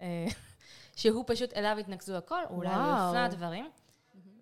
אה, 0.00 0.26
שהוא 0.96 1.24
פשוט 1.26 1.52
אליו 1.52 1.76
התנקזו 1.80 2.16
הכל, 2.16 2.42
אולי 2.50 2.68
הוא. 2.68 2.76
הפנה 2.76 3.28
דברים. 3.28 3.70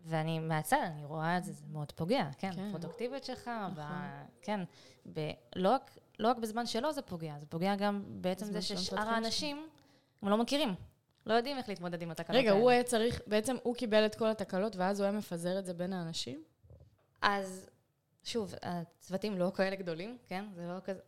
ואני 0.04 0.38
מהצד, 0.38 0.78
אני 0.82 1.04
רואה 1.04 1.38
את 1.38 1.44
זה, 1.44 1.52
זה 1.52 1.64
מאוד 1.72 1.92
פוגע, 1.92 2.28
כן, 2.38 2.52
כן. 2.52 2.68
בפרודוקטיביות 2.68 3.24
שלך, 3.24 3.50
ב, 3.74 3.78
נכון. 3.78 3.96
כן, 4.42 4.60
ב, 5.12 5.30
לא, 5.56 5.68
רק, 5.68 5.98
לא 6.18 6.28
רק 6.28 6.36
בזמן 6.36 6.66
שלו 6.66 6.92
זה 6.92 7.02
פוגע, 7.02 7.34
זה 7.40 7.46
פוגע 7.46 7.76
גם 7.76 8.04
בעצם 8.08 8.46
זה 8.46 8.62
ששאר 8.62 9.08
האנשים, 9.08 9.68
הם 10.22 10.28
לא 10.28 10.38
מכירים, 10.38 10.74
לא 11.26 11.34
יודעים 11.34 11.56
איך 11.56 11.68
להתמודד 11.68 12.02
עם 12.02 12.10
התקלות 12.10 12.36
רגע, 12.38 12.50
האלה. 12.50 12.60
הוא 12.60 12.70
היה 12.70 12.82
צריך, 12.82 13.20
בעצם 13.26 13.56
הוא 13.62 13.74
קיבל 13.74 14.06
את 14.06 14.14
כל 14.14 14.28
התקלות, 14.28 14.76
ואז 14.76 15.00
הוא 15.00 15.04
היה 15.08 15.18
מפזר 15.18 15.58
את 15.58 15.66
זה 15.66 15.74
בין 15.74 15.92
האנשים? 15.92 16.42
אז 17.22 17.70
שוב, 18.24 18.54
הצוותים 18.62 19.38
לא 19.38 19.52
כאלה 19.54 19.76
גדולים, 19.76 20.18
כן? 20.26 20.44
זה 20.54 20.66
לא 20.66 20.80
כזה... 20.80 21.00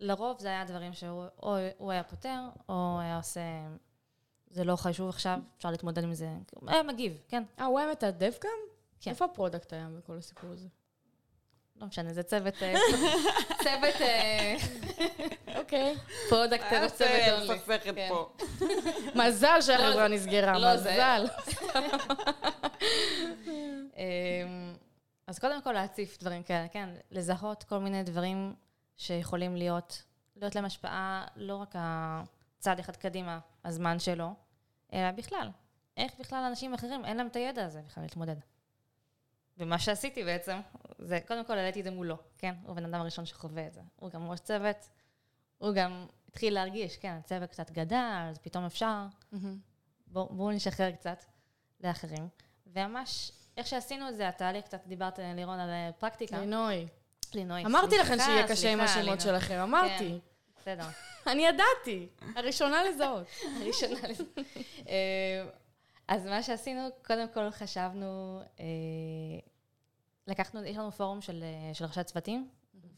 לרוב 0.00 0.38
זה 0.40 0.48
היה 0.48 0.64
דברים 0.64 0.92
שהוא 0.92 1.24
או 1.42 1.56
הוא 1.78 1.92
היה 1.92 2.04
פותר, 2.04 2.40
או 2.68 2.98
היה 3.00 3.16
עושה... 3.16 3.40
זה 4.50 4.64
לא 4.64 4.76
חשוב 4.76 5.08
עכשיו, 5.08 5.38
אפשר 5.56 5.70
להתמודד 5.70 6.04
עם 6.04 6.14
זה. 6.14 6.28
היה 6.66 6.82
מגיב, 6.82 7.18
כן? 7.28 7.42
אה, 7.58 7.64
הוא 7.64 7.78
היה 7.78 7.90
מתעדף 7.90 8.38
גם? 8.44 8.50
כן. 9.00 9.10
איפה 9.10 9.24
ה 9.24 9.30
product 9.30 9.72
היה 9.72 9.88
בכל 9.98 10.16
הסיפור 10.16 10.50
הזה? 10.50 10.68
לא 11.80 11.86
משנה, 11.86 12.12
זה 12.12 12.22
צוות... 12.22 12.62
אה, 12.62 12.74
צוות 13.64 14.00
אה, 14.00 14.56
אוקיי. 15.56 15.94
product, 16.28 16.64
היה 16.70 16.88
צוות 16.88 17.10
only. 17.32 17.54
מפספסת 17.54 17.80
כן. 17.94 18.08
פה. 18.08 18.32
מזל 19.24 19.60
שהחברה 19.60 20.08
לא, 20.08 20.14
נסגרה, 20.14 20.58
לא. 20.58 20.74
מזל. 20.74 21.26
אמ, 23.96 24.74
אז 25.26 25.38
קודם 25.38 25.62
כל 25.62 25.72
להציף 25.72 26.18
דברים 26.20 26.42
כאלה, 26.42 26.68
כן, 26.68 26.88
לזהות 27.10 27.64
כל 27.64 27.78
מיני 27.78 28.02
דברים 28.02 28.54
שיכולים 28.96 29.56
להיות, 29.56 30.02
להיות 30.36 30.54
להם 30.54 30.64
השפעה, 30.64 31.26
לא 31.36 31.56
רק 31.56 31.74
הצעד 31.74 32.78
אחד 32.78 32.96
קדימה, 32.96 33.38
הזמן 33.64 33.98
שלו, 33.98 34.34
אלא 34.92 35.10
בכלל, 35.10 35.50
איך 35.96 36.12
בכלל 36.20 36.44
אנשים 36.44 36.74
אחרים, 36.74 37.04
אין 37.04 37.16
להם 37.16 37.26
את 37.26 37.36
הידע 37.36 37.64
הזה 37.64 37.80
בכלל 37.86 38.02
להתמודד. 38.04 38.36
ומה 39.58 39.78
שעשיתי 39.78 40.24
בעצם, 40.24 40.60
זה 40.98 41.18
קודם 41.26 41.44
כל 41.44 41.58
העליתי 41.58 41.80
את 41.80 41.84
זה 41.84 41.90
מולו, 41.90 42.16
כן? 42.38 42.54
הוא 42.62 42.72
הבן 42.72 42.84
אדם 42.84 43.00
הראשון 43.00 43.26
שחווה 43.26 43.66
את 43.66 43.74
זה. 43.74 43.80
הוא 43.96 44.10
גם 44.10 44.30
ראש 44.30 44.40
צוות, 44.40 44.88
הוא 45.58 45.72
גם 45.72 46.06
התחיל 46.28 46.54
להרגיש, 46.54 46.96
כן, 46.96 47.12
הצוות 47.12 47.50
קצת 47.50 47.70
גדל, 47.70 48.26
אז 48.30 48.38
פתאום 48.38 48.64
אפשר. 48.64 49.06
בואו 50.06 50.28
בוא 50.34 50.52
נשחרר 50.52 50.90
קצת 50.90 51.24
לאחרים. 51.84 52.28
וממש, 52.66 53.32
איך 53.56 53.66
שעשינו 53.66 54.08
את 54.08 54.16
זה, 54.16 54.28
התהליך, 54.28 54.64
קצת 54.64 54.86
דיברת, 54.86 55.18
לירון, 55.18 55.58
על 55.58 55.70
אה, 55.70 55.90
פרקטיקה. 55.98 56.38
לינוי. 56.38 56.86
לינוי. 57.34 57.64
אמרתי 57.64 57.98
לכם 57.98 58.18
שיהיה 58.18 58.48
קשה 58.48 58.72
עם 58.72 58.80
השמות. 58.80 59.20
שלכם, 59.20 59.54
אמרתי. 59.54 60.18
בסדר. 60.60 60.84
אני 61.30 61.46
ידעתי. 61.46 62.08
הראשונה 62.36 62.84
לזהות. 62.84 63.26
הראשונה 63.60 63.98
לזה. 64.08 64.24
אז 66.08 66.26
מה 66.26 66.42
שעשינו, 66.42 66.80
קודם 67.06 67.26
כל 67.34 67.50
חשבנו, 67.50 68.40
אה, 68.60 68.64
לקחנו, 70.26 70.64
יש 70.64 70.76
לנו 70.76 70.92
פורום 70.92 71.20
של, 71.20 71.42
אה, 71.42 71.74
של 71.74 71.84
ראשי 71.84 72.04
צוותים, 72.04 72.48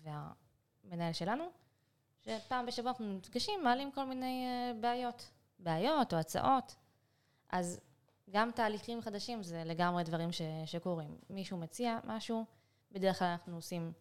והמנהל 0.03 1.13
שלנו, 1.13 1.45
שפעם 2.21 2.67
בשבוע 2.67 2.91
אנחנו 2.91 3.13
נפגשים, 3.13 3.65
מעלים 3.65 3.93
כל 3.93 4.05
מיני 4.05 4.47
אה, 4.47 4.73
בעיות, 4.81 5.31
בעיות 5.59 6.15
או 6.15 6.19
הצעות. 6.19 6.77
אז 7.51 7.81
גם 8.31 8.51
תהליכים 8.51 9.03
חדשים 9.03 9.43
זה 9.43 9.63
לגמרי 9.65 10.05
דברים 10.05 10.33
ש, 10.33 10.43
שקורים. 10.67 11.19
מישהו 11.31 11.59
מציע 11.59 11.99
משהו, 12.05 12.45
בדרך 12.93 13.19
כלל 13.19 13.29
אנחנו 13.29 13.57
עושים, 13.57 13.93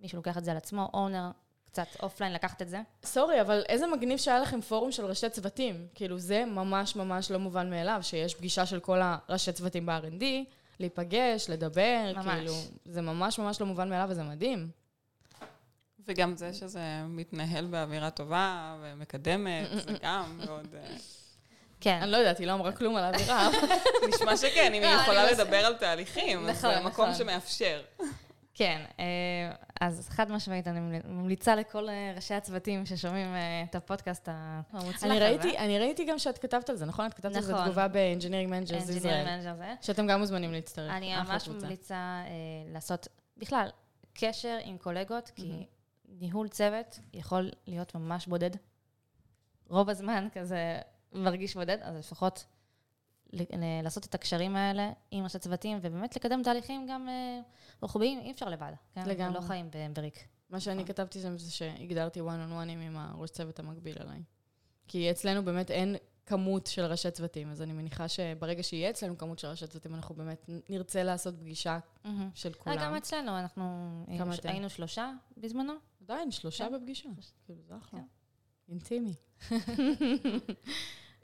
מישהו 0.00 0.16
לוקח 0.16 0.38
את 0.38 0.44
זה 0.44 0.50
על 0.50 0.56
עצמו, 0.56 0.90
owner, 0.94 1.30
קצת 1.72 1.86
offline 2.02 2.32
לקחת 2.32 2.62
את 2.62 2.68
זה. 2.68 2.80
sorry, 3.04 3.40
אבל 3.40 3.62
איזה 3.68 3.86
מגניב 3.86 4.18
שהיה 4.18 4.40
לכם 4.40 4.60
פורום 4.60 4.92
של 4.92 5.04
ראשי 5.04 5.30
צוותים. 5.30 5.86
כאילו, 5.94 6.18
זה 6.18 6.44
ממש 6.44 6.96
ממש 6.96 7.30
לא 7.30 7.38
מובן 7.38 7.70
מאליו, 7.70 7.98
שיש 8.02 8.34
פגישה 8.34 8.66
של 8.66 8.80
כל 8.80 8.98
הראשי 9.02 9.52
צוותים 9.52 9.86
ב-R&D, 9.86 10.24
להיפגש, 10.80 11.50
לדבר, 11.50 12.12
ממש. 12.16 12.26
כאילו, 12.26 12.54
זה 12.84 13.02
ממש 13.02 13.38
ממש 13.38 13.60
לא 13.60 13.66
מובן 13.66 13.88
מאליו 13.90 14.06
וזה 14.10 14.22
מדהים. 14.22 14.68
וגם 16.06 16.36
זה 16.36 16.52
שזה 16.54 16.80
מתנהל 17.08 17.66
באווירה 17.66 18.10
טובה 18.10 18.76
ומקדמת, 18.82 19.66
זה 19.86 19.92
גם 20.02 20.40
מאוד... 20.46 20.66
כן. 21.80 21.98
אני 22.02 22.10
לא 22.10 22.16
יודעת, 22.16 22.38
היא 22.38 22.46
לא 22.46 22.52
אמרה 22.52 22.72
כלום 22.72 22.96
על 22.96 23.04
האווירה. 23.04 23.48
נשמע 24.14 24.36
שכן, 24.36 24.74
אם 24.74 24.82
לא, 24.82 24.86
היא 24.86 24.94
אני 24.94 25.02
יכולה 25.02 25.26
מס- 25.32 25.38
לדבר 25.38 25.56
על 25.56 25.74
תהליכים, 25.74 26.38
אז 26.48 26.56
נכון, 26.58 26.74
זה 26.74 26.80
מקום 26.80 27.04
נכון. 27.04 27.14
שמאפשר. 27.14 27.80
כן, 28.58 28.84
אה, 28.98 29.04
אז 29.80 30.08
חד 30.08 30.30
משמעית, 30.30 30.68
אני 30.68 30.80
ממליצה 31.04 31.54
לכל 31.54 31.88
אה, 31.88 32.12
ראשי 32.16 32.34
הצוותים 32.34 32.86
ששומעים 32.86 33.34
אה, 33.34 33.64
את 33.70 33.74
הפודקאסט 33.74 34.28
המוצלח 34.32 34.94
הזה. 34.94 35.06
אני 35.06 35.18
ראיתי, 35.18 35.58
אני 35.58 35.78
ראיתי 35.78 36.04
גם 36.04 36.18
שאת 36.18 36.38
כתבת 36.38 36.70
על 36.70 36.76
זה, 36.76 36.86
נכון? 36.86 37.06
את 37.06 37.14
כתבת 37.14 37.36
על 37.36 37.42
זה 37.42 37.52
נכון. 37.52 37.64
תגובה 37.64 37.88
ב-Engineering 37.88 38.50
Managers 38.50 38.90
ישראל. 38.90 39.26
Manager 39.26 39.56
זה. 39.56 39.74
שאתם 39.80 40.06
גם 40.06 40.20
מוזמנים 40.20 40.52
להצטרף. 40.52 40.90
אני 40.90 41.16
ממש. 41.16 41.48
ממליצה 41.48 41.94
אה, 41.94 42.72
לעשות, 42.72 43.08
בכלל, 43.36 43.68
קשר 44.14 44.58
עם 44.62 44.78
קולגות, 44.78 45.30
כי 45.34 45.48
מהמם. 45.48 45.62
ניהול 46.08 46.48
צוות 46.48 46.98
יכול 47.14 47.50
להיות 47.66 47.94
ממש 47.94 48.26
בודד. 48.26 48.50
רוב 49.68 49.90
הזמן 49.90 50.28
כזה 50.32 50.78
מרגיש 51.12 51.54
בודד, 51.54 51.78
אז 51.82 51.96
לפחות 51.96 52.44
לעשות 53.82 54.06
את 54.06 54.14
הקשרים 54.14 54.56
האלה 54.56 54.90
עם 55.10 55.24
ראשי 55.24 55.38
צוותים, 55.38 55.78
ובאמת 55.82 56.16
לקדם 56.16 56.42
תהליכים 56.42 56.86
גם 56.90 57.08
אה, 57.08 57.40
רוחביים, 57.80 58.20
אי 58.20 58.30
אפשר 58.30 58.48
לבד. 58.48 58.72
כן? 58.94 59.08
לגמרי. 59.08 59.34
לא 59.34 59.40
חיים 59.40 59.70
בריק. 59.92 60.28
מה 60.50 60.60
שאני 60.60 60.84
כתבתי 60.84 61.20
שם 61.20 61.38
זה 61.38 61.50
שהגדרתי 61.52 62.20
one 62.20 62.24
on 62.24 62.52
one 62.52 62.68
עם 62.70 62.96
הראש 62.96 63.30
צוות 63.30 63.58
המקביל 63.58 63.96
עליי. 64.00 64.22
כי 64.88 65.10
אצלנו 65.10 65.44
באמת 65.44 65.70
אין 65.70 65.96
כמות 66.26 66.66
של 66.66 66.84
ראשי 66.84 67.10
צוותים, 67.10 67.50
אז 67.50 67.62
אני 67.62 67.72
מניחה 67.72 68.08
שברגע 68.08 68.62
שיהיה 68.62 68.90
אצלנו 68.90 69.18
כמות 69.18 69.38
של 69.38 69.48
ראשי 69.48 69.66
צוותים, 69.66 69.94
אנחנו 69.94 70.14
באמת 70.14 70.50
נרצה 70.68 71.02
לעשות 71.02 71.34
פגישה 71.40 71.78
של 72.34 72.48
אה, 72.48 72.54
כולם. 72.54 72.76
גם 72.80 72.94
אצלנו, 72.94 73.38
אנחנו 73.38 73.64
כמה 74.18 74.34
ש- 74.34 74.38
אתם? 74.38 74.48
היינו 74.48 74.70
שלושה 74.70 75.12
בזמנו. 75.36 75.72
עדיין, 76.02 76.30
שלושה 76.30 76.66
כן. 76.68 76.72
בפגישה. 76.74 77.08
כאילו, 77.44 77.60
זה 77.68 77.76
אחלה. 77.76 78.00
כן. 78.00 78.06
אינטימי. 78.68 79.14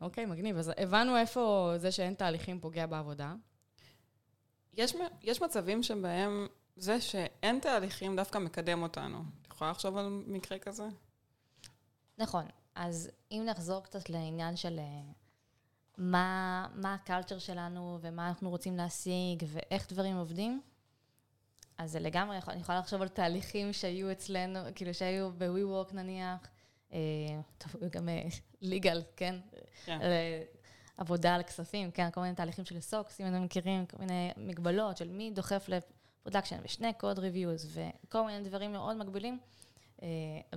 אוקיי, 0.00 0.26
מגניב. 0.26 0.56
אז 0.56 0.72
הבנו 0.76 1.16
איפה 1.16 1.74
זה 1.76 1.92
שאין 1.92 2.14
תהליכים 2.14 2.60
פוגע 2.60 2.86
בעבודה. 2.86 3.34
יש, 4.72 4.94
יש 5.22 5.42
מצבים 5.42 5.82
שבהם 5.82 6.46
זה 6.76 7.00
שאין 7.00 7.60
תהליכים 7.60 8.16
דווקא 8.16 8.38
מקדם 8.38 8.82
אותנו. 8.82 9.22
את 9.42 9.52
יכולה 9.52 9.70
לחשוב 9.70 9.96
על 9.96 10.22
מקרה 10.26 10.58
כזה? 10.58 10.84
נכון. 12.18 12.44
אז 12.74 13.10
אם 13.32 13.42
נחזור 13.46 13.80
קצת 13.80 14.10
לעניין 14.10 14.56
של 14.56 14.78
אה, 14.78 15.12
מה, 15.98 16.66
מה 16.74 16.94
הקלצ'ר 16.94 17.38
שלנו 17.38 17.98
ומה 18.00 18.28
אנחנו 18.28 18.50
רוצים 18.50 18.76
להשיג 18.76 19.44
ואיך 19.46 19.92
דברים 19.92 20.16
עובדים, 20.16 20.62
אז 21.78 21.92
זה 21.92 22.00
לגמרי, 22.00 22.36
יכול- 22.36 22.52
אני 22.52 22.60
יכולה 22.60 22.78
לחשוב 22.78 23.02
על 23.02 23.08
תהליכים 23.08 23.72
שהיו 23.72 24.12
אצלנו, 24.12 24.60
כאילו 24.74 24.94
שהיו 24.94 25.30
ב-WeWork 25.38 25.94
נניח, 25.94 26.48
אה, 26.94 26.98
טוב, 27.58 27.90
גם 27.90 28.08
legal, 28.60 29.02
כן? 29.16 29.36
כן. 29.84 30.00
אה, 30.02 30.42
עבודה 30.96 31.34
על 31.34 31.42
כספים, 31.42 31.90
כן? 31.90 32.10
כל 32.10 32.20
מיני 32.20 32.34
תהליכים 32.34 32.64
של 32.64 32.80
SOX, 32.80 33.20
אם 33.20 33.26
אתם 33.26 33.42
מכירים, 33.42 33.86
כל 33.86 33.96
מיני 34.00 34.30
מגבלות 34.36 34.96
של 34.96 35.08
מי 35.08 35.30
דוחף 35.30 35.68
ל 35.68 35.76
production 35.76 36.56
ושני 36.62 36.92
code 36.92 37.18
reviews 37.18 37.78
וכל 37.78 38.26
מיני 38.26 38.48
דברים 38.48 38.72
מאוד 38.72 38.96
מגבילים. 38.96 39.38
אה, 40.02 40.08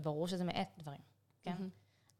ברור 0.01 0.27
שזה 0.27 0.43
מאט 0.43 0.67
דברים, 0.77 0.99
כן? 1.43 1.55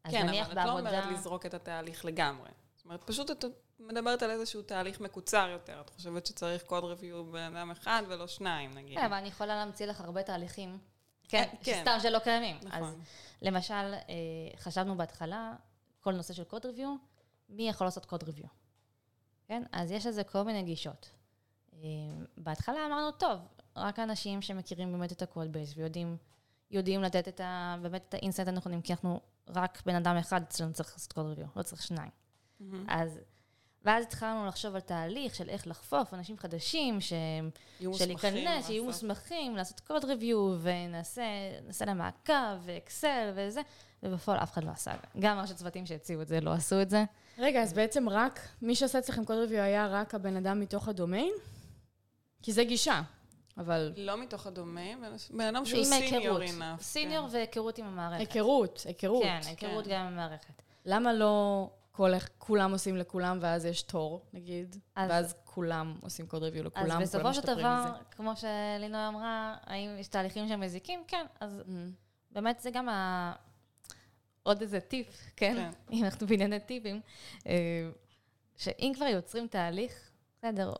אז 0.04 0.12
כן, 0.12 0.26
נניח 0.26 0.46
אבל 0.46 0.60
את 0.60 0.66
לא 0.66 0.74
בעבודה... 0.74 0.90
אומרת 0.90 1.12
לזרוק 1.12 1.46
את 1.46 1.54
התהליך 1.54 2.04
לגמרי. 2.04 2.50
זאת 2.76 2.84
אומרת, 2.84 3.04
פשוט 3.04 3.30
את 3.30 3.44
מדברת 3.80 4.22
על 4.22 4.30
איזשהו 4.30 4.62
תהליך 4.62 5.00
מקוצר 5.00 5.48
יותר. 5.52 5.80
את 5.80 5.90
חושבת 5.90 6.26
שצריך 6.26 6.62
code 6.62 6.84
review 6.84 7.24
בן 7.24 7.56
אדם 7.56 7.70
אחד 7.70 8.02
ולא 8.08 8.26
שניים, 8.26 8.74
נגיד. 8.74 8.98
כן, 8.98 9.04
אבל 9.04 9.14
אני 9.14 9.28
יכולה 9.28 9.56
להמציא 9.56 9.86
לך 9.86 10.00
הרבה 10.00 10.22
תהליכים, 10.22 10.78
כן, 11.28 11.42
אה, 11.42 11.56
כן. 11.62 11.78
שסתם 11.78 11.98
שלא 12.02 12.18
קיימים. 12.18 12.56
אז 12.56 12.82
נכון. 12.82 13.00
למשל, 13.42 13.74
אה, 13.74 14.04
חשבנו 14.56 14.96
בהתחלה, 14.96 15.54
כל 16.00 16.12
נושא 16.12 16.34
של 16.34 16.44
code 16.44 16.66
review, 16.66 16.96
מי 17.48 17.68
יכול 17.68 17.86
לעשות 17.86 18.04
code 18.04 18.22
review? 18.22 18.46
כן? 19.46 19.62
אז 19.72 19.90
יש 19.90 20.06
לזה 20.06 20.24
כל 20.24 20.42
מיני 20.42 20.62
גישות. 20.62 21.10
אה, 21.74 21.88
בהתחלה 22.36 22.86
אמרנו, 22.86 23.10
טוב, 23.12 23.40
רק 23.76 23.98
אנשים 23.98 24.42
שמכירים 24.42 24.92
באמת 24.92 25.12
את 25.12 25.22
ה 25.22 25.28
code 25.28 25.52
base 25.52 25.76
ויודעים 25.76 26.16
יודעים 26.70 27.02
לתת 27.02 27.28
את 27.28 27.40
ה, 27.40 27.76
באמת 27.82 28.04
את 28.08 28.14
ה 28.14 28.18
insight 28.18 28.48
הנכונים, 28.48 28.82
כי 28.82 28.92
אנחנו 28.92 29.20
רק 29.48 29.82
בן 29.86 29.94
אדם 29.94 30.16
אחד 30.16 30.42
אצלנו 30.42 30.72
צריך 30.72 30.92
לעשות 30.92 31.12
code 31.12 31.26
review, 31.26 31.46
לא 31.56 31.62
צריך 31.62 31.82
שניים. 31.82 32.10
מהמם. 32.60 32.86
אז, 32.88 33.20
ואז 33.88 34.04
התחלנו 34.04 34.46
לחשוב 34.46 34.74
על 34.74 34.80
תהליך 34.80 35.34
של 35.34 35.48
איך 35.48 35.66
לחפוף 35.66 36.14
אנשים 36.14 36.38
חדשים, 36.38 37.00
שהם 37.00 37.50
יהיו 37.80 37.94
של 37.94 38.12
מוסמכים 38.12 38.34
להיכנס, 38.34 38.66
שיהיו 38.66 38.86
לעשות. 38.86 39.02
מוסמכים, 39.02 39.56
לעשות 39.56 39.80
קוד 39.80 40.04
ריוויו, 40.04 40.56
ונעשה 40.60 41.22
נעשה 41.66 41.84
להם 41.84 41.98
מעקב, 41.98 42.32
ואקסל 42.62 43.32
וזה, 43.34 43.60
ובפועל 44.02 44.38
אף 44.38 44.52
אחד 44.52 44.64
לא 44.64 44.70
עשה. 44.70 44.92
גם 45.18 45.38
ראשי 45.38 45.54
צוותים 45.54 45.86
שהציעו 45.86 46.22
את 46.22 46.28
זה 46.28 46.40
לא 46.40 46.52
עשו 46.52 46.82
את 46.82 46.90
זה. 46.90 47.04
רגע, 47.38 47.62
אז 47.62 47.72
בעצם 47.72 48.08
רק, 48.08 48.48
מי 48.62 48.74
שעשה 48.74 48.98
אצלכם 48.98 49.24
קוד 49.24 49.36
ריוויו 49.38 49.62
היה 49.62 49.86
רק 49.86 50.14
הבן 50.14 50.36
אדם 50.36 50.60
מתוך 50.60 50.88
הדומיין? 50.88 51.32
כי 52.42 52.52
זה 52.52 52.64
גישה, 52.64 53.02
אבל... 53.58 53.92
לא 53.96 54.16
מתוך 54.16 54.46
הדומיין, 54.46 55.04
בן 55.30 55.54
אדם 55.54 55.64
שהוא 55.64 55.84
סיניור 55.84 56.38
היכרות. 56.38 56.42
enough. 56.42 56.82
סיניור 56.82 57.28
כן. 57.28 57.34
והיכרות 57.34 57.78
עם 57.78 57.86
המערכת. 57.86 58.20
היכרות, 58.20 58.82
היכרות. 58.86 59.22
כן, 59.22 59.40
היכרות 59.46 59.84
כן. 59.84 59.90
גם 59.90 60.00
עם 60.00 60.06
המערכת. 60.06 60.62
למה 60.86 61.12
לא 61.12 61.70
כל, 61.98 62.10
כולם 62.38 62.72
עושים 62.72 62.96
לכולם 62.96 63.38
ואז 63.40 63.64
יש 63.66 63.82
תור, 63.82 64.22
נגיד, 64.32 64.76
אז- 64.96 65.10
ואז 65.10 65.34
כולם 65.44 65.98
עושים 66.02 66.26
קוד 66.26 66.42
ריוויו 66.42 66.64
לכולם, 66.64 67.02
אז 67.02 67.08
בסופו 67.14 67.34
של 67.34 67.40
דבר? 67.40 67.84
כמו 68.10 68.32
שלינוי 68.36 69.08
אמרה, 69.08 69.56
האם 69.64 69.96
יש 69.98 70.08
תהליכים 70.08 70.48
שהם 70.48 70.60
מזיקים? 70.60 71.00
כן, 71.08 71.26
אז 71.40 71.60
Mm. 71.66 71.72
באמת 72.30 72.60
זה 72.60 72.70
גם 72.70 72.88
ה... 72.88 73.32
עוד 74.42 74.60
איזה 74.60 74.80
טיפ, 74.80 75.06
כן? 75.36 75.54
כן. 75.56 75.70
אם 75.92 76.04
אנחנו 76.04 76.26
בענייני 76.26 76.60
טיפים, 76.60 77.00
אה, 77.46 77.90
שאם 78.56 78.92
כבר 78.96 79.04
יוצרים 79.04 79.46
תהליך, 79.46 80.10
בסדר, 80.38 80.72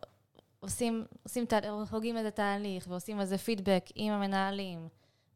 עושים, 0.60 1.04
עושים 1.22 1.44
תהליך, 1.46 1.70
הוגים 1.92 2.16
איזה 2.16 2.30
תהליך 2.30 2.86
ועושים 2.88 3.20
איזה 3.20 3.38
פידבק 3.38 3.84
עם 3.94 4.12
המנהלים, 4.12 4.88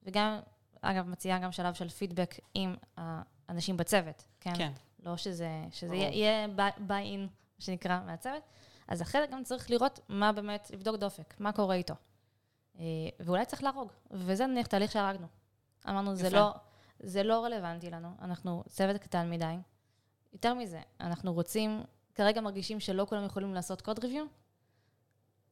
וגם, 0.02 0.38
אגב, 0.80 1.06
מציעה 1.08 1.38
גם 1.38 1.52
שלב 1.52 1.74
של 1.74 1.88
פידבק 1.88 2.34
עם 2.54 2.74
האנשים 2.96 3.76
בצוות, 3.76 4.24
כן? 4.40 4.54
כן. 4.56 4.72
לא 5.02 5.16
שזה, 5.16 5.50
שזה. 5.70 5.94
יהיה, 5.94 6.10
יהיה 6.10 6.48
ביי-אין, 6.78 7.20
מה 7.20 7.28
שנקרא, 7.58 8.00
מהצוות. 8.06 8.42
אז 8.88 9.02
אחרי 9.02 9.20
זה 9.20 9.26
גם 9.26 9.44
צריך 9.44 9.70
לראות 9.70 10.00
מה 10.08 10.32
באמת, 10.32 10.70
לבדוק 10.72 10.96
דופק, 10.96 11.34
מה 11.40 11.52
קורה 11.52 11.74
איתו. 11.74 11.94
אה, 12.78 12.84
ואולי 13.20 13.44
צריך 13.44 13.62
להרוג, 13.62 13.92
וזה 14.10 14.46
נניח 14.46 14.66
תהליך 14.66 14.92
שהרגנו. 14.92 15.26
אמרנו, 15.88 16.14
זה. 16.14 16.30
לא, 16.30 16.52
זה 17.00 17.22
לא 17.22 17.44
רלוונטי 17.44 17.90
לנו, 17.90 18.08
אנחנו 18.22 18.64
צוות 18.68 18.96
קטן 18.96 19.30
מדי. 19.30 19.54
יותר 20.32 20.54
מזה, 20.54 20.80
אנחנו 21.00 21.32
רוצים, 21.32 21.82
כרגע 22.14 22.40
מרגישים 22.40 22.80
שלא 22.80 23.06
כולם 23.08 23.24
יכולים 23.24 23.54
לעשות 23.54 23.80
קוד 23.80 24.04
ריוויו, 24.04 24.24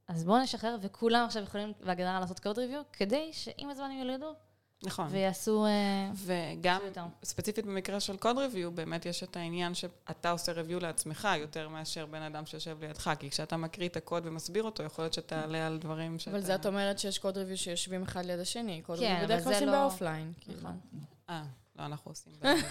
אז 0.09 0.25
בואו 0.25 0.43
נשחרר, 0.43 0.77
וכולם 0.81 1.25
עכשיו 1.25 1.43
יכולים 1.43 1.73
בהגדרה 1.81 2.21
לעשות 2.21 2.41
קוד 2.41 2.59
ריוויו, 2.59 2.83
כדי 2.93 3.33
שעם 3.33 3.71
הזמן 3.71 3.91
הם 3.91 3.99
ילמדו 3.99 4.33
נכון. 4.83 5.07
ויעשו... 5.11 5.65
אה, 5.65 5.71
וגם 6.15 6.81
יותר. 6.85 7.05
ספציפית 7.25 7.67
במקרה 7.67 8.01
של 8.01 8.17
קוד 8.17 8.39
ריוויו, 8.39 8.73
באמת 8.73 9.07
יש 9.07 9.23
את 9.23 9.37
העניין 9.37 9.75
שאתה 9.75 10.31
עושה 10.31 10.53
ריוויו 10.53 10.81
לעצמך 10.81 11.29
יותר 11.39 11.69
מאשר 11.69 12.07
בן 12.07 12.23
אדם 12.23 12.47
שיושב 12.47 12.77
לידך, 12.81 13.11
כי 13.19 13.31
כשאתה 13.31 13.57
מקריא 13.57 13.89
את 13.89 13.97
הקוד 13.97 14.27
ומסביר 14.27 14.63
אותו, 14.63 14.83
יכול 14.83 15.05
להיות 15.05 15.15
שתעלה 15.15 15.67
על 15.67 15.79
דברים 15.79 16.19
שאתה... 16.19 16.31
אבל 16.31 16.41
זה 16.41 16.55
את 16.55 16.67
אומרת 16.67 16.99
שיש 16.99 17.19
code 17.19 17.39
review 17.39 17.57
שיושבים 17.57 18.03
אחד 18.03 18.25
ליד 18.25 18.41
השני. 18.41 18.83
code 18.83 18.99
כן, 18.99 19.05
review 19.05 19.19
אבל 19.19 19.27
בדרך 19.27 19.45
כלל 19.45 19.53
עושים 19.53 19.69
לא- 19.69 19.81
ב 19.81 19.87
offline. 19.87 20.33
כאילו. 20.41 20.59
נכון. 20.59 20.79
אה, 21.31 21.43
לא, 21.79 21.85
אנחנו 21.85 22.11
עושים 22.11 22.33
ב 22.41 22.45
live. 22.45 22.65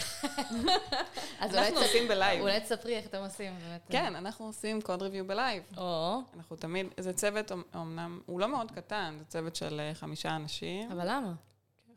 אז 1.39 1.51
אולי 1.51 1.67
אנחנו 1.67 1.81
עושים 1.81 2.07
ב 2.07 2.13
live. 2.13 2.41
אולי 2.41 2.59
תספרי 2.59 2.97
איך 2.97 3.05
אתם 3.05 3.17
עושים, 3.17 3.53
באמת. 3.59 3.81
כן, 3.89 4.15
אנחנו 4.15 4.45
עושים 4.45 4.81
code 4.81 5.01
review 5.01 5.27
ב 5.27 5.33
live. 5.33 5.63
או, 5.77 6.21
אנחנו 6.37 6.55
תמיד, 6.55 6.87
זה 6.99 7.13
צוות, 7.13 7.51
אמנם, 7.75 8.19
הוא 8.25 8.39
לא 8.39 8.47
מאוד 8.47 8.71
קטן, 8.71 9.15
זה 9.19 9.25
צוות 9.25 9.55
של 9.55 9.79
אה, 9.79 9.93
חמישה 9.93 10.35
אנשים. 10.35 10.91
אבל 10.91 11.09
למה? 11.09 11.33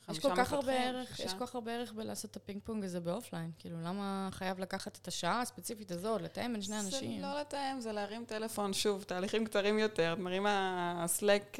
יש 0.08 0.18
כל 0.18 0.36
כך 0.36 0.52
הרבה 0.52 0.72
ערך. 0.72 1.20
יש 1.20 1.34
כל 1.34 1.46
כך 1.46 1.54
הרבה 1.54 1.72
ערך 1.72 1.92
בלעשות 1.92 2.30
את 2.30 2.36
הפינג 2.36 2.60
פונג 2.64 2.84
הזה 2.84 3.00
ב 3.00 3.06
offline. 3.06 3.50
כאילו, 3.58 3.76
למה 3.82 4.28
חייב 4.32 4.58
לקחת 4.58 4.98
את 5.02 5.08
השעה 5.08 5.40
הספציפית 5.40 5.90
הזאת, 5.90 6.22
לתאם 6.22 6.52
בין 6.52 6.62
שני 6.62 6.80
אנשים? 6.80 7.20
זה 7.20 7.26
לא 7.26 7.40
לתאם, 7.40 7.80
זה 7.80 7.92
להרים 7.92 8.24
טלפון, 8.24 8.72
שוב, 8.72 9.02
תהליכים 9.02 9.44
קצרים 9.44 9.78
יותר. 9.78 10.12
את 10.12 10.18
מרימה 10.18 11.04
סלק 11.06 11.56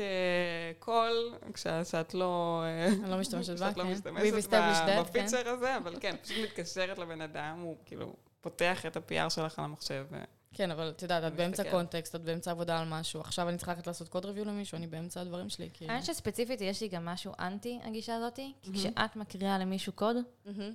קול, 0.79 1.35
כשאת 1.55 2.15
לא... 2.15 2.63
אה, 2.65 2.87
אני 2.87 3.11
לא 3.11 3.19
משתמשת 3.19 3.59
בה, 3.59 3.67
כשאת 3.67 3.77
לא 3.77 3.85
כן. 3.85 3.91
משתמשת 3.93 4.23
We've 4.25 4.47
established 4.47 4.87
ב- 4.87 4.89
that, 4.89 5.13
כן. 5.13 5.23
בפיצ'ר 5.23 5.49
הזה, 5.49 5.77
אבל 5.77 5.97
כן, 6.01 6.17
פשוט 6.23 6.37
מתקשרת 6.45 6.99
לבן 6.99 7.21
אדם, 7.21 7.61
הוא 7.63 7.77
כאילו 7.85 8.15
פותח 8.41 8.87
את 8.87 8.97
ה-PR 8.97 9.31
שלך 9.31 9.59
על 9.59 9.65
המחשב. 9.65 10.07
כן, 10.53 10.71
אבל 10.71 10.89
את 10.89 11.03
יודעת, 11.03 11.25
את 11.25 11.37
באמצע. 11.37 11.71
קונטקסט, 11.71 12.15
את 12.15 12.21
באמצע 12.21 12.51
עבודה 12.51 12.81
על 12.81 12.89
משהו. 12.89 13.21
עכשיו 13.21 13.49
אני 13.49 13.57
צריכה 13.57 13.73
ללכת 13.73 13.87
לעשות 13.87 14.09
קוד 14.09 14.25
ריוויו 14.25 14.45
למישהו, 14.45 14.77
אני 14.77 14.87
באמצע 14.87 15.21
הדברים 15.21 15.49
שלי, 15.49 15.69
כאילו. 15.73 15.93
האמת 15.93 16.05
שספציפית 16.05 16.61
יש 16.61 16.81
לי 16.81 16.89
גם 16.89 17.05
משהו 17.05 17.33
אנטי 17.41 17.81
הגישה 17.85 18.17
הזאת, 18.17 18.37
כי. 18.37 18.73
כשאת 18.73 19.17
מקריאה 19.17 19.59
למישהו 19.59 19.93
קוד. 19.93 20.17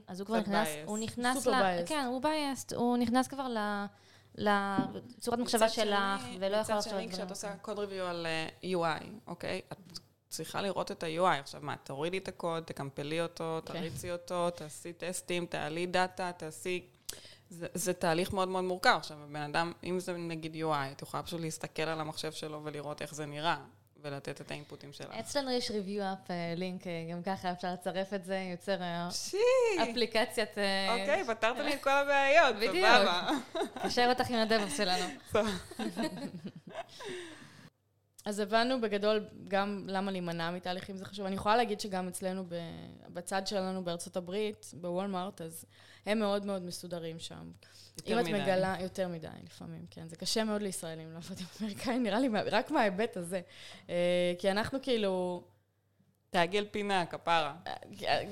אז 0.08 0.20
הוא 0.20 0.26
כבר 0.26 0.40
נכנס. 0.40 0.68
הוא 0.86 0.98
נכנס 0.98 1.38
סופר 1.38 1.52
ל... 1.52 1.84
biased. 1.84 1.88
כן, 1.88 2.06
הוא 2.08 2.22
בייסט, 2.22 2.74
הוא 2.74 2.98
נכנס 2.98 3.28
כבר 3.28 3.48
ל... 3.48 3.86
לצורת 4.36 5.40
מחשבה 5.40 5.66
מצד 5.66 5.76
שלך, 5.76 6.24
ולא 6.40 6.58
יכול 6.58 6.76
מצד 6.76 6.76
לחשוב 6.76 6.76
על 6.76 6.82
שני, 6.82 6.92
דברים 6.92 7.10
כשאת 7.10 7.30
עושה. 7.30 7.56
קוד 7.62 7.80
ריוויו 7.80 8.06
על 8.06 8.26
אה, 8.26 8.48
UI, 8.74 9.06
אוקיי? 9.28 9.62
את 9.72 10.00
צריכה 10.30 10.62
לראות 10.62 10.92
את 10.92 11.04
ה-UI. 11.04 11.40
עכשיו, 11.40 11.62
מה, 11.64 11.76
תורידי 11.76 12.18
את 12.18 12.28
הקוד, 12.28 12.64
תקמפלי 12.64 13.22
אותו, 13.22 13.62
כן. 13.66 13.74
תריצי 13.74 14.12
אותו, 14.12 14.50
תעשי 14.50 14.94
טסטים, 14.94 15.46
תעלי 15.46 15.86
דאטה, 15.86 16.32
תעשי... 16.38 16.88
זה, 17.50 17.68
זה 17.74 17.94
תהליך 17.94 18.34
מאוד 18.34 18.48
מאוד 18.48 18.64
מורכב. 18.64 18.96
עכשיו, 18.98 19.18
הבן 19.24 19.42
אדם, 19.42 19.72
אם 19.84 20.00
זה 20.00 20.18
נגיד 20.18 20.56
UI, 20.56 20.92
את 20.92 21.02
יכולה 21.02 21.24
פשוט 21.24 21.42
להסתכל 21.42 21.82
על 21.82 22.00
המחשב 22.00 22.32
שלו 22.32 22.62
ולראות 22.64 23.02
איך 23.02 23.16
זה 23.16 23.26
נראה, 23.26 23.58
ולתת 24.02 24.42
את 24.42 24.52
האינפוטים 24.52 24.94
שלה. 24.94 25.20
אצלנו 25.20 25.52
יש 25.52 25.72
review 25.72 26.02
up 26.02 26.32
לינק, 26.56 26.88
אה, 26.88 26.92
גם 27.12 27.24
ככה 27.24 27.52
אפשר 27.52 27.74
לצרף 27.74 28.14
את 28.14 28.26
זה, 28.26 28.38
יוצר 28.52 28.82
אה, 28.82 29.08
פשי! 29.12 29.38
אפליקציית... 29.84 30.58
אה, 30.58 30.94
אוקיי, 31.00 31.24
פתרת 31.28 31.58
לי 31.58 31.74
את 31.74 31.84
כל 31.84 31.90
הבעיות, 31.90 32.56
בדיוק. 32.56 32.76
סבבה. 32.76 33.30
קשר 33.84 34.06
אותך 34.10 34.30
עם 34.30 34.36
הדבוס 34.36 34.78
שלנו. 34.78 35.06
אז 38.26 38.40
הבנו 38.40 38.82
בגדול 38.82 39.26
גם 39.48 39.84
למה 39.88 40.12
להימנע 40.12 40.52
מתהליכים 40.52 40.98
זה 40.98 41.06
חשוב. 41.06 41.26
אני 41.26 41.36
יכולה 41.36 41.58
להגיד 41.58 41.80
שגם 41.80 42.08
אצלנו, 42.08 42.44
בצד 43.10 43.48
שלנו 43.48 43.84
בארצות 43.84 44.18
הברית, 44.18 44.72
בוולמארט, 44.74 45.42
אז 45.42 45.66
הם 46.08 46.20
מאוד 46.20 46.46
מאוד 46.46 46.62
מסודרים 46.62 47.20
שם. 47.20 47.52
יותר 47.98 48.14
אם 48.14 48.20
את 48.20 48.26
מדי. 48.26 48.42
מגלה, 48.42 48.76
יותר 48.80 49.08
מדי 49.08 49.28
לפעמים, 49.46 49.86
כן. 49.92 50.08
זה 50.08 50.16
קשה 50.16 50.44
מאוד 50.44 50.62
לישראלים 50.62 51.14
לעבוד 51.14 51.38
עם 51.40 51.46
אמריקאים, 51.62 52.04
נראה 52.04 52.20
לי, 52.20 52.30
רק 52.52 52.72
מההיבט 52.72 53.18
הזה. 53.18 53.42
אה, 53.90 54.34
כי 54.40 54.52
אנחנו 54.52 54.80
כאילו... 54.82 55.44
תעגל 56.30 56.66
פינה, 56.72 57.06
כפרה. 57.06 57.56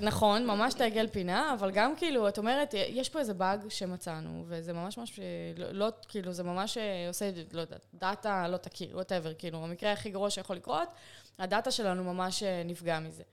נכון, 0.01 0.45
ממש 0.45 0.73
תעגל 0.73 1.07
פינה, 1.07 1.53
אבל 1.53 1.71
גם 1.71 1.95
כאילו, 1.95 2.27
את 2.27 2.37
אומרת, 2.37 2.73
יש 2.73 3.09
פה 3.09 3.19
איזה 3.19 3.33
באג 3.33 3.69
שמצאנו, 3.69 4.43
וזה 4.47 4.73
ממש 4.73 4.97
ממש, 4.97 5.19
לא, 5.57 5.71
לא 5.71 5.89
כאילו, 6.07 6.33
זה 6.33 6.43
ממש 6.43 6.77
אה, 6.77 7.07
עושה, 7.07 7.31
לא 7.51 7.61
יודעת, 7.61 7.85
data 7.93 8.47
לא 8.47 8.57
תכיר, 8.57 8.97
whatever, 8.97 9.33
כאילו, 9.33 9.63
המקרה 9.63 9.91
הכי 9.91 10.09
גרוע 10.09 10.29
שיכול 10.29 10.55
לקרות, 10.55 10.89
ה 11.39 11.46
data 11.46 11.71
שלנו 11.71 12.03
ממש 12.03 12.43
אה, 12.43 12.61
נפגע 12.65 12.99
מזה. 12.99 13.23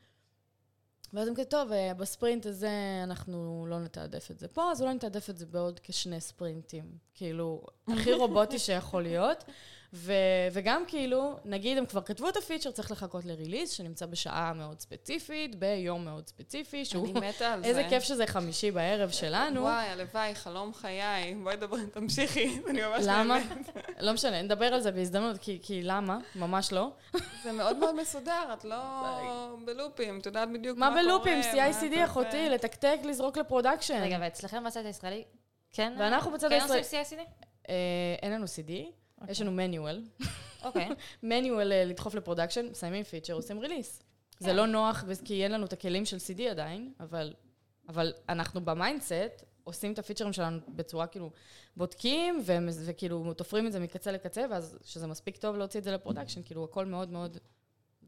ואז 1.12 1.28
הם 1.28 1.34
כזה, 1.34 1.44
טוב, 1.44 1.72
אה, 1.72 1.94
בספרינט 1.94 2.46
הזה 2.46 2.70
אנחנו 3.04 3.66
לא 3.68 3.80
נתעדף 3.80 4.30
את 4.30 4.38
זה 4.38 4.48
פה, 4.48 4.70
אז 4.70 4.82
אולי 4.82 4.94
נתעדף 4.94 5.30
את 5.30 5.38
זה 5.38 5.46
בעוד 5.46 5.80
כשני 5.82 6.20
ספרינטים. 6.20 6.84
כאילו, 7.14 7.62
הכי 7.88 8.12
רובוטי 8.12 8.58
שיכול 8.58 9.02
להיות. 9.02 9.44
ו- 9.94 10.12
וגם 10.52 10.82
כאילו, 10.86 11.36
נגיד 11.44 11.78
הם 11.78 11.86
כבר 11.86 12.00
כתבו 12.02 12.28
את 12.28 12.36
ה 12.36 12.40
feature, 12.40 12.70
צריך 12.70 12.90
לחכות 12.90 13.24
ל 13.24 13.29
release, 13.29 13.70
שנמצא 13.70 14.06
בשעה 14.06 14.52
מאוד 14.52 14.80
ספציפית, 14.80 15.56
ביום 15.56 16.04
מאוד 16.04 16.28
ספציפי, 16.28 16.84
שהוא... 16.84 17.04
אני 17.18 17.28
מתה 17.28 17.52
על 17.52 17.62
זה. 17.62 17.68
איזה 17.68 17.84
כיף 17.88 18.02
שזה 18.02 18.26
חמישי 18.26 18.70
בערב 18.70 19.10
שלנו. 19.10 19.60
וואי, 19.62 19.86
הלוואי, 19.88 20.34
חלום 20.34 20.74
חיי. 20.74 21.34
בואי 21.42 21.56
דברי, 21.56 21.86
תמשיכי, 21.86 22.58
אני 22.70 22.80
ממש 22.82 23.04
למה? 23.08 23.38
לא 24.00 24.12
משנה, 24.12 24.42
נדבר 24.42 24.66
על 24.74 24.80
זה 24.80 24.90
בהזדמנות, 24.92 25.38
כי, 25.38 25.58
כי 25.62 25.82
למה? 25.82 26.18
ממש 26.36 26.72
לא. 26.72 26.90
זה 27.42 27.52
מאוד 27.52 27.76
מאוד 27.76 27.94
מסודר, 27.94 28.50
את 28.52 28.64
לא 28.64 28.76
בלופים, 29.66 30.18
את 30.18 30.26
יודעת 30.26 30.48
בדיוק 30.52 30.78
מה 30.78 30.90
מה 30.90 30.96
קורה. 31.02 31.02
בלופים? 31.18 31.38
מה 31.38 31.70
CICD 31.70 31.94
אתה 31.94 32.04
אחותי. 32.04 32.48
לתקתק, 32.48 32.98
לזרוק 33.04 33.36
ל 33.36 33.42
production. 33.42 34.02
רגע, 34.02 34.18
ואצלכם 34.20 34.64
בצד 34.64 34.86
הישראלי, 34.86 35.24
כן? 35.72 35.92
ואנחנו 35.98 36.30
בצד 36.32 36.48
כן 36.48 36.54
הישראלי- 36.54 36.78
עושים 36.78 37.00
CICD? 37.02 37.20
אה, 37.68 37.74
אין 38.22 38.32
לנו 38.32 38.44
CD, 38.44 38.72
יש 39.28 39.40
לנו 39.40 39.52
manual. 39.52 40.02
אוקיי. 40.64 40.88
manual 41.22 41.72
אה, 41.72 41.84
לדחוף 41.84 42.14
ל 42.14 42.18
production, 42.18 42.66
מסיימים 42.70 43.04
feature, 43.04 43.32
עושים 43.32 43.58
release. 43.58 44.02
זה 44.38 44.48
כן. 44.48 44.56
לא 44.56 44.66
נוח, 44.66 45.04
כי 45.24 45.44
אין 45.44 45.52
לנו 45.52 45.66
את 45.66 45.72
הכלים 45.72 46.04
של 46.04 46.16
CD 46.16 46.42
עדיין, 46.42 46.92
אבל, 47.00 47.34
אבל 47.88 48.12
אנחנו 48.28 48.64
ב 48.64 48.74
mindset 48.74 49.44
עושים 49.64 49.92
את 49.92 49.98
הפיצ'רים 49.98 50.32
שלנו 50.32 50.58
בצורה 50.68 51.06
כאילו, 51.06 51.30
בודקים, 51.76 52.42
ו- 52.46 52.56
וכאילו 52.86 53.34
תופרים 53.34 53.66
את 53.66 53.72
זה 53.72 53.80
מקצה 53.80 54.12
לקצה, 54.12 54.44
ואז 54.50 54.78
שזה 54.84 55.06
מספיק 55.06 55.36
טוב 55.36 55.56
להוציא 55.56 55.80
את 55.80 55.84
זה 55.84 55.92
ל 55.92 55.96
production, 55.96 56.42
כאילו 56.42 56.64
הכל 56.64 56.86
מאוד 56.86 57.10
מאוד 57.10 57.38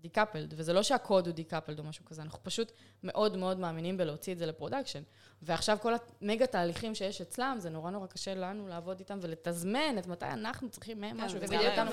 decoupled, 0.04 0.54
וזה 0.56 0.72
לא 0.72 0.82
שהקוד 0.82 1.26
הוא 1.26 1.34
decoupled 1.34 1.78
או 1.78 1.84
משהו 1.84 2.04
כזה, 2.04 2.22
אנחנו 2.22 2.38
פשוט 2.42 2.72
מאוד 3.02 3.36
מאוד 3.36 3.58
מאמינים 3.58 3.96
בלהוציא 3.96 4.32
את 4.32 4.38
זה 4.38 4.46
ל 4.46 4.51
production. 4.51 5.02
ועכשיו 5.42 5.78
כל 5.82 5.94
המגה 6.22 6.46
תהליכים 6.46 6.94
שיש 6.94 7.20
אצלם, 7.20 7.56
זה 7.58 7.70
נורא 7.70 7.90
נורא 7.90 8.06
קשה 8.06 8.34
לנו 8.34 8.68
לעבוד 8.68 8.98
איתם 8.98 9.18
ולתזמן 9.22 9.98
את 9.98 10.06
מתי 10.06 10.26
אנחנו 10.26 10.70
צריכים 10.70 11.00
מהם 11.00 11.16
כן, 11.16 11.24
משהו, 11.24 11.38
זה 11.38 11.46
בדיוק 11.46 11.74
גם. 11.76 11.88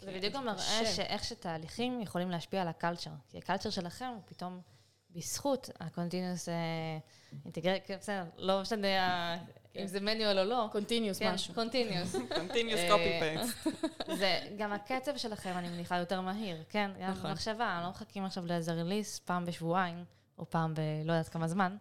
זה 0.00 0.12
בדיוק 0.12 0.34
גם 0.34 0.46
מראה. 0.46 0.86
שאיך 0.86 1.24
שתהליכים 1.24 2.00
יכולים 2.00 2.30
להשפיע 2.30 2.62
על 2.62 2.68
ה 2.68 2.73
culture. 2.73 3.10
כי 3.28 3.38
ה 3.38 3.42
culture 3.42 3.70
שלכם 3.70 4.06
הוא 4.14 4.22
פתאום 4.26 4.60
בזכות 5.16 5.70
ה-continuous 5.80 6.48
אינטגרציה, 7.44 7.96
בסדר, 7.98 8.24
לא 8.36 8.60
משנה 8.60 9.06
ה- 9.06 9.36
אם 9.76 9.86
זה 9.86 10.00
manual 10.00 10.38
או 10.38 10.44
לא. 10.44 10.68
continuous 10.72 11.18
כן, 11.18 11.34
משהו. 11.34 11.54
continuous. 11.54 12.16
continuous 12.38 12.76
אה, 12.76 12.88
copy 12.90 13.22
paste. 13.22 13.70
זה 14.18 14.38
גם 14.58 14.72
הקצב 14.72 15.16
שלכם, 15.16 15.52
אני 15.56 15.68
מניחה, 15.68 15.96
יותר 15.98 16.20
מהיר, 16.20 16.62
כן? 16.68 16.90
גם 17.00 17.10
נכון. 17.10 17.30
במחשבה, 17.30 17.80
לא 17.84 17.90
מחכים 17.90 18.24
עכשיו 18.24 18.46
לאיזה 18.46 18.72
release 18.72 19.18
פעם 19.18 19.44
בשבועיים, 19.44 20.04
או 20.38 20.50
פעם 20.50 20.74
ב... 20.74 20.80
לא 21.04 21.12
יודעת 21.12 21.28
כמה 21.28 21.48
זמן. 21.48 21.76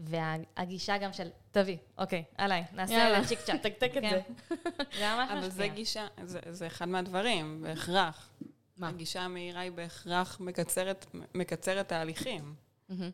והגישה 0.00 0.98
גם 0.98 1.12
של, 1.12 1.28
תביא, 1.50 1.76
אוקיי, 1.98 2.24
עליי, 2.38 2.64
נעשה. 2.72 3.06
עליי 3.06 3.26
צ'יק 3.26 3.40
צ'אק. 3.40 3.60
תקתק 3.66 3.90
את 3.96 4.02
כן. 4.02 4.10
זה. 4.10 4.20
זה 4.98 5.14
ממש 5.14 5.30
אבל 5.30 5.40
זה 5.40 5.48
משפיע. 5.48 5.66
גישה, 5.66 6.06
זה, 6.24 6.66
אחד 6.66 6.88
מהדברים, 6.88 7.62
בהכרח. 7.62 8.30
מה? 8.76 8.88
הגישה 8.88 9.20
המהירה 9.22 9.60
היא 9.60 9.72
בהכרח 9.72 10.40
מקצרת 11.34 11.88
תהליכים. 11.88 12.54
מהמם. 12.88 13.10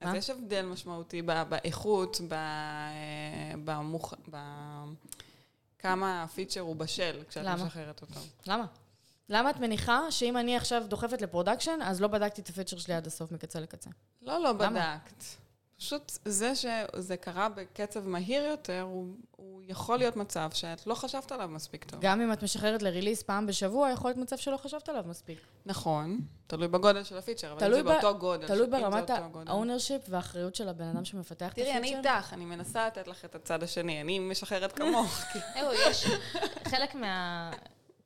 אז? 0.00 0.14
יש 0.14 0.30
הבדל 0.30 0.62
משמעותי 0.66 1.22
ב- 1.22 1.42
באיכות, 1.48 2.20
ב... 2.28 2.32
אה, 2.32 3.52
במוח... 3.64 4.14
ב... 4.30 4.36
כמה 5.78 6.22
הפיצ'ר 6.22 6.60
הוא 6.60 6.76
בשל 6.76 7.22
כשאת 7.28 7.44
למה? 7.44 7.64
משחררת 7.64 8.02
אותו. 8.02 8.20
למה? 8.46 8.66
למה 9.28 9.50
את 9.50 9.56
מניחה 9.56 10.10
שאם 10.10 10.36
אני 10.36 10.56
עכשיו 10.56 10.82
דוחפת 10.88 11.22
ל 11.22 11.27
production, 11.27 11.78
אז 11.82 12.00
לא 12.00 12.08
בדקתי 12.08 12.40
את 12.40 12.48
ה 12.48 12.52
feature 12.52 12.78
שלי 12.78 12.94
עד 12.94 13.06
הסוף 13.06 13.32
מקצה 13.32 13.60
לקצה? 13.60 13.90
לא, 14.22 14.38
לא 14.42 14.50
למה? 14.54 14.98
בדקת. 14.98 15.24
פשוט 15.78 16.12
זה 16.24 16.52
שזה 16.54 17.16
קרה 17.16 17.48
בקצב 17.48 18.08
מהיר 18.08 18.44
יותר, 18.44 18.80
הוא, 18.80 19.06
הוא 19.36 19.62
יכול 19.68 19.98
להיות 19.98 20.16
מצב 20.16 20.50
שאת 20.54 20.86
לא 20.86 20.94
חשבת 20.94 21.32
עליו 21.32 21.48
מספיק 21.48 21.84
טוב. 21.84 22.00
גם 22.00 22.20
אם 22.20 22.32
את 22.32 22.42
משחררת 22.42 22.82
ל 22.82 22.87
release 22.87 23.22
פעם 23.22 23.46
בשבוע, 23.46 23.90
יכול 23.90 24.10
להיות 24.10 24.18
מצב 24.18 24.36
שלא 24.36 24.56
חשבת 24.56 24.88
עליו 24.88 25.04
מספיק. 25.08 25.38
נכון, 25.66 26.20
תלוי 26.46 26.68
בגודל 26.68 27.02
של 27.04 27.18
ה 27.18 27.22
feature, 27.22 27.52
אבל 27.52 27.66
אם 27.66 27.72
זה 27.74 27.82
ב- 27.82 27.86
באותו 27.86 28.18
גודל. 28.18 28.46
תלוי 28.46 28.66
אם 28.66 28.70
זה 28.70 28.80
ברמת 28.80 29.10
אותו 29.10 29.30
גודל. 29.32 29.50
ה 29.50 29.55
ownership 29.55 30.02
והאחריות 30.08 30.54
של 30.54 30.68
הבן 30.68 30.84
אדם 30.88 31.04
שמפתח 31.04 31.48
את 31.52 31.54
תראי, 31.54 31.72
אני 31.76 31.94
ה 31.96 31.98
feature. 31.98 32.14
איתך, 32.16 32.32
אני 32.32 32.44
מנסה 32.44 32.86
לתת 32.86 33.08
לך 33.08 33.24
את 33.24 33.34
הצד 33.34 33.62
השני, 33.62 34.00
אני 34.00 34.18
משחררת 34.18 34.72
כמוך. 34.72 35.14
כי- 35.32 35.38
זהו, 35.60 35.72
יש 35.90 36.06
חלק 36.68 36.94
מה... 36.94 37.50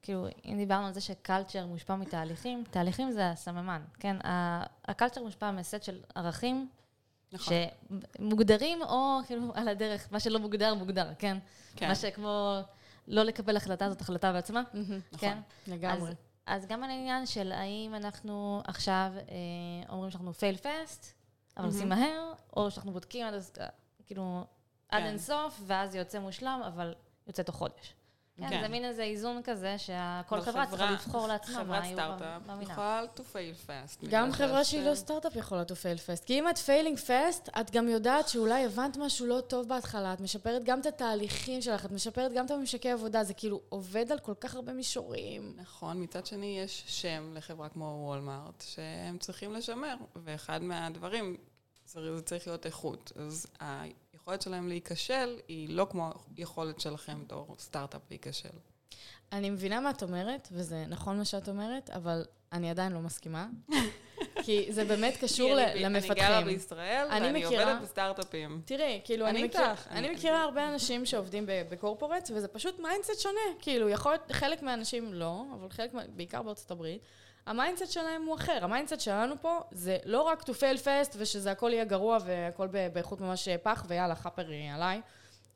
כאילו, 0.03 0.27
אם 0.45 0.57
דיברנו 0.57 0.87
על 0.87 0.93
זה 0.93 1.01
שקלצ'ר 1.01 1.67
מושפע 1.67 1.95
מתהליכים, 1.97 2.65
תהליכים 2.71 3.11
זה 3.13 3.31
הסממן, 3.31 3.83
כן? 4.01 4.17
ה- 4.27 4.63
הקלצ'ר 4.91 5.23
מושפע 5.23 5.51
מסט 5.51 5.83
של 5.83 6.01
ערכים 6.15 6.69
נכון, 7.33 7.55
שמוגדרים, 8.19 8.83
או 8.83 9.19
כאילו 9.27 9.53
על 9.55 9.69
הדרך, 9.69 10.09
מה 10.11 10.21
שלא 10.21 10.39
מוגדר, 10.39 10.75
מוגדר, 10.75 11.11
כן? 11.19 11.39
כן, 11.77 11.89
מה 11.89 11.95
שכמו 11.95 12.57
לא 13.09 13.23
לקבל 13.23 13.57
החלטה, 13.57 13.91
זאת 13.91 14.01
החלטה 14.01 14.33
בעצמה, 14.33 14.63
מהמם, 14.75 15.01
כן? 15.19 15.39
לגמרי. 15.67 16.11
אז, 16.11 16.17
אז 16.47 16.67
גם 16.67 16.85
על 16.85 16.91
העניין 16.91 17.27
של 17.27 17.53
האם 17.53 17.95
אנחנו 17.95 18.63
עכשיו 18.67 19.13
אה, 19.17 19.25
אומרים 19.93 20.11
שאנחנו 20.11 20.35
פייל 20.35 20.57
פסט, 20.57 21.13
אבל. 21.57 21.67
עושים 21.67 21.89
מהר, 21.89 22.33
או 22.57 22.71
שאנחנו 22.71 22.93
בודקים 22.93 23.27
עד, 23.27 23.35
אז- 23.35 23.53
כאילו, 24.07 24.45
עד 24.89 25.01
כן. 25.03 25.07
אינסוף, 25.07 25.61
ואז 25.67 25.95
יוצא 25.95 26.19
מושלם, 26.19 26.61
אבל 26.67 26.95
יוצא 27.27 27.43
תוך 27.43 27.57
חודש. 27.57 27.95
כן, 28.41 28.51
כן. 28.51 28.63
זה 28.63 28.69
מין 28.69 28.85
איזה 28.85 29.03
איזון 29.03 29.43
כזה, 29.45 29.79
שכל 29.79 30.37
אבל 30.37 30.41
חברה 30.41 30.67
צריכה 30.67 30.91
לבחור 30.91 31.27
לעצמה 31.27 31.55
מה 31.55 31.65
חברת 31.65 31.85
היא 31.85 31.93
סטארט-אפ 31.93 32.47
מאמינה. 32.47 32.73
יכולה 32.73 33.05
to 33.17 33.21
fail 33.21 33.69
fast. 33.69 34.09
גם 34.11 34.33
חברה 34.33 34.65
שהיא 34.65 34.83
לא 34.83 34.95
סטארט-אפ 34.95 35.37
יכולה 35.37 35.63
to 35.63 35.73
fail 35.73 35.99
fast. 35.99 36.25
כי 36.27 36.39
אם 36.39 36.49
את 36.49 36.59
failing 36.59 36.99
fast, 36.99 37.49
את 37.61 37.71
גם 37.71 37.89
יודעת 37.89 38.29
שאולי 38.29 38.65
הבנת 38.65 38.97
משהו 38.97 39.27
לא 39.27 39.41
טוב 39.41 39.69
בהתחלה, 39.69 40.13
את 40.13 40.21
משפרת 40.21 40.65
גם 40.65 40.81
את 40.81 40.87
התהליכים 40.87 41.63
שלך, 41.63 41.85
את 41.85 41.93
משפרת 41.93 42.33
גם 42.33 42.47
את 42.47 42.51
הממשקי 42.51 42.91
עבודה, 42.91 43.25
זה 43.25 43.35
כאילו 43.35 43.61
עובד 43.69 44.13
על 44.13 44.19
כל 44.19 44.35
כך 44.41 44.55
הרבה 44.55 44.73
מישורים. 44.73 45.55
נכון, 45.57 46.03
מצד 46.03 46.27
שני 46.27 46.61
יש 46.65 46.85
שם 46.87 47.33
לחברה 47.35 47.69
כמו 47.69 48.03
וולמארט, 48.07 48.65
שהם 48.67 49.19
צריכים 49.19 49.53
לשמר, 49.53 49.95
ואחד 50.17 50.63
מהדברים, 50.63 51.37
זה 51.87 52.23
צריך 52.23 52.47
להיות 52.47 52.67
איכות. 52.67 53.13
אז 53.17 53.47
היכולת 54.21 54.43
שלהם 54.43 54.69
להיכשל 54.69 55.39
היא 55.49 55.69
לא 55.69 55.87
כמו 55.91 56.11
היכולת 56.37 56.81
שלכם 56.81 57.25
בתור 57.25 57.57
סטארט-אפ 57.59 58.01
להיכשל. 58.11 58.49
אני 59.33 59.51
מבינה 59.51 59.81
מה 59.81 59.91
את 59.91 60.03
אומרת, 60.03 60.49
וזה 60.53 60.85
נכון 60.89 61.19
מה 61.19 61.25
שאת 61.25 61.49
אומרת, 61.49 61.91
אבל 61.91 62.25
אני 62.53 62.71
עדיין 62.71 62.93
לא 62.93 63.01
מסכימה. 63.01 63.47
כי 64.45 64.73
זה 64.73 64.85
באמת 64.85 65.17
קשור 65.21 65.49
כי 65.49 65.55
ל- 65.55 65.59
אני- 65.59 65.81
גרה 65.81 65.89
למפתחים. 65.89 66.45
בישראל, 66.47 67.07
אני 67.11 67.27
ואני 67.27 67.45
עובדת 67.45 67.83
בסטארט-אפים. 67.83 68.63
תראי, 68.65 69.01
כאילו, 69.05 69.27
אני, 69.27 69.43
מכירה 70.11 70.43
הרבה 70.43 70.69
אנשים 70.69 71.07
שעובדים 71.07 71.45
ב 71.69 71.74
corporate, 71.74 72.31
וזה 72.35 72.49
פשוט 72.49 72.79
mindset 72.79 73.21
שונה. 73.21 73.41
כאילו, 73.61 73.89
יכול 73.89 74.13
להיות, 74.13 74.33
חלק 74.33 74.63
מהאנשים 74.63 75.15
לא, 75.15 75.45
אבל 75.55 75.71
חלק, 75.71 75.91
בעיקר 76.09 76.43
בארצות 76.43 76.71
הברית, 76.71 77.03
ה 77.47 77.52
mindset 77.52 77.91
שלהם 77.93 78.25
הוא 78.25 78.35
אחר. 78.35 78.59
ה 78.63 78.67
mindset 78.68 79.01
שלנו 79.01 79.35
פה 79.41 79.61
זה 79.71 79.97
לא 80.05 80.23
רק 80.23 80.43
to 80.43 80.53
fail 80.53 80.85
fast, 80.85 81.17
ושזה 81.17 81.51
הכל 81.51 81.71
יהיה 81.73 81.85
גרוע 81.85 82.19
והכל 82.25 82.67
באיכות 82.67 83.21
ממש 83.21 83.49
פח, 83.63 83.85
ויאללה, 83.89 84.15
חאפרי 84.15 84.69
עליי. 84.69 85.01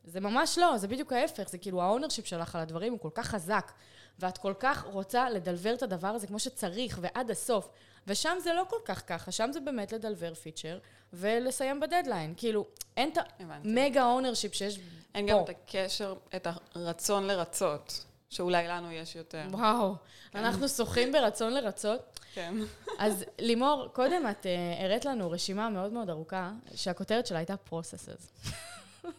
זה 0.03 0.19
ממש 0.19 0.57
לא, 0.57 0.77
זה 0.77 0.87
בדיוק 0.87 1.13
ההפך, 1.13 1.49
זה 1.49 1.57
כאילו 1.57 1.81
ה 1.81 1.85
ownership 1.85 2.25
שלך 2.25 2.55
על 2.55 2.61
הדברים 2.61 2.91
הוא 2.91 2.99
כל 2.99 3.09
כך 3.13 3.27
חזק, 3.27 3.71
ואת 4.19 4.37
כל 4.37 4.53
כך 4.59 4.83
רוצה 4.83 5.29
לדלבר 5.29 5.73
את 5.73 5.83
הדבר 5.83 6.07
הזה 6.07 6.27
כמו 6.27 6.39
שצריך, 6.39 6.99
ועד 7.01 7.31
הסוף. 7.31 7.69
ושם 8.07 8.37
זה 8.43 8.53
לא 8.53 8.63
כל 8.69 8.79
כך 8.85 9.03
ככה, 9.07 9.31
שם 9.31 9.51
זה 9.51 9.59
באמת 9.59 9.93
לדלבר 9.93 10.33
feature, 10.33 10.79
ולסיים 11.13 11.79
בדדליין. 11.79 12.33
כאילו, 12.37 12.65
אין 12.97 13.09
את. 13.09 13.17
המגה 13.39 14.05
ownership 14.05 14.53
שיש 14.53 14.79
אין 15.15 15.27
גם 15.27 15.37
פה. 15.37 15.43
את 15.43 15.49
הקשר, 15.49 16.15
את 16.35 16.47
הרצון 16.75 17.27
לרצות, 17.27 18.05
שאולי 18.29 18.67
לנו 18.67 18.91
יש 18.91 19.15
יותר. 19.15 19.43
וואו, 19.51 19.95
אנחנו 20.35 20.69
שוחים 20.69 21.11
ברצון 21.11 21.53
לרצות. 21.53 22.19
כן. 22.33 22.53
אז 22.99 23.25
לימור, 23.39 23.87
קודם 23.93 24.29
את 24.29 24.45
uh, 24.45 24.83
הראת 24.83 25.05
לנו 25.05 25.31
רשימה 25.31 25.69
מאוד 25.69 25.93
מאוד 25.93 26.09
ארוכה, 26.09 26.51
שהכותרת 26.75 27.27
שלה 27.27 27.37
הייתה 27.37 27.55
processes. 27.69 28.49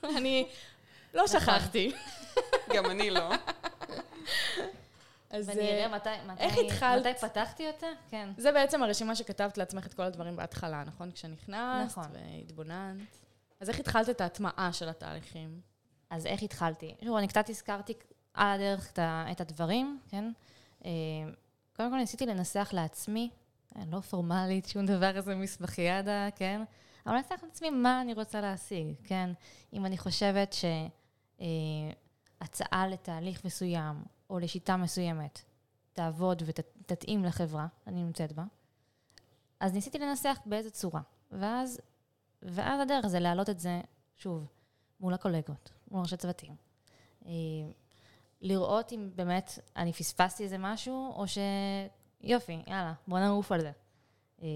אני 0.17 0.49
לא 1.15 1.27
שכחתי. 1.27 1.93
גם 2.75 2.87
אני 2.87 3.11
לא. 3.11 3.31
אז 5.31 5.49
ואני 5.49 5.61
אה, 5.61 5.75
אראה 5.75 5.97
מתי, 5.97 6.09
מתי, 6.27 6.43
איך 6.43 6.55
התחלת? 6.59 7.07
מתי 7.07 7.19
פתחתי 7.27 7.67
אותה? 7.67 7.87
כן. 8.11 8.29
זה 8.37 8.53
בעצם 8.53 8.83
הרשימה 8.83 9.17
שכתבת 9.17 9.59
לעצמך 9.59 9.87
את 9.87 9.95
כל 9.95 10.03
הדברים 10.03 10.37
בהתחלה, 10.37 10.85
נכון? 10.87 11.11
כשנכנסת 11.11 11.87
נכון. 11.87 12.05
והתבוננת. 12.13 13.17
אז 13.61 13.69
איך 13.69 13.79
התחלת 13.81 14.09
את 14.09 14.21
ההטמעה 14.21 14.73
של 14.73 14.89
התהליכים? 14.89 15.61
אז 16.11 16.27
איך 16.27 16.43
התחלתי? 16.43 16.95
שוב, 17.05 17.17
אני 17.17 17.29
קצת 17.29 17.51
הזכרתי 17.51 17.95
על 18.37 18.49
הדרך 18.55 18.93
את 18.93 18.99
ה- 18.99 19.25
את 19.33 19.41
הדברים, 19.41 20.01
כן? 20.09 20.33
אה, 20.85 20.91
קודם 21.77 21.91
כל 21.91 21.97
ניסיתי 21.97 22.27
לנסח 22.27 22.71
לעצמי, 22.73 23.31
אה, 23.77 23.83
לא 23.91 24.01
פורמלית, 24.01 24.67
שום 24.67 24.87
דבר 24.87 25.17
כזה 25.17 25.35
מסמכיאדה, 25.35 26.29
כן? 26.37 26.63
אבל 27.07 27.15
לנסח 27.17 27.41
לעצמי 27.43 27.71
מה 27.71 28.01
אני 28.01 28.13
רוצה 28.15 28.41
להשיג, 28.41 28.87
כן? 29.05 29.31
אם 29.73 29.87
אני 29.87 29.99
חושבת 29.99 30.55
שהצעה 32.41 32.87
לתהליך 32.89 33.45
מסוים 33.45 34.03
או 34.31 34.39
לשיטה 34.39 34.77
מסוימת 34.77 35.43
תעבוד 35.93 36.43
ותתאים 36.47 37.25
לחברה, 37.25 37.67
אני 37.87 38.03
נמצאת 38.03 38.33
בה, 38.33 38.45
אז 39.61 39.73
ניסיתי 39.75 39.99
לנסח 39.99 40.39
באיזה 40.47 40.71
צורה. 40.71 41.01
ואז, 41.33 41.81
ואז 42.43 42.81
הדרך 42.81 43.07
זה 43.07 43.21
להעלות 43.21 43.51
את 43.51 43.61
זה, 43.61 43.81
שוב, 44.17 44.47
מול 45.01 45.15
הקולגות, 45.15 45.73
מול 45.91 46.03
ראשי 46.03 46.17
צוותים. 46.17 46.53
לראות 48.41 48.93
אם 48.93 49.11
באמת 49.15 49.59
אני 49.77 49.93
פספסתי 49.93 50.45
איזה 50.45 50.57
משהו, 50.59 51.13
או 51.17 51.25
שיופי, 51.29 52.63
יאללה, 52.67 52.93
בוא 53.09 53.19
נעוף 53.19 53.53
על 53.53 53.61
זה. 53.61 53.73
אה, 54.43 54.47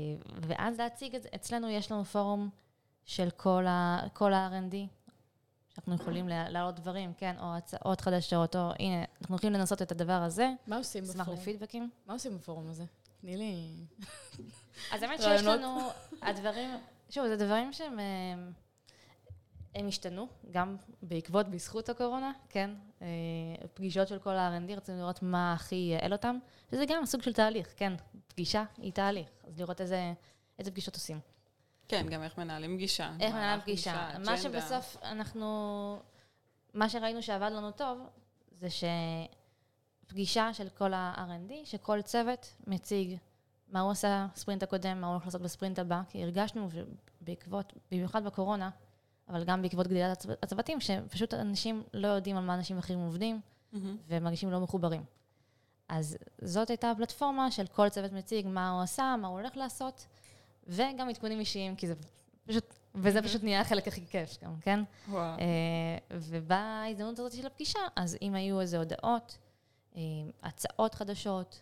ואז 0.47 0.79
להציג 0.79 1.15
את 1.15 1.23
זה. 1.23 1.29
אצלנו 1.35 1.69
יש 1.69 1.93
לנו 1.93 2.05
פורום 2.05 2.49
של 3.05 3.31
כל 3.31 3.67
ה- 3.67 4.01
כל 4.13 4.33
ה-R&D, 4.33 4.75
שאנחנו 5.75 5.95
יכולים 5.95 6.29
לה- 6.29 6.49
להעלות 6.51 6.75
דברים, 6.77 7.13
כן, 7.19 7.37
או 7.41 7.55
הצעות 7.57 8.01
חדשות, 8.01 8.57
או 8.57 8.71
הנה, 8.79 9.05
אנחנו 9.21 9.35
הולכים 9.35 9.53
לנסות 9.53 9.83
את 9.83 9.93
הדבר 9.93 10.13
הזה, 10.13 10.53
מה 10.67 10.77
עושים 10.77 11.05
נשמח 11.05 11.21
בפורום? 11.21 11.41
לפידבקים. 11.41 11.91
מה 12.07 12.13
עושים 12.13 12.39
בפורום 12.39 12.69
הזה? 12.71 12.85
תני 13.21 13.37
לי... 13.37 13.71
אז 14.93 15.03
האמת 15.03 15.23
שיש? 15.23 15.43
לנו, 15.43 15.79
הדברים, 16.23 16.71
שוב, 17.11 17.27
זה 17.27 17.37
דברים 17.37 17.73
שהם, 17.73 18.01
אה, 18.01 18.05
הם 19.75 19.89
השתנו, 19.89 20.29
גם 20.51 20.77
בעקבות, 21.03 21.49
בזכות 21.49 21.89
הקורונה, 21.89 22.33
כן? 22.49 22.71
אה, 23.03 23.07
פגישות 23.75 24.09
של 24.09 24.19
כל 24.19 24.37
ה-R&D, 24.37 24.77
רצינו 24.77 24.99
לראות 24.99 25.23
מה 25.23 25.53
הכי 25.53 25.75
ייעל 25.75 26.13
אותם, 26.13 26.39
שזה 26.71 26.85
גם 26.89 27.07
סוג 27.07 27.23
של 27.23 27.33
תהליך, 27.33 27.69
כן? 27.77 27.93
פגישה 28.29 28.65
היא 28.79 28.93
תהליך, 28.93 29.29
אז 29.47 29.59
לראות 29.59 29.81
איזה, 29.81 30.13
איזה 30.59 30.71
פגישות 30.71 30.95
עושים. 30.95 31.21
כן, 31.89 32.07
גם 32.11 32.23
איך 32.23 32.39
מנהלים 32.39 32.77
פגישה. 32.77 33.13
איך 33.21 33.35
מנהלים 33.35 33.61
פגישה. 33.61 34.11
מה. 34.25 34.39
שבסוף 34.39 34.97
אנחנו, 35.03 35.99
מה 36.75 36.89
שראינו 36.89 37.23
שעבד 37.23 37.51
לנו 37.53 37.71
טוב, 37.71 37.99
זה 38.51 38.69
שפגישה 40.07 40.55
של 40.55 40.69
כל 40.69 40.93
ה-R&D, 40.95 41.53
שכל 41.65 42.03
צוות 42.03 42.55
מציג 42.67 43.17
מה 43.69 43.81
הוא 43.81 43.91
עשה 43.91 44.27
בספרינט 44.35 44.63
הקודם, 44.63 45.01
מה 45.01 45.07
הוא 45.07 45.13
הולך 45.13 45.25
לעשות 45.25 45.43
בספרינט 45.43 45.79
הבא, 45.79 46.03
כי 46.09 46.23
הרגשנו 46.23 46.69
בעקבות, 47.21 47.73
במיוחד 47.91 48.25
בקורונה, 48.25 48.71
אבל 49.31 49.45
גם 49.45 49.63
בעקבות 49.63 49.87
גדילת 49.87 50.13
הצו- 50.13 50.33
הצוותים, 50.43 50.81
שפשוט 50.81 51.35
אנשים 51.35 51.83
לא 51.95 52.09
יודעים 52.09 52.37
על 52.37 52.45
מה 52.45 52.55
אנשים 52.55 52.79
אחרים 52.79 52.99
עובדים, 52.99 53.41
מהמם. 53.73 53.97
ומרגישים 54.09 54.51
לא 54.51 54.61
מחוברים. 54.61 55.05
אז 55.89 56.17
זאת 56.43 56.71
הייתה 56.71 56.91
הפלטפורמה 56.91 57.51
של 57.51 57.67
כל 57.67 57.89
צוות 57.89 58.13
מציג 58.13 58.47
מה 58.47 58.71
הוא 58.71 58.83
עשה, 58.83 59.15
מה 59.21 59.29
הוא 59.29 59.39
הולך 59.41 59.57
לעשות, 59.57 60.07
וגם 60.67 61.09
עדכונים 61.09 61.41
אישיים, 61.41 61.77
כי 61.77 61.87
זה 61.87 61.95
פשוט, 62.47 62.65
וזה 62.95 63.23
פשוט 63.23 63.43
נהיה 63.45 63.61
החלק 63.61 63.89
הכי 63.89 64.07
כיף 64.07 64.39
גם, 64.45 64.57
כן? 64.61 64.81
וואו. 65.09 65.39
אה, 65.39 65.39
ובהזדמנות 66.11 67.19
הזאת 67.19 67.33
של 67.33 67.47
הפגישה, 67.47 67.79
אז 67.97 68.17
אם 68.23 68.35
היו 68.35 68.61
איזה 68.61 68.79
הודעות, 68.79 69.39
אה, 69.97 70.01
הצעות 70.43 70.95
חדשות, 70.95 71.61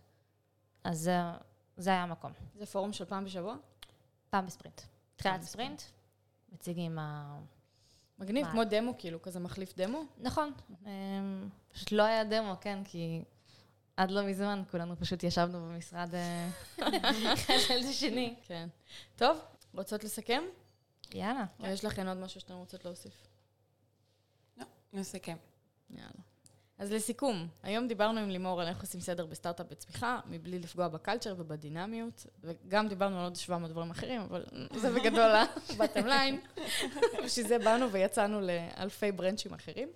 אז 0.85 0.99
זה- 0.99 1.21
זה 1.77 1.91
היה 1.91 2.03
המקום. 2.03 2.33
זה 2.59 2.67
פורום 2.67 2.93
של 2.93 3.05
פעם 3.05 3.25
בשבוע? 3.25 3.57
פעם 4.31 4.47
בספרינט. 4.47 4.81
תחילת. 5.17 5.43
ספרינט, 5.43 5.83
מציגים 6.53 6.95
מה... 6.95 7.39
מגניב, 8.19 8.47
מה? 8.47 8.53
כמו 8.53 8.65
דמו, 8.65 8.95
כאילו, 8.99 9.23
כזה 9.23 9.41
מחליף 9.41 9.77
דמו? 9.77 10.03
נכון. 10.19 10.53
אמ, 10.87 11.49
פשוט 11.73 11.93
לא 11.93 12.03
היה 12.03 12.25
דמו, 12.25 12.55
כן, 12.61 12.79
כי 12.85 13.23
עד 13.97 14.11
לא 14.11 14.23
מזמן 14.27 14.63
כולנו 14.71 14.97
פשוט 14.97 15.23
ישבנו 15.23 15.61
במשרד 15.61 16.15
אה, 16.15 16.49
אחד 17.57 17.75
השני. 17.89 18.35
כן. 18.47 18.69
טוב, 19.17 19.39
רוצות 19.75 20.05
לסכם? 20.05 20.43
יאללה. 21.15 21.45
או 21.61 21.67
יש 21.67 21.85
לכן 21.85 22.09
עוד 22.09 22.17
משהו 22.19 22.41
שאתן 22.41 22.55
רוצות 22.55 22.85
להוסיף? 22.85 23.27
לא, 24.57 24.65
נסכם. 24.93 25.37
יאללה. 25.91 26.28
אז 26.79 26.93
לסיכום, 26.93 27.49
היום 27.63 27.89
דיברנו 27.89 28.21
עם 28.21 28.31
לימור 28.31 28.61
על 28.61 28.69
איך 28.69 28.81
עושים 28.81 29.01
סדר 29.01 29.27
בסטארט-אפ 29.27 29.67
בצמיחה, 29.71 30.21
מבלי 30.27 30.59
לפגוע 30.59 30.89
בקלצ'ר 30.89 31.35
ובדינמיות, 31.39 32.27
וגם 32.45 32.89
דיברנו 32.89 33.19
על 33.19 33.25
עוד 33.25 33.37
700 33.37 33.71
דברים 33.71 33.91
אחרים, 33.91 34.21
אבל 34.21 34.45
זה 34.83 34.91
בגדול 34.91 35.31
ה-bottom 35.31 36.07
line. 36.13 36.63
בשביל 37.25 37.47
זה 37.47 37.59
באנו 37.59 37.93
ויצאנו 37.93 38.41
לאלפי 38.41 39.13
ברנצ'ים 39.13 39.55
אחרים. 39.55 39.89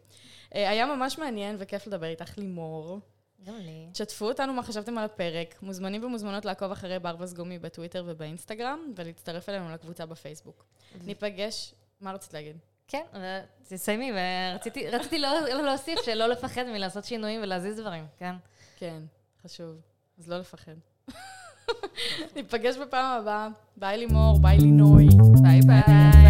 אה, 0.54 0.70
היה 0.70 0.86
ממש 0.86 1.18
מעניין 1.18 1.56
וכיף 1.58 1.86
לדבר 1.86 2.06
איתך, 2.06 2.38
לימור. 2.38 3.00
גם 3.44 3.56
לי. 3.56 3.86
תשתפו 3.92 4.28
אותנו 4.28 4.52
מה 4.52 4.62
חשבתם 4.62 4.98
על 4.98 5.04
הפרק. 5.04 5.62
מוזמנים 5.62 6.04
ומוזמנות 6.04 6.44
לעקוב 6.44 6.72
אחרי 6.72 6.98
ברבס 6.98 7.32
גומי 7.32 7.58
בטוויטר 7.58 8.04
ובאינסטגרם, 8.06 8.92
ולהצטרף 8.96 9.48
אלינו 9.48 9.70
לקבוצה 9.70 10.06
בפייסבוק. 10.06 10.64
ניפגש, 11.04 11.74
מה 12.00 12.12
רצית 12.12 12.34
להגיד? 12.34 12.56
כן, 12.92 13.04
תסיימי, 13.68 14.12
ורציתי 14.12 14.88
רציתי 14.88 15.18
לא 15.18 15.62
להוסיף 15.62 15.98
שלא 16.02 16.26
לפחד 16.26 16.62
מלעשות 16.62 17.04
שינויים 17.04 17.40
ולהזיז 17.42 17.80
דברים, 17.80 18.06
כן? 18.18 18.34
כן, 18.78 19.02
חשוב. 19.42 19.76
אז 20.18 20.28
לא 20.28 20.38
לפחד. 20.38 20.72
ניפגש 22.36 22.76
בפעם 22.76 23.20
הבאה. 23.20 23.48
ביי 23.76 23.98
לימור, 23.98 24.38
ביי 24.38 24.58
לינוי. 24.58 25.08
ביי 25.42 25.60
ביי. 25.60 26.21